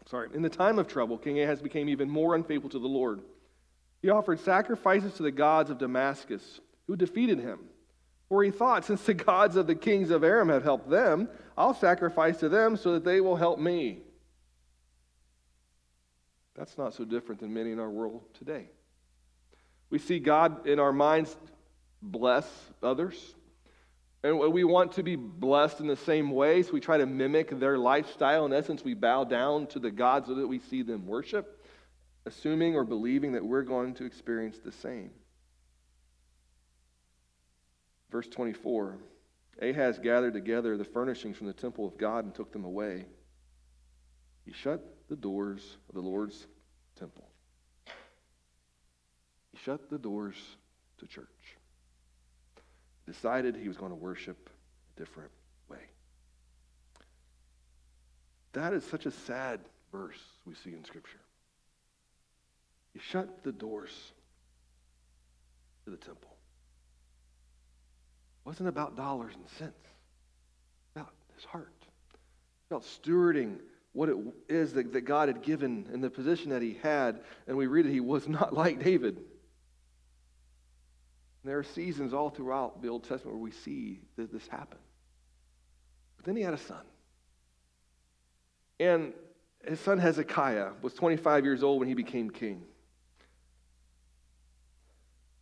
sorry, 0.04 0.28
in 0.34 0.42
the 0.42 0.50
time 0.50 0.78
of 0.78 0.86
trouble, 0.86 1.16
King 1.16 1.40
Ahaz 1.40 1.62
became 1.62 1.88
even 1.88 2.10
more 2.10 2.34
unfaithful 2.34 2.68
to 2.68 2.78
the 2.78 2.86
Lord. 2.86 3.22
He 4.02 4.10
offered 4.10 4.38
sacrifices 4.38 5.14
to 5.14 5.22
the 5.22 5.30
gods 5.30 5.70
of 5.70 5.78
Damascus, 5.78 6.60
who 6.86 6.94
defeated 6.94 7.38
him. 7.38 7.60
For 8.28 8.42
he 8.42 8.50
thought, 8.50 8.84
since 8.84 9.02
the 9.04 9.14
gods 9.14 9.56
of 9.56 9.66
the 9.66 9.74
kings 9.74 10.10
of 10.10 10.24
Aram 10.24 10.48
have 10.48 10.64
helped 10.64 10.90
them, 10.90 11.28
I'll 11.56 11.74
sacrifice 11.74 12.38
to 12.38 12.48
them 12.48 12.76
so 12.76 12.92
that 12.94 13.04
they 13.04 13.20
will 13.20 13.36
help 13.36 13.58
me. 13.58 13.98
That's 16.54 16.78
not 16.78 16.94
so 16.94 17.04
different 17.04 17.40
than 17.40 17.52
many 17.52 17.72
in 17.72 17.78
our 17.78 17.90
world 17.90 18.22
today. 18.38 18.70
We 19.90 19.98
see 19.98 20.18
God 20.18 20.66
in 20.66 20.80
our 20.80 20.92
minds 20.92 21.36
bless 22.02 22.48
others. 22.82 23.34
And 24.22 24.38
we 24.52 24.64
want 24.64 24.92
to 24.92 25.02
be 25.02 25.14
blessed 25.14 25.80
in 25.80 25.86
the 25.86 25.96
same 25.96 26.30
way, 26.30 26.62
so 26.62 26.72
we 26.72 26.80
try 26.80 26.98
to 26.98 27.06
mimic 27.06 27.60
their 27.60 27.78
lifestyle. 27.78 28.44
In 28.46 28.52
essence, 28.52 28.82
we 28.82 28.94
bow 28.94 29.22
down 29.22 29.68
to 29.68 29.78
the 29.78 29.90
gods 29.90 30.28
that 30.28 30.48
we 30.48 30.58
see 30.58 30.82
them 30.82 31.06
worship, 31.06 31.64
assuming 32.24 32.74
or 32.74 32.84
believing 32.84 33.32
that 33.32 33.44
we're 33.44 33.62
going 33.62 33.94
to 33.94 34.04
experience 34.04 34.58
the 34.58 34.72
same. 34.72 35.10
Verse 38.10 38.28
24 38.28 38.98
Ahaz 39.62 39.98
gathered 39.98 40.34
together 40.34 40.76
the 40.76 40.84
furnishings 40.84 41.36
from 41.36 41.46
the 41.46 41.52
temple 41.52 41.86
of 41.86 41.96
God 41.96 42.24
and 42.24 42.34
took 42.34 42.52
them 42.52 42.64
away. 42.64 43.06
He 44.44 44.52
shut 44.52 44.84
the 45.08 45.16
doors 45.16 45.78
of 45.88 45.94
the 45.94 46.02
Lord's 46.02 46.46
temple 46.98 47.26
he 49.56 49.62
shut 49.62 49.88
the 49.88 49.98
doors 49.98 50.36
to 50.98 51.06
church. 51.06 51.26
Decided 53.06 53.56
he 53.56 53.68
was 53.68 53.76
going 53.76 53.90
to 53.90 53.96
worship 53.96 54.50
a 54.94 55.00
different 55.00 55.30
way. 55.68 55.78
That 58.52 58.72
is 58.72 58.84
such 58.84 59.06
a 59.06 59.10
sad 59.10 59.60
verse 59.92 60.20
we 60.44 60.54
see 60.54 60.72
in 60.72 60.84
Scripture. 60.84 61.20
He 62.92 62.98
shut 62.98 63.44
the 63.44 63.52
doors 63.52 64.12
to 65.84 65.90
the 65.90 65.96
temple. 65.96 66.35
Wasn't 68.46 68.68
about 68.68 68.96
dollars 68.96 69.34
and 69.34 69.44
cents. 69.58 69.74
About 70.94 71.10
his 71.34 71.44
heart. 71.44 71.74
About 72.70 72.84
stewarding 72.84 73.58
what 73.92 74.08
it 74.08 74.16
is 74.48 74.72
that, 74.74 74.92
that 74.92 75.00
God 75.00 75.28
had 75.28 75.42
given 75.42 75.88
and 75.92 76.02
the 76.02 76.10
position 76.10 76.50
that 76.50 76.62
he 76.62 76.78
had. 76.80 77.20
And 77.48 77.56
we 77.56 77.66
read 77.66 77.86
that 77.86 77.92
he 77.92 78.00
was 78.00 78.28
not 78.28 78.54
like 78.54 78.82
David. 78.82 79.16
And 79.16 79.26
there 81.44 81.58
are 81.58 81.64
seasons 81.64 82.14
all 82.14 82.30
throughout 82.30 82.80
the 82.82 82.88
Old 82.88 83.02
Testament 83.02 83.36
where 83.36 83.42
we 83.42 83.50
see 83.50 84.00
that 84.16 84.32
this 84.32 84.46
happen. 84.46 84.78
But 86.16 86.26
then 86.26 86.36
he 86.36 86.42
had 86.42 86.54
a 86.54 86.58
son. 86.58 86.84
And 88.78 89.12
his 89.66 89.80
son 89.80 89.98
Hezekiah 89.98 90.70
was 90.82 90.94
25 90.94 91.44
years 91.44 91.64
old 91.64 91.80
when 91.80 91.88
he 91.88 91.94
became 91.94 92.30
king. 92.30 92.62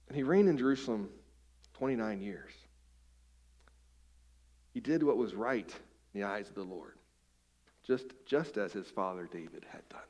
And 0.08 0.16
he 0.16 0.22
reigned 0.22 0.48
in 0.48 0.56
Jerusalem 0.56 1.10
29 1.74 2.22
years. 2.22 2.52
He 4.74 4.80
did 4.80 5.02
what 5.02 5.16
was 5.16 5.34
right 5.34 5.72
in 6.12 6.20
the 6.20 6.26
eyes 6.26 6.48
of 6.48 6.56
the 6.56 6.64
Lord, 6.64 6.98
just, 7.86 8.06
just 8.26 8.58
as 8.58 8.72
his 8.72 8.88
father 8.88 9.28
David 9.32 9.64
had 9.70 9.88
done. 9.88 10.00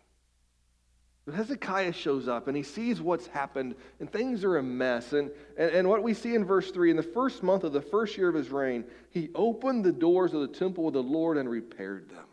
But 1.27 1.35
Hezekiah 1.35 1.93
shows 1.93 2.29
up 2.29 2.49
and 2.49 2.57
he 2.57 2.63
sees 2.63 3.01
what's 3.01 3.27
happened, 3.27 3.77
and 4.01 4.11
things 4.11 4.43
are 4.43 4.57
a 4.57 4.63
mess. 4.63 5.13
And, 5.13 5.31
and, 5.57 5.71
and 5.71 5.89
what 5.89 6.03
we 6.03 6.15
see 6.15 6.35
in 6.35 6.45
verse 6.45 6.71
3 6.71 6.91
in 6.91 6.97
the 6.97 7.03
first 7.03 7.43
month 7.43 7.65
of 7.65 7.73
the 7.73 7.81
first 7.81 8.17
year 8.17 8.29
of 8.29 8.35
his 8.35 8.51
reign, 8.51 8.85
he 9.11 9.31
opened 9.35 9.85
the 9.85 9.93
doors 9.93 10.35
of 10.35 10.41
the 10.41 10.59
temple 10.59 10.89
of 10.89 10.95
the 10.95 11.03
Lord 11.03 11.37
and 11.37 11.49
repaired 11.49 12.11
them. 12.11 12.27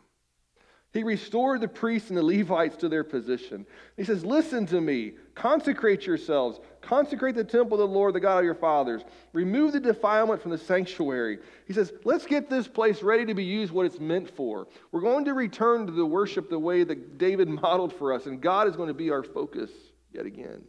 He 0.93 1.03
restored 1.03 1.61
the 1.61 1.69
priests 1.69 2.09
and 2.09 2.17
the 2.17 2.23
Levites 2.23 2.75
to 2.77 2.89
their 2.89 3.05
position. 3.05 3.65
He 3.95 4.03
says, 4.03 4.25
Listen 4.25 4.65
to 4.67 4.81
me, 4.81 5.13
consecrate 5.35 6.05
yourselves, 6.05 6.59
consecrate 6.81 7.35
the 7.35 7.43
temple 7.43 7.81
of 7.81 7.89
the 7.89 7.95
Lord, 7.95 8.13
the 8.13 8.19
God 8.19 8.39
of 8.39 8.45
your 8.45 8.55
fathers, 8.55 9.01
remove 9.33 9.73
the 9.73 9.79
defilement 9.79 10.41
from 10.41 10.51
the 10.51 10.57
sanctuary. 10.57 11.39
He 11.67 11.73
says, 11.73 11.93
Let's 12.03 12.25
get 12.25 12.49
this 12.49 12.67
place 12.67 13.01
ready 13.03 13.25
to 13.25 13.33
be 13.33 13.43
used 13.43 13.71
what 13.71 13.85
it's 13.85 13.99
meant 13.99 14.29
for. 14.35 14.67
We're 14.91 15.01
going 15.01 15.25
to 15.25 15.33
return 15.33 15.85
to 15.85 15.91
the 15.91 16.05
worship 16.05 16.49
the 16.49 16.59
way 16.59 16.83
that 16.83 17.17
David 17.17 17.47
modeled 17.61 17.93
for 17.93 18.13
us, 18.13 18.25
and 18.25 18.41
God 18.41 18.67
is 18.67 18.75
going 18.75 18.89
to 18.89 18.93
be 18.93 19.11
our 19.11 19.23
focus 19.23 19.71
yet 20.13 20.25
again. 20.25 20.61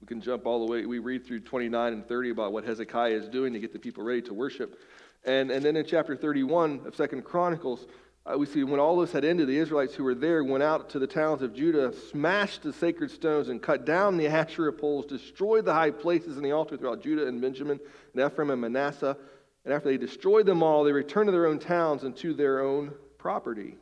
We 0.00 0.06
can 0.06 0.20
jump 0.20 0.46
all 0.46 0.66
the 0.66 0.70
way. 0.70 0.84
We 0.84 0.98
read 0.98 1.24
through 1.24 1.40
29 1.40 1.92
and 1.92 2.06
30 2.08 2.30
about 2.30 2.52
what 2.52 2.64
Hezekiah 2.64 3.14
is 3.14 3.28
doing 3.28 3.52
to 3.52 3.60
get 3.60 3.72
the 3.72 3.78
people 3.78 4.02
ready 4.02 4.20
to 4.22 4.34
worship. 4.34 4.80
And, 5.24 5.52
and 5.52 5.64
then 5.64 5.76
in 5.76 5.86
chapter 5.86 6.16
31 6.16 6.80
of 6.86 6.96
Second 6.96 7.22
Chronicles, 7.22 7.86
uh, 8.24 8.38
we 8.38 8.46
see 8.46 8.62
when 8.62 8.78
all 8.78 8.96
this 8.98 9.12
had 9.12 9.24
ended, 9.24 9.48
the 9.48 9.58
Israelites 9.58 9.94
who 9.94 10.04
were 10.04 10.14
there 10.14 10.44
went 10.44 10.62
out 10.62 10.88
to 10.90 11.00
the 11.00 11.06
towns 11.06 11.42
of 11.42 11.52
Judah, 11.52 11.92
smashed 12.10 12.62
the 12.62 12.72
sacred 12.72 13.10
stones, 13.10 13.48
and 13.48 13.60
cut 13.60 13.84
down 13.84 14.16
the 14.16 14.28
Asherah 14.28 14.72
poles, 14.72 15.06
destroyed 15.06 15.64
the 15.64 15.74
high 15.74 15.90
places 15.90 16.36
and 16.36 16.44
the 16.44 16.52
altar 16.52 16.76
throughout 16.76 17.02
Judah 17.02 17.26
and 17.26 17.40
Benjamin, 17.40 17.80
and 18.14 18.24
Ephraim 18.24 18.50
and 18.50 18.60
Manasseh. 18.60 19.16
And 19.64 19.74
after 19.74 19.88
they 19.88 19.96
destroyed 19.96 20.46
them 20.46 20.62
all, 20.62 20.84
they 20.84 20.92
returned 20.92 21.28
to 21.28 21.32
their 21.32 21.46
own 21.46 21.58
towns 21.58 22.04
and 22.04 22.16
to 22.18 22.32
their 22.32 22.60
own 22.60 22.92
property. 23.18 23.76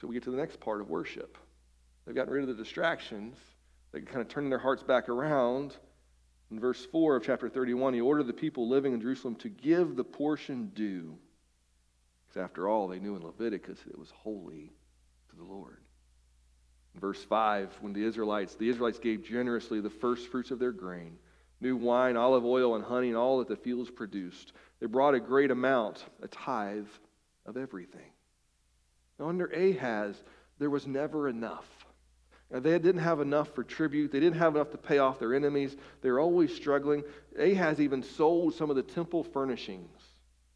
So 0.00 0.06
we 0.06 0.14
get 0.14 0.22
to 0.24 0.30
the 0.30 0.36
next 0.36 0.60
part 0.60 0.80
of 0.80 0.88
worship. 0.88 1.36
They've 2.06 2.14
gotten 2.14 2.32
rid 2.32 2.42
of 2.42 2.56
the 2.56 2.62
distractions. 2.62 3.36
They 3.90 4.00
kind 4.00 4.20
of 4.20 4.28
turning 4.28 4.50
their 4.50 4.58
hearts 4.58 4.84
back 4.84 5.08
around. 5.08 5.76
In 6.52 6.60
verse 6.60 6.84
4 6.86 7.16
of 7.16 7.24
chapter 7.24 7.48
31, 7.48 7.94
he 7.94 8.00
ordered 8.00 8.26
the 8.26 8.32
people 8.32 8.68
living 8.68 8.92
in 8.92 9.00
Jerusalem 9.00 9.34
to 9.36 9.48
give 9.48 9.96
the 9.96 10.04
portion 10.04 10.70
due. 10.74 11.16
Because 12.32 12.44
after 12.44 12.68
all, 12.68 12.88
they 12.88 12.98
knew 12.98 13.16
in 13.16 13.22
Leviticus 13.22 13.78
it 13.88 13.98
was 13.98 14.10
holy 14.10 14.72
to 15.30 15.36
the 15.36 15.44
Lord. 15.44 15.78
In 16.94 17.00
verse 17.00 17.22
5, 17.22 17.70
when 17.80 17.92
the 17.92 18.04
Israelites, 18.04 18.54
the 18.54 18.68
Israelites 18.68 18.98
gave 18.98 19.24
generously 19.24 19.80
the 19.80 19.90
first 19.90 20.28
fruits 20.28 20.50
of 20.50 20.58
their 20.58 20.72
grain, 20.72 21.18
new 21.60 21.76
wine, 21.76 22.16
olive 22.16 22.44
oil, 22.44 22.74
and 22.74 22.84
honey, 22.84 23.08
and 23.08 23.16
all 23.16 23.38
that 23.38 23.48
the 23.48 23.56
fields 23.56 23.90
produced. 23.90 24.52
They 24.80 24.86
brought 24.86 25.14
a 25.14 25.20
great 25.20 25.50
amount, 25.50 26.04
a 26.22 26.28
tithe 26.28 26.86
of 27.44 27.56
everything. 27.56 28.12
Now, 29.18 29.28
under 29.28 29.46
Ahaz, 29.46 30.16
there 30.58 30.70
was 30.70 30.86
never 30.86 31.28
enough. 31.28 31.68
Now, 32.50 32.60
they 32.60 32.78
didn't 32.78 33.02
have 33.02 33.20
enough 33.20 33.54
for 33.54 33.62
tribute. 33.62 34.10
They 34.10 34.20
didn't 34.20 34.38
have 34.38 34.54
enough 34.54 34.70
to 34.70 34.78
pay 34.78 34.98
off 34.98 35.18
their 35.18 35.34
enemies. 35.34 35.76
They 36.00 36.10
were 36.10 36.20
always 36.20 36.54
struggling. 36.54 37.04
Ahaz 37.38 37.80
even 37.80 38.02
sold 38.02 38.54
some 38.54 38.70
of 38.70 38.76
the 38.76 38.82
temple 38.82 39.22
furnishings, 39.22 40.01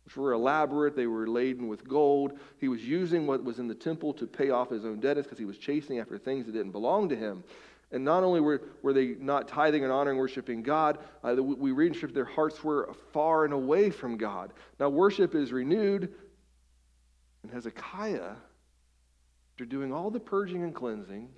which 0.06 0.16
were 0.16 0.32
elaborate. 0.32 0.94
They 0.94 1.08
were 1.08 1.26
laden 1.26 1.66
with 1.66 1.86
gold. 1.86 2.38
He 2.58 2.68
was 2.68 2.82
using 2.82 3.26
what 3.26 3.42
was 3.42 3.58
in 3.58 3.66
the 3.66 3.74
temple 3.74 4.14
to 4.14 4.26
pay 4.26 4.50
off 4.50 4.70
his 4.70 4.84
own 4.84 5.00
debts 5.00 5.24
because 5.24 5.38
he 5.38 5.44
was 5.44 5.58
chasing 5.58 5.98
after 5.98 6.16
things 6.16 6.46
that 6.46 6.52
didn't 6.52 6.70
belong 6.70 7.08
to 7.08 7.16
him. 7.16 7.42
And 7.90 8.04
not 8.04 8.22
only 8.22 8.40
were, 8.40 8.62
were 8.82 8.92
they 8.92 9.16
not 9.18 9.48
tithing 9.48 9.82
and 9.82 9.92
honoring, 9.92 10.16
worshiping 10.16 10.62
God, 10.62 10.98
uh, 11.24 11.34
we 11.42 11.72
read 11.72 11.88
in 11.88 11.94
Scripture 11.94 12.14
their 12.14 12.24
hearts 12.24 12.62
were 12.62 12.94
far 13.12 13.44
and 13.44 13.52
away 13.52 13.90
from 13.90 14.16
God. 14.16 14.52
Now, 14.78 14.88
worship 14.88 15.34
is 15.34 15.52
renewed, 15.52 16.12
and 17.42 17.52
Hezekiah, 17.52 18.34
after 19.52 19.64
doing 19.64 19.92
all 19.92 20.10
the 20.10 20.20
purging 20.20 20.62
and 20.62 20.74
cleansing, 20.74 21.28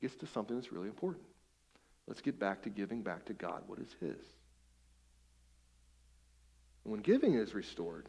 gets 0.00 0.16
to 0.16 0.26
something 0.26 0.56
that's 0.56 0.72
really 0.72 0.88
important. 0.88 1.24
Let's 2.06 2.20
get 2.20 2.38
back 2.38 2.62
to 2.62 2.70
giving 2.70 3.02
back 3.02 3.24
to 3.26 3.32
God 3.32 3.62
what 3.66 3.78
is 3.78 3.94
His. 4.00 4.18
And 6.84 6.92
when 6.92 7.00
giving 7.00 7.34
is 7.34 7.54
restored, 7.54 8.08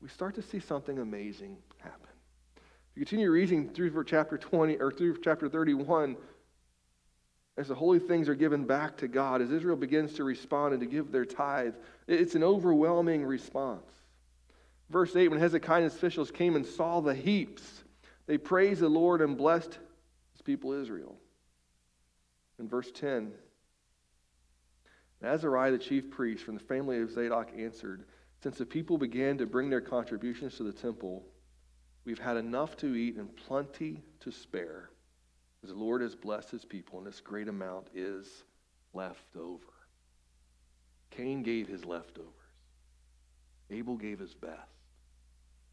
we 0.00 0.08
start 0.08 0.34
to 0.36 0.42
see 0.42 0.60
something 0.60 0.98
amazing 0.98 1.56
happen. 1.78 2.08
If 2.56 2.96
you 2.96 3.04
continue 3.04 3.30
reading 3.30 3.68
through 3.68 4.04
chapter 4.04 4.38
20 4.38 4.76
or 4.76 4.90
through 4.90 5.18
chapter 5.22 5.48
31, 5.48 6.16
as 7.56 7.68
the 7.68 7.74
holy 7.74 7.98
things 7.98 8.28
are 8.28 8.34
given 8.36 8.64
back 8.64 8.96
to 8.98 9.08
God, 9.08 9.42
as 9.42 9.50
Israel 9.50 9.76
begins 9.76 10.14
to 10.14 10.24
respond 10.24 10.72
and 10.72 10.80
to 10.80 10.86
give 10.86 11.10
their 11.10 11.24
tithe, 11.24 11.74
it's 12.06 12.36
an 12.36 12.44
overwhelming 12.44 13.24
response. 13.24 13.90
Verse 14.90 15.14
8 15.14 15.28
When 15.28 15.40
Hezekiah's 15.40 15.94
officials 15.94 16.30
came 16.30 16.56
and 16.56 16.64
saw 16.64 17.00
the 17.00 17.14
heaps, 17.14 17.84
they 18.26 18.38
praised 18.38 18.80
the 18.80 18.88
Lord 18.88 19.20
and 19.20 19.36
blessed 19.36 19.76
his 20.32 20.42
people 20.42 20.72
Israel. 20.72 21.16
In 22.58 22.68
verse 22.68 22.90
10, 22.92 23.32
Azariah, 25.22 25.72
the 25.72 25.78
chief 25.78 26.10
priest 26.10 26.44
from 26.44 26.54
the 26.54 26.64
family 26.64 27.00
of 27.00 27.10
Zadok, 27.10 27.50
answered, 27.56 28.04
Since 28.42 28.58
the 28.58 28.66
people 28.66 28.98
began 28.98 29.38
to 29.38 29.46
bring 29.46 29.68
their 29.68 29.80
contributions 29.80 30.56
to 30.56 30.62
the 30.62 30.72
temple, 30.72 31.24
we've 32.04 32.18
had 32.18 32.36
enough 32.36 32.76
to 32.78 32.94
eat 32.94 33.16
and 33.16 33.34
plenty 33.36 34.02
to 34.20 34.30
spare, 34.30 34.90
as 35.62 35.70
the 35.70 35.76
Lord 35.76 36.02
has 36.02 36.14
blessed 36.14 36.50
his 36.50 36.64
people, 36.64 36.98
and 36.98 37.06
this 37.06 37.20
great 37.20 37.48
amount 37.48 37.88
is 37.94 38.44
left 38.94 39.36
over. 39.36 39.64
Cain 41.10 41.42
gave 41.42 41.66
his 41.66 41.84
leftovers. 41.84 42.32
Abel 43.70 43.96
gave 43.96 44.18
his 44.18 44.34
best. 44.34 44.70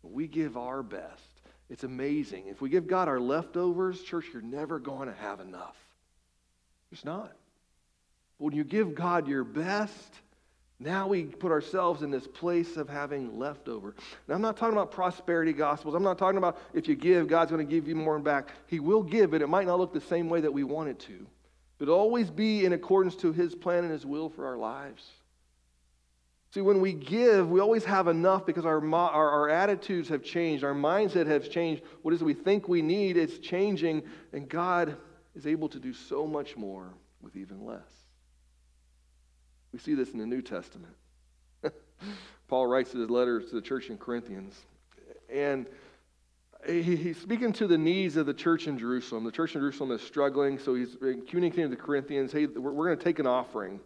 We 0.01 0.27
give 0.27 0.57
our 0.57 0.83
best 0.83 1.35
it's 1.69 1.83
amazing. 1.83 2.47
If 2.47 2.61
we 2.61 2.69
give 2.69 2.87
God 2.87 3.07
our 3.07 3.19
leftovers, 3.19 4.01
church, 4.03 4.25
you're 4.31 4.41
never 4.41 4.79
going 4.79 5.07
to 5.07 5.15
have 5.15 5.39
enough. 5.39 5.77
It's 6.91 7.05
not. 7.05 7.35
But 8.37 8.45
when 8.45 8.55
you 8.55 8.63
give 8.63 8.95
God 8.95 9.27
your 9.27 9.43
best, 9.43 10.19
now 10.79 11.07
we 11.07 11.23
put 11.23 11.51
ourselves 11.51 12.01
in 12.01 12.11
this 12.11 12.27
place 12.27 12.75
of 12.75 12.89
having 12.89 13.39
leftover. 13.39 13.95
Now, 14.27 14.35
I'm 14.35 14.41
not 14.41 14.57
talking 14.57 14.73
about 14.73 14.91
prosperity 14.91 15.53
gospels. 15.53 15.95
I'm 15.95 16.03
not 16.03 16.17
talking 16.17 16.37
about 16.37 16.57
if 16.73 16.87
you 16.87 16.95
give, 16.95 17.27
God's 17.27 17.51
going 17.51 17.65
to 17.65 17.71
give 17.71 17.87
you 17.87 17.95
more 17.95 18.19
back. 18.19 18.51
He 18.67 18.79
will 18.79 19.03
give 19.03 19.33
it. 19.33 19.41
It 19.41 19.47
might 19.47 19.67
not 19.67 19.79
look 19.79 19.93
the 19.93 20.01
same 20.01 20.29
way 20.29 20.41
that 20.41 20.51
we 20.51 20.63
want 20.63 20.89
it 20.89 20.99
to, 21.01 21.25
but 21.77 21.87
always 21.87 22.29
be 22.29 22.65
in 22.65 22.73
accordance 22.73 23.15
to 23.17 23.31
His 23.31 23.55
plan 23.55 23.83
and 23.83 23.91
His 23.91 24.05
will 24.05 24.29
for 24.29 24.45
our 24.45 24.57
lives. 24.57 25.05
See, 26.51 26.61
when 26.61 26.79
we 26.79 26.93
give, 26.93 27.49
we 27.49 27.59
always 27.59 27.83
have 27.83 28.07
enough 28.07 28.45
because 28.45 28.65
our, 28.65 28.81
our, 28.93 29.29
our, 29.29 29.49
attitudes 29.49 30.07
have 30.07 30.23
changed. 30.23 30.63
Our 30.63 30.73
mindset 30.73 31.27
has 31.27 31.49
changed. 31.49 31.83
What 32.01 32.13
is 32.13 32.21
it 32.21 32.25
we 32.25 32.33
think 32.33 32.69
we 32.69 32.81
need? 32.81 33.17
It's 33.17 33.39
changing, 33.39 34.03
and 34.31 34.47
God 34.47 34.95
is 35.35 35.47
able 35.47 35.67
to 35.67 35.79
do 35.79 35.93
so 35.93 36.25
much 36.25 36.55
more 36.55 36.93
with 37.21 37.35
even 37.35 37.65
less. 37.65 38.04
We 39.75 39.79
see 39.79 39.93
this 39.93 40.11
in 40.11 40.19
the 40.19 40.25
New 40.25 40.41
Testament. 40.41 40.93
Paul 42.47 42.65
writes 42.65 42.93
his 42.93 43.09
letters 43.09 43.49
to 43.49 43.55
the 43.55 43.61
church 43.61 43.89
in 43.89 43.97
Corinthians, 43.97 44.57
and 45.29 45.67
he's 46.65 47.19
speaking 47.19 47.51
to 47.51 47.67
the 47.67 47.77
needs 47.77 48.15
of 48.15 48.25
the 48.25 48.33
church 48.33 48.67
in 48.67 48.79
Jerusalem. 48.79 49.25
The 49.25 49.33
church 49.33 49.53
in 49.53 49.59
Jerusalem 49.59 49.91
is 49.91 50.01
struggling, 50.01 50.59
so 50.59 50.75
he's 50.75 50.95
communicating 51.27 51.63
to 51.63 51.67
the 51.67 51.75
Corinthians, 51.75 52.31
hey, 52.31 52.45
we're, 52.45 52.85
going 52.85 52.97
to 52.97 53.03
take 53.03 53.19
an 53.19 53.27
offering 53.27 53.81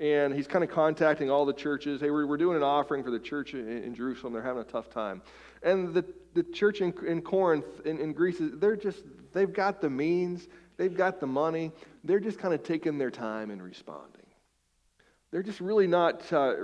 and 0.00 0.32
he's 0.32 0.46
kind 0.46 0.64
of 0.64 0.70
contacting 0.70 1.30
all 1.30 1.44
the 1.44 1.52
churches. 1.52 2.00
Hey, 2.00 2.08
we're, 2.08 2.26
we're 2.26 2.38
doing 2.38 2.56
an 2.56 2.62
offering 2.62 3.04
for 3.04 3.10
the 3.10 3.20
church 3.20 3.52
in, 3.52 3.68
in 3.68 3.94
Jerusalem. 3.94 4.32
They're 4.32 4.42
having 4.42 4.62
a 4.62 4.64
tough 4.64 4.88
time. 4.88 5.20
And 5.62 5.92
the, 5.92 6.06
the 6.32 6.42
church 6.42 6.80
in, 6.80 6.94
in 7.06 7.20
Corinth, 7.20 7.66
in, 7.84 7.98
in 7.98 8.14
Greece, 8.14 8.38
they're 8.40 8.76
just, 8.76 9.02
they've 9.34 9.52
got 9.52 9.82
the 9.82 9.90
means, 9.90 10.48
they've 10.78 10.96
got 10.96 11.20
the 11.20 11.26
money. 11.26 11.70
They're 12.02 12.18
just 12.18 12.38
kind 12.38 12.54
of 12.54 12.62
taking 12.62 12.96
their 12.96 13.10
time 13.10 13.50
and 13.50 13.62
responding. 13.62 14.23
They're 15.34 15.42
just 15.42 15.60
really 15.60 15.88
not 15.88 16.32
uh, 16.32 16.54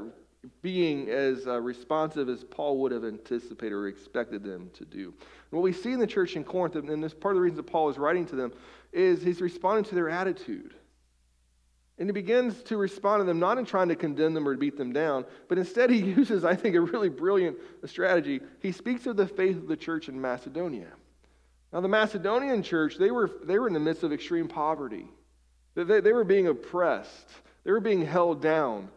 being 0.62 1.08
as 1.10 1.44
uh, 1.48 1.60
responsive 1.60 2.28
as 2.28 2.44
Paul 2.44 2.78
would 2.78 2.92
have 2.92 3.04
anticipated 3.04 3.72
or 3.72 3.88
expected 3.88 4.44
them 4.44 4.70
to 4.74 4.84
do. 4.84 5.06
And 5.06 5.58
what 5.58 5.62
we 5.62 5.72
see 5.72 5.90
in 5.90 5.98
the 5.98 6.06
church 6.06 6.36
in 6.36 6.44
Corinth, 6.44 6.76
and 6.76 7.02
this 7.02 7.12
part 7.12 7.34
of 7.34 7.38
the 7.38 7.42
reason 7.42 7.56
that 7.56 7.64
Paul 7.64 7.88
is 7.88 7.98
writing 7.98 8.26
to 8.26 8.36
them, 8.36 8.52
is 8.92 9.24
he's 9.24 9.40
responding 9.40 9.82
to 9.86 9.96
their 9.96 10.08
attitude. 10.08 10.74
And 11.98 12.08
he 12.08 12.12
begins 12.12 12.62
to 12.62 12.76
respond 12.76 13.22
to 13.22 13.24
them, 13.24 13.40
not 13.40 13.58
in 13.58 13.64
trying 13.64 13.88
to 13.88 13.96
condemn 13.96 14.34
them 14.34 14.46
or 14.46 14.56
beat 14.56 14.76
them 14.76 14.92
down, 14.92 15.24
but 15.48 15.58
instead 15.58 15.90
he 15.90 15.98
uses, 16.16 16.44
I 16.44 16.54
think, 16.54 16.76
a 16.76 16.80
really 16.80 17.08
brilliant 17.08 17.56
strategy. 17.86 18.38
He 18.60 18.70
speaks 18.70 19.04
of 19.06 19.16
the 19.16 19.26
faith 19.26 19.56
of 19.56 19.66
the 19.66 19.76
church 19.76 20.08
in 20.08 20.20
Macedonia. 20.20 20.92
Now, 21.72 21.80
the 21.80 21.88
Macedonian 21.88 22.62
church, 22.62 22.98
they 22.98 23.10
were, 23.10 23.32
they 23.42 23.58
were 23.58 23.66
in 23.66 23.74
the 23.74 23.80
midst 23.80 24.04
of 24.04 24.12
extreme 24.12 24.46
poverty. 24.46 25.08
They, 25.74 25.98
they 25.98 26.12
were 26.12 26.22
being 26.22 26.46
oppressed, 26.46 27.30
they 27.70 27.74
were 27.74 27.78
being 27.78 28.04
held 28.04 28.42
down. 28.42 28.88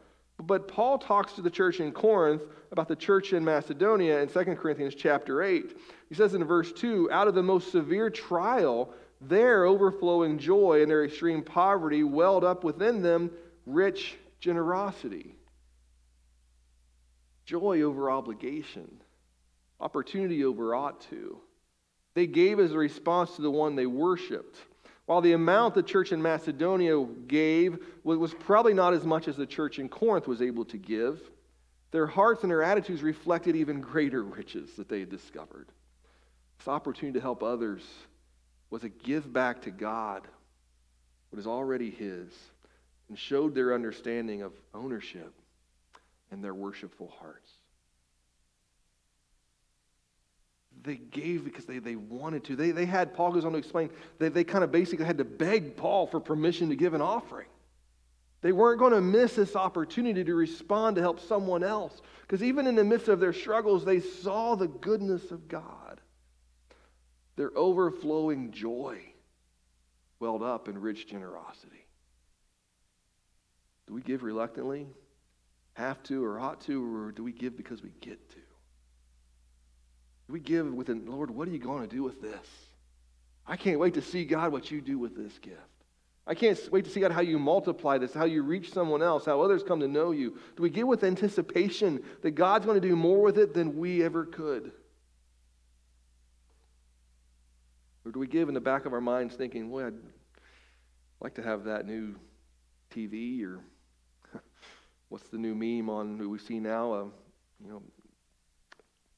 But 0.41 0.67
Paul 0.67 0.97
talks 0.97 1.33
to 1.33 1.43
the 1.43 1.51
church 1.51 1.79
in 1.79 1.91
Corinth 1.91 2.41
about 2.71 2.87
the 2.87 2.95
church 2.95 3.31
in 3.31 3.45
Macedonia 3.45 4.19
in 4.19 4.27
2 4.27 4.43
Corinthians 4.55 4.95
chapter 4.95 5.43
8. 5.43 5.77
He 6.09 6.15
says 6.15 6.33
in 6.33 6.43
verse 6.43 6.73
2 6.73 7.11
out 7.11 7.27
of 7.27 7.35
the 7.35 7.43
most 7.43 7.71
severe 7.71 8.09
trial, 8.09 8.89
their 9.21 9.65
overflowing 9.65 10.39
joy 10.39 10.81
and 10.81 10.89
their 10.89 11.05
extreme 11.05 11.43
poverty 11.43 12.03
welled 12.03 12.43
up 12.43 12.63
within 12.63 13.03
them 13.03 13.29
rich 13.67 14.15
generosity. 14.39 15.35
Joy 17.45 17.83
over 17.83 18.09
obligation, 18.09 18.89
opportunity 19.79 20.43
over 20.45 20.73
ought 20.73 20.99
to. 21.11 21.37
They 22.15 22.25
gave 22.25 22.59
as 22.59 22.71
a 22.71 22.77
response 22.79 23.35
to 23.35 23.43
the 23.43 23.51
one 23.51 23.75
they 23.75 23.85
worshiped. 23.85 24.57
While 25.05 25.21
the 25.21 25.33
amount 25.33 25.75
the 25.75 25.83
church 25.83 26.11
in 26.11 26.21
Macedonia 26.21 27.05
gave 27.27 27.77
was 28.03 28.33
probably 28.33 28.73
not 28.73 28.93
as 28.93 29.05
much 29.05 29.27
as 29.27 29.35
the 29.35 29.45
church 29.45 29.79
in 29.79 29.89
Corinth 29.89 30.27
was 30.27 30.41
able 30.41 30.65
to 30.65 30.77
give, 30.77 31.21
their 31.91 32.07
hearts 32.07 32.43
and 32.43 32.49
their 32.49 32.63
attitudes 32.63 33.03
reflected 33.03 33.55
even 33.55 33.81
greater 33.81 34.23
riches 34.23 34.73
that 34.77 34.89
they 34.89 35.01
had 35.01 35.09
discovered. 35.09 35.67
This 36.57 36.67
opportunity 36.67 37.19
to 37.19 37.21
help 37.21 37.43
others 37.43 37.83
was 38.69 38.83
a 38.83 38.89
give 38.89 39.31
back 39.31 39.61
to 39.63 39.71
God 39.71 40.27
what 41.29 41.39
is 41.39 41.47
already 41.47 41.91
His 41.91 42.31
and 43.09 43.19
showed 43.19 43.53
their 43.53 43.73
understanding 43.73 44.41
of 44.41 44.53
ownership 44.73 45.33
and 46.31 46.43
their 46.43 46.55
worshipful 46.55 47.13
hearts. 47.19 47.51
They 50.83 50.95
gave 50.95 51.45
because 51.45 51.65
they, 51.65 51.79
they 51.79 51.95
wanted 51.95 52.43
to. 52.45 52.55
They, 52.55 52.71
they 52.71 52.85
had, 52.85 53.13
Paul 53.13 53.31
goes 53.31 53.45
on 53.45 53.53
to 53.53 53.57
explain, 53.57 53.89
they, 54.19 54.29
they 54.29 54.43
kind 54.43 54.63
of 54.63 54.71
basically 54.71 55.05
had 55.05 55.17
to 55.17 55.23
beg 55.23 55.77
Paul 55.77 56.07
for 56.07 56.19
permission 56.19 56.69
to 56.69 56.75
give 56.75 56.93
an 56.93 57.01
offering. 57.01 57.47
They 58.41 58.51
weren't 58.51 58.79
going 58.79 58.91
to 58.91 58.99
miss 58.99 59.35
this 59.35 59.55
opportunity 59.55 60.23
to 60.25 60.35
respond 60.35 60.97
to 60.97 61.01
help 61.01 61.21
someone 61.21 61.63
else. 61.63 62.01
Because 62.21 62.43
even 62.43 62.67
in 62.67 62.75
the 62.75 62.83
midst 62.83 63.07
of 63.07 63.21
their 63.21 63.31
struggles, 63.31 63.85
they 63.85 64.01
saw 64.01 64.55
the 64.55 64.67
goodness 64.67 65.31
of 65.31 65.47
God 65.47 66.01
their 67.35 67.51
overflowing 67.55 68.51
joy 68.51 68.99
welled 70.19 70.43
up 70.43 70.67
in 70.67 70.79
rich 70.79 71.07
generosity. 71.07 71.87
Do 73.87 73.93
we 73.93 74.01
give 74.01 74.23
reluctantly, 74.23 74.87
have 75.73 76.01
to, 76.03 76.23
or 76.23 76.39
ought 76.39 76.61
to, 76.61 76.95
or 76.95 77.11
do 77.11 77.23
we 77.23 77.31
give 77.31 77.57
because 77.57 77.81
we 77.81 77.91
get 78.01 78.29
to? 78.31 78.37
We 80.33 80.39
give 80.39 80.73
with, 80.73 80.87
the 80.87 80.95
Lord, 80.95 81.29
what 81.29 81.47
are 81.47 81.51
you 81.51 81.59
going 81.59 81.87
to 81.87 81.95
do 81.95 82.01
with 82.01 82.19
this? 82.19 82.47
I 83.45 83.55
can't 83.55 83.77
wait 83.77 83.93
to 83.93 84.01
see, 84.01 84.25
God, 84.25 84.51
what 84.51 84.71
you 84.71 84.81
do 84.81 84.97
with 84.97 85.15
this 85.15 85.37
gift. 85.37 85.59
I 86.25 86.33
can't 86.33 86.59
wait 86.71 86.85
to 86.85 86.89
see, 86.89 87.01
God, 87.01 87.11
how 87.11 87.21
you 87.21 87.37
multiply 87.37 87.99
this, 87.99 88.15
how 88.15 88.25
you 88.25 88.41
reach 88.41 88.73
someone 88.73 89.03
else, 89.03 89.25
how 89.25 89.41
others 89.41 89.61
come 89.61 89.79
to 89.81 89.87
know 89.87 90.09
you. 90.09 90.39
Do 90.57 90.63
we 90.63 90.71
give 90.71 90.87
with 90.87 91.03
anticipation 91.03 92.01
that 92.23 92.31
God's 92.31 92.65
going 92.65 92.81
to 92.81 92.87
do 92.87 92.95
more 92.95 93.21
with 93.21 93.37
it 93.37 93.53
than 93.53 93.77
we 93.77 94.03
ever 94.03 94.25
could? 94.25 94.71
Or 98.03 98.11
do 98.11 98.17
we 98.17 98.25
give 98.25 98.47
in 98.47 98.55
the 98.55 98.59
back 98.59 98.87
of 98.87 98.93
our 98.93 99.01
minds 99.01 99.35
thinking, 99.35 99.69
boy, 99.69 99.85
I'd 99.85 99.93
like 101.21 101.35
to 101.35 101.43
have 101.43 101.65
that 101.65 101.85
new 101.85 102.15
TV 102.91 103.43
or 103.43 103.59
what's 105.09 105.27
the 105.27 105.37
new 105.37 105.53
meme 105.53 105.91
on 105.91 106.17
who 106.17 106.27
we 106.31 106.39
see 106.39 106.59
now? 106.59 106.91
Uh, 106.91 107.05
you 107.63 107.69
know, 107.69 107.83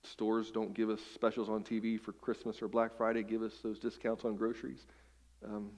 stores 0.05 0.51
don't 0.51 0.73
give 0.73 0.89
us 0.89 0.99
specials 1.13 1.49
on 1.49 1.63
TV 1.63 1.99
for 1.99 2.11
Christmas 2.13 2.61
or 2.61 2.67
Black 2.67 2.97
Friday, 2.97 3.23
give 3.23 3.41
us 3.41 3.53
those 3.63 3.79
discounts 3.79 4.25
on 4.25 4.35
groceries. 4.35 4.85
Um, 5.43 5.71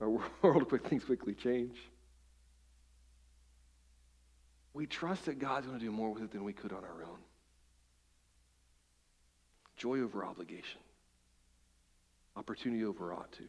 our 0.00 0.10
world, 0.42 0.68
quick 0.68 0.86
things 0.86 1.04
quickly 1.04 1.34
change. 1.34 1.76
We 4.74 4.86
trust 4.86 5.26
that 5.26 5.38
God's 5.38 5.66
going 5.66 5.78
to 5.78 5.84
do 5.84 5.92
more 5.92 6.10
with 6.10 6.22
it 6.22 6.32
than 6.32 6.44
we 6.44 6.52
could 6.52 6.72
on 6.72 6.84
our 6.84 7.02
own. 7.04 7.18
Joy 9.76 10.00
over 10.00 10.24
obligation. 10.24 10.80
Opportunity 12.36 12.84
over 12.84 13.12
ought 13.12 13.30
to. 13.32 13.44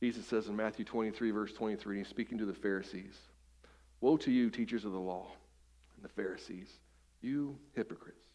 Jesus 0.00 0.26
says 0.26 0.46
in 0.46 0.56
Matthew 0.56 0.84
23, 0.84 1.30
verse 1.30 1.52
23, 1.52 1.98
he's 1.98 2.08
speaking 2.08 2.38
to 2.38 2.44
the 2.44 2.54
Pharisees 2.54 3.16
Woe 4.00 4.16
to 4.18 4.30
you, 4.30 4.48
teachers 4.48 4.84
of 4.84 4.92
the 4.92 4.98
law, 4.98 5.26
and 5.96 6.04
the 6.04 6.08
Pharisees, 6.08 6.68
you 7.20 7.58
hypocrites. 7.74 8.27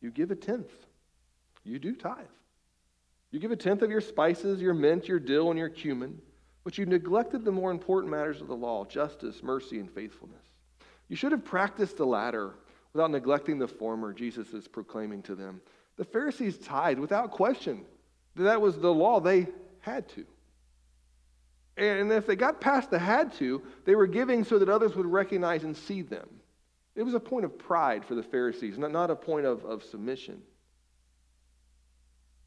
You 0.00 0.10
give 0.10 0.30
a 0.30 0.36
tenth. 0.36 0.70
You 1.64 1.78
do 1.78 1.94
tithe. 1.94 2.26
You 3.30 3.40
give 3.40 3.50
a 3.50 3.56
tenth 3.56 3.82
of 3.82 3.90
your 3.90 4.00
spices, 4.00 4.60
your 4.60 4.74
mint, 4.74 5.08
your 5.08 5.20
dill, 5.20 5.50
and 5.50 5.58
your 5.58 5.68
cumin, 5.68 6.18
but 6.64 6.78
you 6.78 6.86
neglected 6.86 7.44
the 7.44 7.52
more 7.52 7.70
important 7.70 8.10
matters 8.10 8.40
of 8.40 8.48
the 8.48 8.56
law 8.56 8.84
justice, 8.84 9.42
mercy, 9.42 9.78
and 9.78 9.90
faithfulness. 9.90 10.44
You 11.08 11.16
should 11.16 11.32
have 11.32 11.44
practiced 11.44 11.96
the 11.96 12.06
latter 12.06 12.54
without 12.92 13.10
neglecting 13.10 13.58
the 13.58 13.68
former, 13.68 14.12
Jesus 14.12 14.54
is 14.54 14.66
proclaiming 14.66 15.22
to 15.22 15.34
them. 15.34 15.60
The 15.96 16.04
Pharisees 16.04 16.58
tithed 16.58 17.00
without 17.00 17.30
question 17.30 17.84
that 18.36 18.60
was 18.60 18.78
the 18.78 18.92
law. 18.92 19.20
They 19.20 19.48
had 19.80 20.08
to. 20.10 20.24
And 21.76 22.10
if 22.10 22.26
they 22.26 22.36
got 22.36 22.60
past 22.60 22.90
the 22.90 22.98
had 22.98 23.32
to, 23.34 23.62
they 23.84 23.94
were 23.94 24.06
giving 24.06 24.44
so 24.44 24.58
that 24.58 24.68
others 24.68 24.96
would 24.96 25.06
recognize 25.06 25.64
and 25.64 25.76
see 25.76 26.02
them. 26.02 26.28
It 26.98 27.04
was 27.04 27.14
a 27.14 27.20
point 27.20 27.44
of 27.44 27.56
pride 27.56 28.04
for 28.04 28.16
the 28.16 28.24
Pharisees, 28.24 28.76
not, 28.76 28.90
not 28.90 29.08
a 29.08 29.14
point 29.14 29.46
of, 29.46 29.64
of 29.64 29.84
submission. 29.84 30.42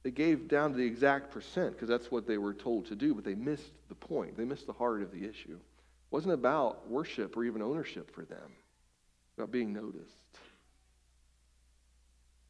They 0.04 0.12
gave 0.12 0.50
down 0.50 0.72
to 0.72 0.78
the 0.78 0.86
exact 0.86 1.32
percent 1.32 1.72
because 1.72 1.88
that's 1.88 2.12
what 2.12 2.28
they 2.28 2.38
were 2.38 2.54
told 2.54 2.88
to 2.88 2.96
do, 2.96 3.16
but 3.16 3.24
they 3.24 3.34
missed 3.34 3.72
the 3.88 3.96
point. 3.96 4.36
They 4.36 4.44
missed 4.44 4.68
the 4.68 4.74
heart 4.74 5.04
of 5.04 5.12
the 5.14 5.24
issue. 5.24 5.54
It 5.54 6.12
wasn't 6.12 6.34
about 6.34 6.90
worship 6.90 7.38
or 7.38 7.46
even 7.46 7.62
ownership 7.62 8.14
for 8.14 8.26
them, 8.26 8.52
about 9.38 9.54
being 9.54 9.72
noticed. 9.72 10.18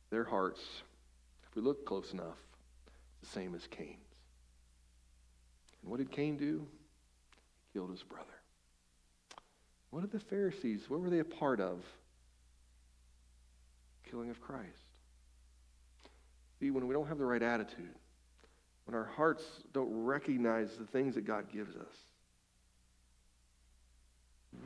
Their 0.10 0.24
hearts, 0.24 0.62
if 1.48 1.56
we 1.56 1.62
look 1.62 1.86
close 1.86 2.14
enough, 2.14 2.40
the 3.22 3.28
same 3.28 3.54
as 3.54 3.68
Cain's. 3.68 4.00
And 5.84 5.92
what 5.92 5.98
did 5.98 6.10
Cain 6.10 6.36
do? 6.36 6.66
He 7.68 7.78
killed 7.78 7.92
his 7.92 8.02
brother. 8.02 8.41
What 9.92 10.02
did 10.02 10.12
the 10.12 10.20
Pharisees, 10.20 10.90
what 10.90 11.02
were 11.02 11.10
they 11.10 11.20
a 11.20 11.26
part 11.26 11.60
of? 11.60 11.84
Killing 14.10 14.30
of 14.30 14.42
Christ. 14.42 14.68
See, 16.60 16.72
when 16.72 16.88
we 16.88 16.94
don't 16.94 17.08
have 17.08 17.18
the 17.18 17.26
right 17.26 17.42
attitude, 17.42 17.96
when 18.86 18.96
our 18.96 19.06
hearts 19.06 19.44
don't 19.74 20.06
recognize 20.06 20.76
the 20.78 20.86
things 20.86 21.16
that 21.16 21.26
God 21.26 21.52
gives 21.52 21.76
us, 21.76 21.96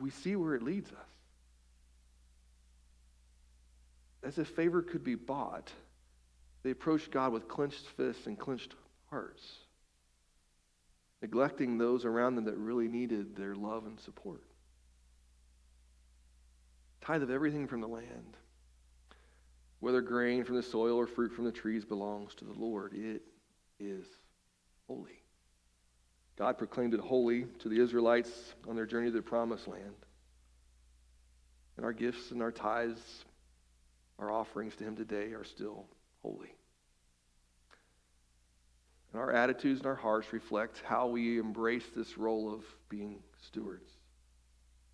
we 0.00 0.10
see 0.10 0.36
where 0.36 0.54
it 0.54 0.62
leads 0.62 0.90
us. 0.90 1.08
As 4.22 4.38
if 4.38 4.48
favor 4.48 4.82
could 4.82 5.04
be 5.04 5.14
bought 5.14 5.70
they 6.66 6.72
approached 6.72 7.12
God 7.12 7.32
with 7.32 7.46
clenched 7.46 7.86
fists 7.96 8.26
and 8.26 8.36
clenched 8.36 8.74
hearts, 9.08 9.58
neglecting 11.22 11.78
those 11.78 12.04
around 12.04 12.34
them 12.34 12.46
that 12.46 12.56
really 12.56 12.88
needed 12.88 13.36
their 13.36 13.54
love 13.54 13.86
and 13.86 14.00
support. 14.00 14.42
Tithe 17.06 17.22
of 17.22 17.30
everything 17.30 17.68
from 17.68 17.80
the 17.80 17.86
land, 17.86 18.36
whether 19.78 20.00
grain 20.00 20.42
from 20.42 20.56
the 20.56 20.62
soil 20.62 20.96
or 20.96 21.06
fruit 21.06 21.32
from 21.32 21.44
the 21.44 21.52
trees, 21.52 21.84
belongs 21.84 22.34
to 22.34 22.44
the 22.44 22.52
Lord. 22.52 22.94
It 22.94 23.22
is 23.78 24.04
holy. 24.88 25.22
God 26.36 26.58
proclaimed 26.58 26.94
it 26.94 27.00
holy 27.00 27.44
to 27.60 27.68
the 27.68 27.80
Israelites 27.80 28.54
on 28.68 28.74
their 28.74 28.86
journey 28.86 29.06
to 29.06 29.16
the 29.16 29.22
promised 29.22 29.68
land. 29.68 29.94
And 31.76 31.86
our 31.86 31.92
gifts 31.92 32.32
and 32.32 32.42
our 32.42 32.50
tithes, 32.50 33.24
our 34.18 34.32
offerings 34.32 34.74
to 34.76 34.84
Him 34.84 34.96
today 34.96 35.32
are 35.32 35.44
still 35.44 35.86
holy. 36.22 36.56
And 39.12 39.22
our 39.22 39.30
attitudes 39.30 39.78
and 39.78 39.86
our 39.86 39.94
hearts 39.94 40.32
reflect 40.32 40.82
how 40.84 41.06
we 41.06 41.38
embrace 41.38 41.86
this 41.94 42.18
role 42.18 42.52
of 42.52 42.64
being 42.88 43.20
stewards. 43.46 43.95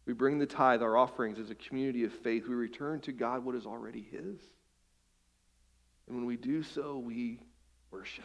We 0.07 0.13
bring 0.15 0.39
the 0.39 0.47
tithe, 0.47 0.83
our 0.83 0.97
offerings, 0.97 1.39
as 1.39 1.51
a 1.51 1.55
community 1.55 2.05
of 2.05 2.13
faith. 2.13 2.49
We 2.49 2.55
return 2.55 3.01
to 3.03 3.13
God 3.13 3.45
what 3.45 3.55
is 3.55 3.67
already 3.67 4.03
His. 4.11 4.39
And 6.07 6.17
when 6.17 6.27
we 6.27 6.37
do 6.37 6.63
so, 6.63 6.99
we 6.99 7.41
worship. 7.91 8.25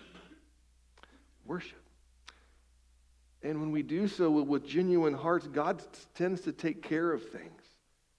Worship. 1.46 1.82
And 3.44 3.62
when 3.62 3.72
we 3.72 3.84
do 3.84 4.08
so 4.08 4.32
with 4.32 4.66
genuine 4.68 5.14
hearts, 5.14 5.48
God 5.48 5.84
tends 6.16 6.42
to 6.42 6.52
take 6.52 6.82
care 6.82 7.12
of 7.12 7.30
things. 7.30 7.62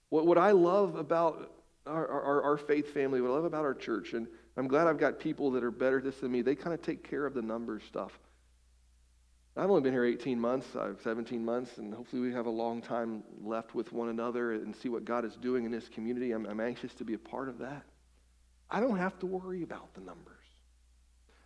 What, 0.09 0.25
what 0.25 0.37
I 0.37 0.51
love 0.51 0.95
about 0.95 1.51
our, 1.85 2.07
our, 2.07 2.41
our 2.43 2.57
faith 2.57 2.93
family, 2.93 3.19
what 3.19 3.31
I 3.31 3.33
love 3.33 3.45
about 3.45 3.65
our 3.65 3.73
church, 3.73 4.13
and 4.13 4.27
I'm 4.55 4.67
glad 4.67 4.87
I've 4.87 4.97
got 4.97 5.19
people 5.19 5.51
that 5.51 5.63
are 5.63 5.71
better 5.71 5.97
at 5.97 6.03
this 6.03 6.19
than 6.19 6.31
me. 6.31 6.41
They 6.41 6.55
kind 6.55 6.73
of 6.73 6.81
take 6.81 7.03
care 7.03 7.25
of 7.25 7.33
the 7.33 7.41
numbers 7.41 7.83
stuff. 7.87 8.17
I've 9.59 9.69
only 9.69 9.81
been 9.81 9.91
here 9.91 10.05
18 10.05 10.39
months, 10.39 10.73
uh, 10.73 10.93
17 11.03 11.43
months, 11.43 11.79
and 11.79 11.93
hopefully 11.93 12.21
we 12.21 12.31
have 12.31 12.45
a 12.45 12.49
long 12.49 12.81
time 12.81 13.23
left 13.43 13.75
with 13.75 13.91
one 13.91 14.07
another 14.07 14.53
and 14.53 14.73
see 14.73 14.87
what 14.87 15.03
God 15.03 15.25
is 15.25 15.35
doing 15.35 15.65
in 15.65 15.71
this 15.71 15.89
community. 15.89 16.31
I'm, 16.31 16.45
I'm 16.45 16.61
anxious 16.61 16.93
to 16.93 17.03
be 17.03 17.13
a 17.13 17.17
part 17.17 17.49
of 17.49 17.57
that. 17.57 17.83
I 18.71 18.79
don't 18.79 18.97
have 18.97 19.19
to 19.19 19.25
worry 19.25 19.63
about 19.63 19.93
the 19.95 19.99
numbers. 19.99 20.45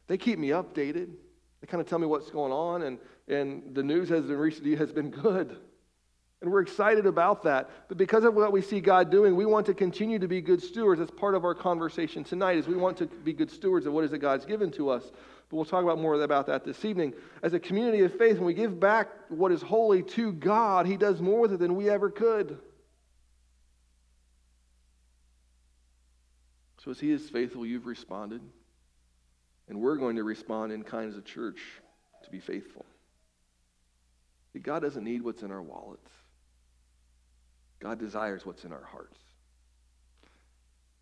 They 0.05 0.20
keep 0.20 0.38
me 0.38 0.49
updated. 0.49 1.09
They 1.59 1.68
kind 1.68 1.82
of 1.82 1.88
tell 1.88 1.97
me 1.97 2.05
what's 2.05 2.30
going 2.30 2.51
on, 2.51 2.84
and, 2.84 2.99
and 3.28 3.74
the 3.74 3.82
news 3.82 4.09
has 4.09 4.26
been 4.26 4.38
recently 4.38 4.76
has 4.76 4.91
been 4.91 5.09
good. 5.09 5.57
And 6.43 6.51
we're 6.51 6.61
excited 6.61 7.07
about 7.07 7.41
that. 7.43 7.72
But 7.88 7.97
because 7.97 8.26
of 8.26 8.36
what 8.36 8.51
we 8.51 8.61
see 8.61 8.80
God 8.80 9.09
doing, 9.09 9.36
we 9.36 9.45
want 9.45 9.66
to 9.68 9.74
continue 9.74 10.20
to 10.20 10.28
be 10.28 10.39
good 10.39 10.61
stewards. 10.61 10.99
That's 10.99 11.09
part 11.09 11.34
of 11.34 11.45
our 11.45 11.55
conversation 11.55 12.24
tonight 12.24 12.57
is 12.57 12.68
we 12.68 12.76
want 12.76 12.97
to 12.97 13.07
be 13.07 13.34
good 13.34 13.49
stewards 13.49 13.88
of 13.88 13.93
what 13.93 14.03
is 14.03 14.14
it 14.14 14.20
God's 14.20 14.45
given 14.45 14.70
to 14.74 14.89
us. 14.89 15.11
But 15.53 15.57
we'll 15.57 15.65
talk 15.65 15.83
about 15.83 15.99
more 15.99 16.19
about 16.19 16.47
that 16.47 16.65
this 16.65 16.83
evening. 16.83 17.13
As 17.43 17.53
a 17.53 17.59
community 17.59 17.99
of 17.99 18.17
faith, 18.17 18.37
when 18.37 18.45
we 18.45 18.55
give 18.55 18.79
back 18.79 19.09
what 19.29 19.51
is 19.51 19.61
holy 19.61 20.01
to 20.01 20.33
God, 20.33 20.87
He 20.87 20.97
does 20.97 21.21
more 21.21 21.41
with 21.41 21.53
it 21.53 21.59
than 21.59 21.75
we 21.75 21.91
ever 21.91 22.09
could. 22.09 22.57
So 26.83 26.89
as 26.89 26.99
He 26.99 27.11
is 27.11 27.29
faithful, 27.29 27.67
you've 27.67 27.85
responded. 27.85 28.41
And 29.69 29.79
we're 29.79 29.97
going 29.97 30.15
to 30.15 30.23
respond 30.23 30.71
in 30.71 30.81
kind 30.81 31.07
as 31.07 31.17
a 31.17 31.21
church 31.21 31.61
to 32.23 32.31
be 32.31 32.39
faithful. 32.39 32.87
God 34.59 34.79
doesn't 34.79 35.03
need 35.03 35.21
what's 35.21 35.43
in 35.43 35.51
our 35.51 35.61
wallets. 35.61 36.09
God 37.79 37.99
desires 37.99 38.43
what's 38.43 38.63
in 38.63 38.73
our 38.73 38.85
hearts. 38.91 39.19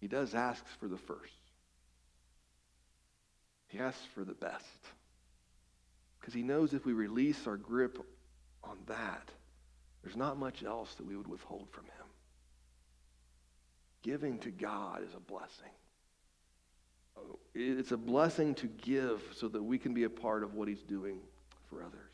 He 0.02 0.10
does 0.10 0.36
ask 0.36 0.66
for 0.78 0.90
the 0.90 0.98
first. 0.98 1.41
He 3.72 3.80
asks 3.80 4.06
for 4.14 4.24
the 4.24 4.34
best. 4.34 4.66
Because 6.20 6.34
he 6.34 6.44
knows 6.44 6.74
if 6.74 6.86
we 6.86 6.94
release 6.94 7.48
our 7.48 7.58
grip 7.58 7.98
on 8.64 8.78
that, 8.88 9.30
there's 10.04 10.18
not 10.18 10.38
much 10.38 10.64
else 10.64 10.94
that 10.96 11.06
we 11.06 11.16
would 11.16 11.28
withhold 11.28 11.70
from 11.72 11.86
him. 11.86 11.92
Giving 14.04 14.40
to 14.40 14.52
God 14.52 15.04
is 15.04 15.14
a 15.16 15.20
blessing. 15.20 15.70
It's 17.54 17.92
a 17.92 17.98
blessing 17.98 18.56
to 18.56 18.68
give 18.68 19.22
so 19.36 19.48
that 19.50 19.62
we 19.62 19.78
can 19.78 19.94
be 19.94 20.04
a 20.04 20.10
part 20.10 20.44
of 20.44 20.54
what 20.54 20.68
he's 20.68 20.84
doing 20.84 21.20
for 21.70 21.82
others. 21.82 22.14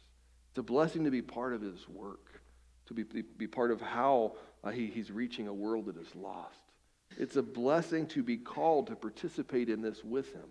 It's 0.49 0.60
a 0.60 0.64
blessing 0.64 1.03
to 1.05 1.12
be 1.12 1.22
part 1.22 1.53
of 1.53 1.62
his 1.62 1.88
work, 1.88 2.41
to 2.88 2.93
be, 2.93 3.03
be 3.03 3.47
part 3.47 3.72
of 3.72 3.82
how 3.82 4.36
uh, 4.64 4.72
he, 4.72 4.88
he's 4.88 5.12
reaching 5.12 5.47
a 5.47 5.53
world 5.53 5.86
that 5.86 5.97
is 5.97 6.14
lost. 6.16 6.60
It's 7.18 7.36
a 7.36 7.43
blessing 7.43 8.08
to 8.08 8.24
be 8.24 8.38
called 8.38 8.88
to 8.88 8.95
participate 8.95 9.70
in 9.70 9.82
this 9.82 10.03
with 10.03 10.34
him, 10.34 10.49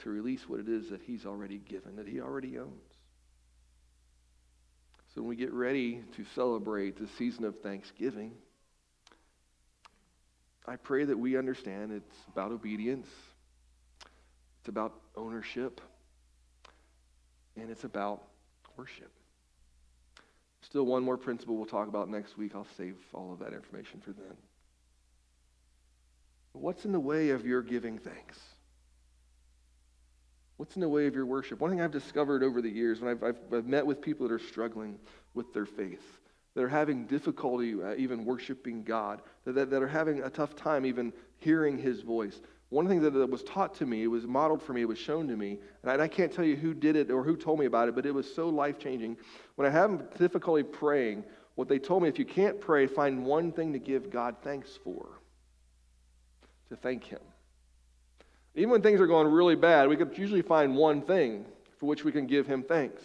to 0.00 0.10
release 0.10 0.48
what 0.48 0.60
it 0.60 0.68
is 0.68 0.90
that 0.90 1.00
he's 1.02 1.24
already 1.24 1.58
given, 1.58 1.96
that 1.96 2.06
he 2.06 2.20
already 2.20 2.58
owns. 2.58 2.92
So 5.14 5.22
when 5.22 5.28
we 5.28 5.36
get 5.36 5.52
ready 5.52 6.02
to 6.16 6.24
celebrate 6.34 6.98
the 6.98 7.08
season 7.16 7.44
of 7.44 7.58
Thanksgiving, 7.60 8.32
I 10.66 10.76
pray 10.76 11.04
that 11.04 11.18
we 11.18 11.38
understand 11.38 11.92
it's 11.92 12.16
about 12.28 12.52
obedience, 12.52 13.08
it's 14.60 14.68
about 14.68 14.92
ownership, 15.16 15.80
and 17.56 17.70
it's 17.70 17.84
about 17.84 18.22
worship. 18.76 19.10
Still, 20.60 20.84
one 20.84 21.04
more 21.04 21.16
principle 21.16 21.56
we'll 21.56 21.66
talk 21.66 21.88
about 21.88 22.10
next 22.10 22.36
week. 22.36 22.52
I'll 22.54 22.66
save 22.76 22.96
all 23.14 23.32
of 23.32 23.38
that 23.38 23.52
information 23.52 24.00
for 24.00 24.12
then. 24.12 24.36
What's 26.52 26.84
in 26.84 26.92
the 26.92 27.00
way 27.00 27.30
of 27.30 27.46
your 27.46 27.62
giving 27.62 27.98
thanks? 27.98 28.38
What's 30.56 30.74
in 30.74 30.80
the 30.80 30.88
way 30.88 31.06
of 31.06 31.14
your 31.14 31.26
worship? 31.26 31.60
One 31.60 31.70
thing 31.70 31.80
I've 31.80 31.90
discovered 31.90 32.42
over 32.42 32.62
the 32.62 32.70
years 32.70 33.00
when 33.00 33.10
I've, 33.10 33.22
I've, 33.22 33.36
I've 33.52 33.66
met 33.66 33.86
with 33.86 34.00
people 34.00 34.26
that 34.26 34.34
are 34.34 34.38
struggling 34.38 34.98
with 35.34 35.52
their 35.52 35.66
faith, 35.66 36.18
that 36.54 36.64
are 36.64 36.68
having 36.68 37.06
difficulty 37.06 37.74
uh, 37.74 37.94
even 37.96 38.24
worshiping 38.24 38.82
God, 38.82 39.20
that, 39.44 39.54
that, 39.54 39.70
that 39.70 39.82
are 39.82 39.88
having 39.88 40.22
a 40.22 40.30
tough 40.30 40.56
time 40.56 40.86
even 40.86 41.12
hearing 41.38 41.76
His 41.76 42.00
voice. 42.00 42.40
One 42.70 42.88
thing 42.88 43.02
that 43.02 43.12
was 43.30 43.42
taught 43.44 43.74
to 43.76 43.86
me, 43.86 44.02
it 44.02 44.08
was 44.08 44.26
modeled 44.26 44.62
for 44.62 44.72
me, 44.72 44.80
it 44.80 44.88
was 44.88 44.98
shown 44.98 45.28
to 45.28 45.36
me, 45.36 45.58
and 45.82 45.90
I, 45.90 46.04
I 46.04 46.08
can't 46.08 46.32
tell 46.32 46.44
you 46.44 46.56
who 46.56 46.72
did 46.74 46.96
it 46.96 47.10
or 47.10 47.22
who 47.22 47.36
told 47.36 47.60
me 47.60 47.66
about 47.66 47.88
it, 47.88 47.94
but 47.94 48.06
it 48.06 48.14
was 48.14 48.32
so 48.32 48.48
life 48.48 48.78
changing. 48.78 49.18
When 49.56 49.68
I 49.68 49.70
have 49.70 50.16
difficulty 50.18 50.62
praying, 50.62 51.24
what 51.54 51.68
they 51.68 51.78
told 51.78 52.02
me 52.02 52.08
if 52.08 52.18
you 52.18 52.24
can't 52.24 52.60
pray, 52.60 52.86
find 52.86 53.24
one 53.24 53.52
thing 53.52 53.72
to 53.74 53.78
give 53.78 54.10
God 54.10 54.36
thanks 54.42 54.78
for, 54.82 55.20
to 56.70 56.76
thank 56.76 57.04
Him. 57.04 57.20
Even 58.56 58.70
when 58.70 58.82
things 58.82 59.00
are 59.00 59.06
going 59.06 59.28
really 59.28 59.54
bad, 59.54 59.88
we 59.88 59.96
could 59.96 60.16
usually 60.16 60.42
find 60.42 60.74
one 60.74 61.02
thing 61.02 61.44
for 61.78 61.86
which 61.86 62.04
we 62.04 62.10
can 62.10 62.26
give 62.26 62.46
Him 62.46 62.62
thanks. 62.62 63.02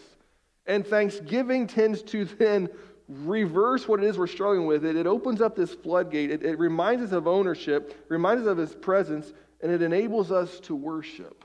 And 0.65 0.87
thanksgiving 0.87 1.67
tends 1.67 2.01
to 2.03 2.25
then 2.25 2.69
reverse 3.09 3.87
what 3.87 4.01
it 4.01 4.05
is 4.05 4.17
we're 4.17 4.27
struggling 4.27 4.65
with. 4.65 4.85
It, 4.85 4.95
it 4.95 5.05
opens 5.05 5.41
up 5.41 5.55
this 5.55 5.73
floodgate. 5.73 6.31
It, 6.31 6.43
it 6.43 6.57
reminds 6.57 7.03
us 7.03 7.11
of 7.11 7.27
ownership, 7.27 8.05
reminds 8.09 8.43
us 8.43 8.47
of 8.47 8.57
His 8.57 8.73
presence, 8.73 9.33
and 9.61 9.71
it 9.71 9.81
enables 9.81 10.31
us 10.31 10.59
to 10.61 10.75
worship. 10.75 11.43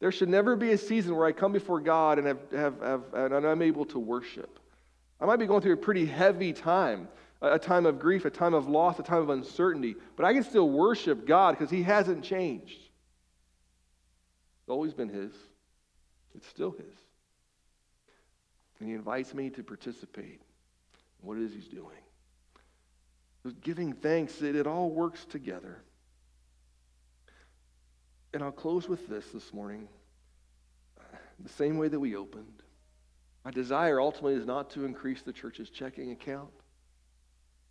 There 0.00 0.10
should 0.10 0.30
never 0.30 0.56
be 0.56 0.72
a 0.72 0.78
season 0.78 1.14
where 1.14 1.26
I 1.26 1.32
come 1.32 1.52
before 1.52 1.78
God 1.78 2.18
and, 2.18 2.26
have, 2.26 2.38
have, 2.52 2.80
have, 2.80 3.02
and 3.14 3.46
I'm 3.46 3.62
able 3.62 3.84
to 3.86 3.98
worship. 3.98 4.58
I 5.20 5.26
might 5.26 5.36
be 5.36 5.46
going 5.46 5.60
through 5.60 5.74
a 5.74 5.76
pretty 5.76 6.06
heavy 6.06 6.52
time, 6.52 7.06
a 7.42 7.58
time 7.58 7.86
of 7.86 7.98
grief, 7.98 8.24
a 8.24 8.30
time 8.30 8.54
of 8.54 8.68
loss, 8.68 8.98
a 8.98 9.02
time 9.02 9.20
of 9.20 9.28
uncertainty, 9.28 9.96
but 10.16 10.24
I 10.24 10.32
can 10.32 10.44
still 10.44 10.70
worship 10.70 11.26
God 11.26 11.58
because 11.58 11.70
He 11.70 11.82
hasn't 11.82 12.22
changed. 12.22 12.78
It's 14.60 14.68
always 14.68 14.94
been 14.94 15.08
His, 15.08 15.32
it's 16.34 16.46
still 16.46 16.70
His. 16.70 16.96
And 18.78 18.88
He 18.88 18.94
invites 18.94 19.34
me 19.34 19.50
to 19.50 19.62
participate 19.64 20.40
what 21.20 21.36
it 21.36 21.42
is 21.42 21.52
He's 21.52 21.68
doing. 21.68 21.98
Giving 23.60 23.92
thanks, 23.92 24.40
it, 24.40 24.54
it 24.54 24.68
all 24.68 24.90
works 24.90 25.24
together. 25.24 25.82
And 28.32 28.42
I'll 28.42 28.52
close 28.52 28.88
with 28.88 29.08
this 29.08 29.26
this 29.34 29.52
morning. 29.52 29.88
The 31.40 31.48
same 31.48 31.76
way 31.76 31.88
that 31.88 31.98
we 31.98 32.14
opened. 32.14 32.62
My 33.44 33.50
desire 33.50 34.00
ultimately 34.00 34.34
is 34.34 34.46
not 34.46 34.70
to 34.70 34.84
increase 34.84 35.22
the 35.22 35.32
church's 35.32 35.70
checking 35.70 36.12
account. 36.12 36.52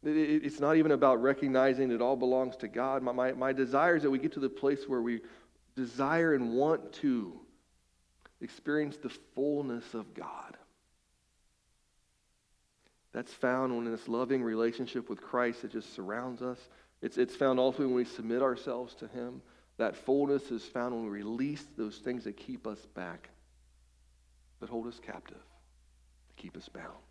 It's 0.03 0.59
not 0.59 0.77
even 0.77 0.93
about 0.93 1.21
recognizing 1.21 1.91
it 1.91 2.01
all 2.01 2.15
belongs 2.15 2.55
to 2.57 2.67
God. 2.67 3.03
My, 3.03 3.11
my, 3.11 3.31
my 3.33 3.53
desire 3.53 3.95
is 3.95 4.03
that 4.03 4.09
we 4.09 4.17
get 4.17 4.33
to 4.33 4.39
the 4.39 4.49
place 4.49 4.87
where 4.87 5.01
we 5.01 5.21
desire 5.75 6.33
and 6.33 6.53
want 6.53 6.91
to 6.93 7.39
experience 8.41 8.97
the 8.97 9.11
fullness 9.35 9.93
of 9.93 10.13
God. 10.15 10.57
That's 13.13 13.33
found 13.33 13.73
in 13.73 13.91
this 13.91 14.07
loving 14.07 14.41
relationship 14.41 15.09
with 15.09 15.21
Christ 15.21 15.61
that 15.61 15.71
just 15.71 15.93
surrounds 15.93 16.41
us. 16.41 16.57
It's, 17.01 17.17
it's 17.17 17.35
found 17.35 17.59
also 17.59 17.83
when 17.83 17.93
we 17.93 18.05
submit 18.05 18.41
ourselves 18.41 18.95
to 18.95 19.07
Him. 19.07 19.41
That 19.77 19.95
fullness 19.95 20.49
is 20.51 20.63
found 20.63 20.95
when 20.95 21.03
we 21.03 21.09
release 21.09 21.65
those 21.77 21.97
things 21.97 22.23
that 22.23 22.37
keep 22.37 22.65
us 22.65 22.79
back, 22.95 23.29
that 24.59 24.69
hold 24.69 24.87
us 24.87 24.99
captive, 25.05 25.37
that 25.37 26.37
keep 26.37 26.55
us 26.55 26.69
bound. 26.69 27.10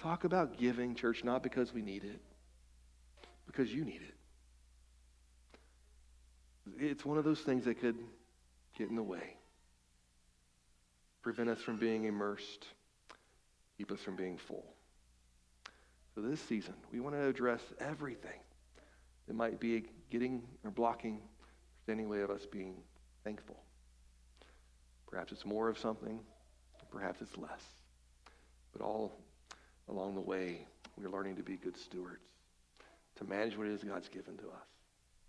Talk 0.00 0.24
about 0.24 0.56
giving, 0.56 0.94
church, 0.94 1.24
not 1.24 1.42
because 1.42 1.74
we 1.74 1.82
need 1.82 2.04
it, 2.04 2.22
because 3.46 3.70
you 3.70 3.84
need 3.84 4.00
it. 4.00 4.14
It's 6.78 7.04
one 7.04 7.18
of 7.18 7.24
those 7.24 7.40
things 7.40 7.66
that 7.66 7.80
could 7.80 7.98
get 8.78 8.88
in 8.88 8.96
the 8.96 9.02
way, 9.02 9.36
prevent 11.20 11.50
us 11.50 11.60
from 11.60 11.76
being 11.76 12.04
immersed, 12.04 12.64
keep 13.76 13.92
us 13.92 14.00
from 14.00 14.16
being 14.16 14.38
full. 14.38 14.64
So, 16.14 16.22
this 16.22 16.40
season, 16.40 16.74
we 16.90 17.00
want 17.00 17.14
to 17.14 17.26
address 17.26 17.60
everything 17.78 18.40
that 19.26 19.34
might 19.34 19.60
be 19.60 19.84
getting 20.10 20.42
or 20.64 20.70
blocking, 20.70 21.20
the 21.86 21.94
way 22.04 22.22
of 22.22 22.30
us 22.30 22.46
being 22.46 22.76
thankful. 23.22 23.60
Perhaps 25.10 25.32
it's 25.32 25.44
more 25.44 25.68
of 25.68 25.76
something, 25.76 26.20
perhaps 26.90 27.20
it's 27.20 27.36
less. 27.36 27.64
But 28.72 28.80
all 28.80 29.12
along 29.90 30.14
the 30.14 30.20
way, 30.20 30.66
we're 30.96 31.10
learning 31.10 31.36
to 31.36 31.42
be 31.42 31.56
good 31.56 31.76
stewards, 31.76 32.22
to 33.16 33.24
manage 33.24 33.56
what 33.56 33.66
it 33.66 33.72
is 33.72 33.84
God's 33.84 34.08
given 34.08 34.36
to 34.38 34.44
us, 34.44 34.68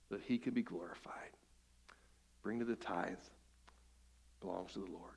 so 0.07 0.16
that 0.16 0.24
He 0.24 0.38
can 0.38 0.53
be 0.53 0.62
glorified. 0.62 1.32
Bring 2.43 2.59
to 2.59 2.66
the 2.66 2.76
tithe 2.76 3.14
belongs 4.39 4.74
to 4.74 4.80
the 4.80 4.91
Lord, 4.91 5.16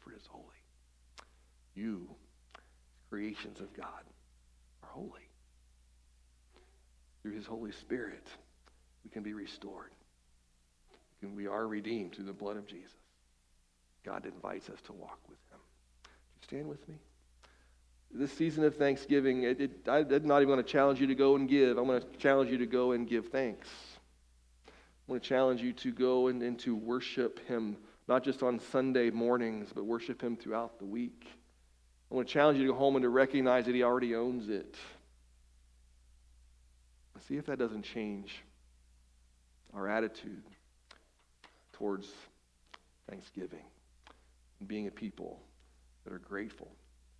for 0.00 0.12
it 0.12 0.16
is 0.16 0.26
holy. 0.28 0.44
You, 1.74 2.08
creations 3.08 3.60
of 3.60 3.72
God, 3.74 4.04
are 4.82 4.88
holy 4.90 5.30
through 7.26 7.34
his 7.34 7.46
Holy 7.46 7.72
Spirit, 7.72 8.24
we 9.02 9.10
can 9.10 9.24
be 9.24 9.32
restored. 9.32 9.90
We 11.34 11.48
are 11.48 11.66
redeemed 11.66 12.14
through 12.14 12.26
the 12.26 12.32
blood 12.32 12.56
of 12.56 12.68
Jesus. 12.68 12.92
God 14.04 14.24
invites 14.26 14.68
us 14.70 14.80
to 14.82 14.92
walk 14.92 15.18
with 15.28 15.38
him. 15.50 15.58
stand 16.40 16.68
with 16.68 16.88
me? 16.88 16.94
This 18.18 18.32
season 18.32 18.64
of 18.64 18.76
Thanksgiving, 18.76 19.42
it, 19.42 19.60
it, 19.60 19.70
I'm 19.88 20.08
not 20.26 20.42
even 20.42 20.46
going 20.46 20.62
to 20.62 20.62
challenge 20.62 21.00
you 21.00 21.06
to 21.06 21.14
go 21.14 21.36
and 21.36 21.48
give. 21.48 21.76
I'm 21.76 21.86
going 21.86 22.00
to 22.00 22.06
challenge 22.18 22.50
you 22.50 22.58
to 22.58 22.66
go 22.66 22.92
and 22.92 23.06
give 23.06 23.28
thanks. 23.28 23.68
I'm 24.66 25.12
going 25.12 25.20
to 25.20 25.26
challenge 25.26 25.60
you 25.60 25.72
to 25.72 25.92
go 25.92 26.28
and, 26.28 26.42
and 26.42 26.58
to 26.60 26.74
worship 26.74 27.46
him 27.46 27.76
not 28.08 28.22
just 28.22 28.42
on 28.42 28.60
Sunday 28.60 29.10
mornings, 29.10 29.70
but 29.74 29.84
worship 29.84 30.22
Him 30.22 30.36
throughout 30.36 30.78
the 30.78 30.84
week. 30.84 31.26
I 32.10 32.14
want 32.14 32.28
to 32.28 32.32
challenge 32.32 32.58
you 32.58 32.66
to 32.66 32.72
go 32.72 32.78
home 32.78 32.96
and 32.96 33.02
to 33.02 33.08
recognize 33.08 33.66
that 33.66 33.74
He 33.74 33.82
already 33.82 34.14
owns 34.14 34.48
it. 34.48 34.76
See 37.26 37.36
if 37.36 37.46
that 37.46 37.58
doesn't 37.58 37.82
change 37.82 38.44
our 39.74 39.88
attitude 39.88 40.44
towards 41.72 42.06
Thanksgiving 43.10 43.64
and 44.60 44.68
being 44.68 44.86
a 44.86 44.90
people 44.92 45.40
that 46.04 46.12
are 46.12 46.20
grateful 46.20 46.68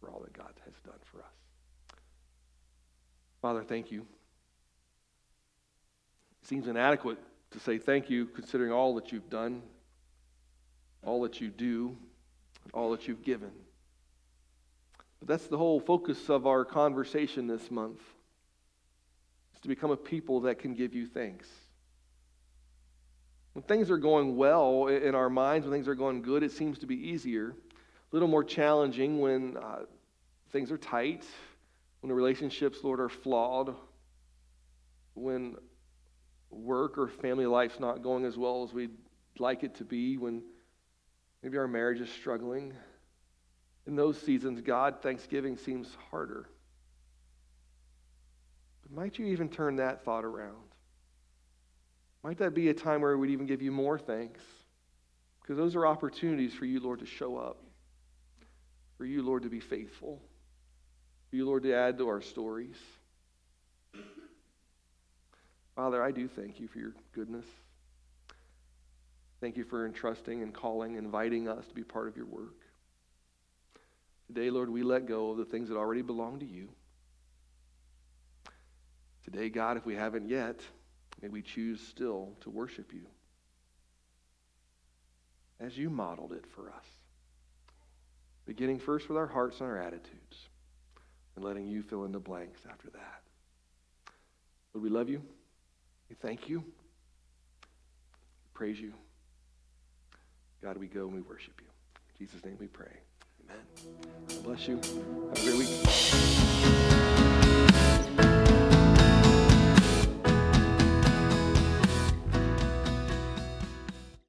for 0.01 0.11
all 0.11 0.21
that 0.21 0.33
God 0.33 0.53
has 0.65 0.75
done 0.85 0.99
for 1.05 1.19
us. 1.21 1.33
Father, 3.43 3.63
thank 3.63 3.91
you. 3.91 4.01
It 6.43 6.49
seems 6.49 6.69
inadequate 6.69 7.19
to 7.53 7.61
say 7.61 7.79
thank 7.79 8.11
you 8.11 8.27
considering 8.27 8.73
all 8.73 8.95
that 8.97 9.13
you've 9.13 9.31
done, 9.31 9.63
all 11.05 11.23
that 11.23 11.41
you 11.41 11.49
do, 11.49 11.97
all 12.73 12.91
that 12.91 13.07
you've 13.07 13.23
given. 13.23 13.51
But 15.19 15.29
that's 15.29 15.47
the 15.47 15.57
whole 15.57 15.81
focus 15.81 16.29
of 16.29 16.47
our 16.47 16.65
conversation 16.65 17.47
this 17.47 17.71
month. 17.71 18.01
Is 19.55 19.61
to 19.61 19.69
become 19.69 19.91
a 19.91 19.97
people 19.97 20.41
that 20.41 20.59
can 20.59 20.75
give 20.75 20.95
you 20.95 21.07
thanks. 21.07 21.49
When 23.55 23.63
things 23.63 23.91
are 23.91 23.97
going 23.97 24.37
well 24.37 24.89
in 24.89 25.15
our 25.15 25.31
minds, 25.31 25.67
when 25.67 25.73
things 25.73 25.89
are 25.89 25.95
going 25.95 26.21
good, 26.21 26.43
it 26.43 26.53
seems 26.53 26.79
to 26.81 26.87
be 26.87 26.97
easier. 26.97 27.55
A 28.13 28.17
little 28.17 28.29
more 28.29 28.45
challenging 28.45 29.21
when 29.21 29.57
uh, 29.57 29.81
things 30.53 30.71
are 30.71 30.79
tight, 30.79 31.25
when 32.01 32.09
the 32.09 32.15
relationships, 32.15 32.79
Lord, 32.83 33.01
are 33.01 33.09
flawed, 33.09 33.75
when 35.15 35.57
work 36.51 36.99
or 36.99 37.09
family 37.09 37.47
life's 37.47 37.81
not 37.81 38.03
going 38.03 38.25
as 38.25 38.37
well 38.37 38.63
as 38.63 38.73
we'd 38.73 38.97
like 39.39 39.65
it 39.65 39.75
to 39.77 39.85
be, 39.85 40.17
when 40.17 40.43
maybe 41.43 41.59
our 41.59 41.69
marriage 41.69 42.01
is 42.01 42.11
struggling. 42.11 42.73
In 43.87 43.97
those 43.97 44.21
seasons, 44.21 44.61
God, 44.61 45.03
Thanksgiving 45.03 45.57
seems 45.57 45.89
harder. 46.11 46.49
But 48.83 48.93
might 48.93 49.19
you 49.19 49.27
even 49.27 49.49
turn 49.49 49.77
that 49.77 50.05
thought 50.05 50.25
around? 50.25 50.55
Might 52.23 52.39
that 52.39 52.55
be 52.55 52.69
a 52.69 52.75
time 52.75 53.03
where 53.03 53.17
we'd 53.17 53.31
even 53.31 53.47
give 53.47 53.63
you 53.63 53.71
more 53.71 53.99
thanks? 53.99 54.41
Because 55.41 55.57
those 55.57 55.77
are 55.77 55.87
opportunities 55.87 56.55
for 56.55 56.65
you, 56.65 56.81
Lord, 56.81 56.99
to 57.01 57.07
show 57.07 57.37
up, 57.37 57.63
for 58.97 59.05
you, 59.05 59.23
Lord, 59.23 59.43
to 59.43 59.49
be 59.49 59.61
faithful, 59.61 60.21
for 61.31 61.37
you, 61.37 61.47
Lord, 61.47 61.63
to 61.65 61.75
add 61.75 61.99
to 61.99 62.09
our 62.09 62.21
stories. 62.21 62.77
Father, 65.75 66.03
I 66.03 66.11
do 66.11 66.29
thank 66.29 66.59
you 66.59 66.69
for 66.69 66.79
your 66.79 66.95
goodness. 67.13 67.45
Thank 69.41 69.57
you 69.57 69.65
for 69.65 69.85
entrusting 69.85 70.43
and 70.43 70.55
calling, 70.55 70.97
inviting 70.97 71.49
us 71.49 71.67
to 71.67 71.75
be 71.75 71.85
part 71.85 72.09
of 72.09 72.17
your 72.17 72.27
work. 72.27 72.57
Today, 74.29 74.51
Lord, 74.51 74.71
we 74.71 74.83
let 74.83 75.07
go 75.07 75.31
of 75.31 75.37
the 75.37 75.45
things 75.45 75.69
that 75.69 75.77
already 75.77 76.03
belong 76.03 76.41
to 76.41 76.47
you. 76.47 76.69
Today, 79.25 79.51
God, 79.51 79.77
if 79.77 79.85
we 79.85 79.95
haven't 79.95 80.29
yet, 80.29 80.61
May 81.23 81.29
we 81.29 81.43
choose 81.43 81.81
still 81.81 82.35
to 82.43 82.51
worship 82.51 82.93
you 82.93 83.07
as 85.59 85.77
you 85.77 85.89
modeled 85.89 86.33
it 86.33 86.45
for 86.47 86.69
us. 86.69 86.85
Beginning 88.47 88.79
first 88.79 89.09
with 89.09 89.19
our 89.19 89.27
hearts 89.27 89.61
and 89.61 89.69
our 89.69 89.79
attitudes, 89.79 90.49
and 91.35 91.45
letting 91.45 91.67
you 91.67 91.83
fill 91.83 92.05
in 92.05 92.13
the 92.13 92.21
blanks 92.21 92.61
after 92.71 92.89
that. 92.91 93.23
Lord, 94.73 94.85
we 94.85 94.89
love 94.89 95.09
you. 95.09 95.21
We 96.09 96.15
thank 96.15 96.49
you. 96.49 96.61
We 96.61 96.65
praise 98.55 98.79
you. 98.79 98.93
God, 100.63 100.77
we 100.79 100.87
go 100.87 101.07
and 101.07 101.15
we 101.15 101.23
worship 101.23 101.61
you. 101.61 101.67
In 102.19 102.27
Jesus' 102.27 102.45
name 102.45 102.57
we 102.61 102.69
pray. 102.69 102.93
Amen. 103.45 103.63
God 104.29 104.43
bless 104.45 104.69
you. 104.69 104.77
Have 104.77 105.39
a 105.39 105.43
great 105.43 105.57
week. 105.59 106.36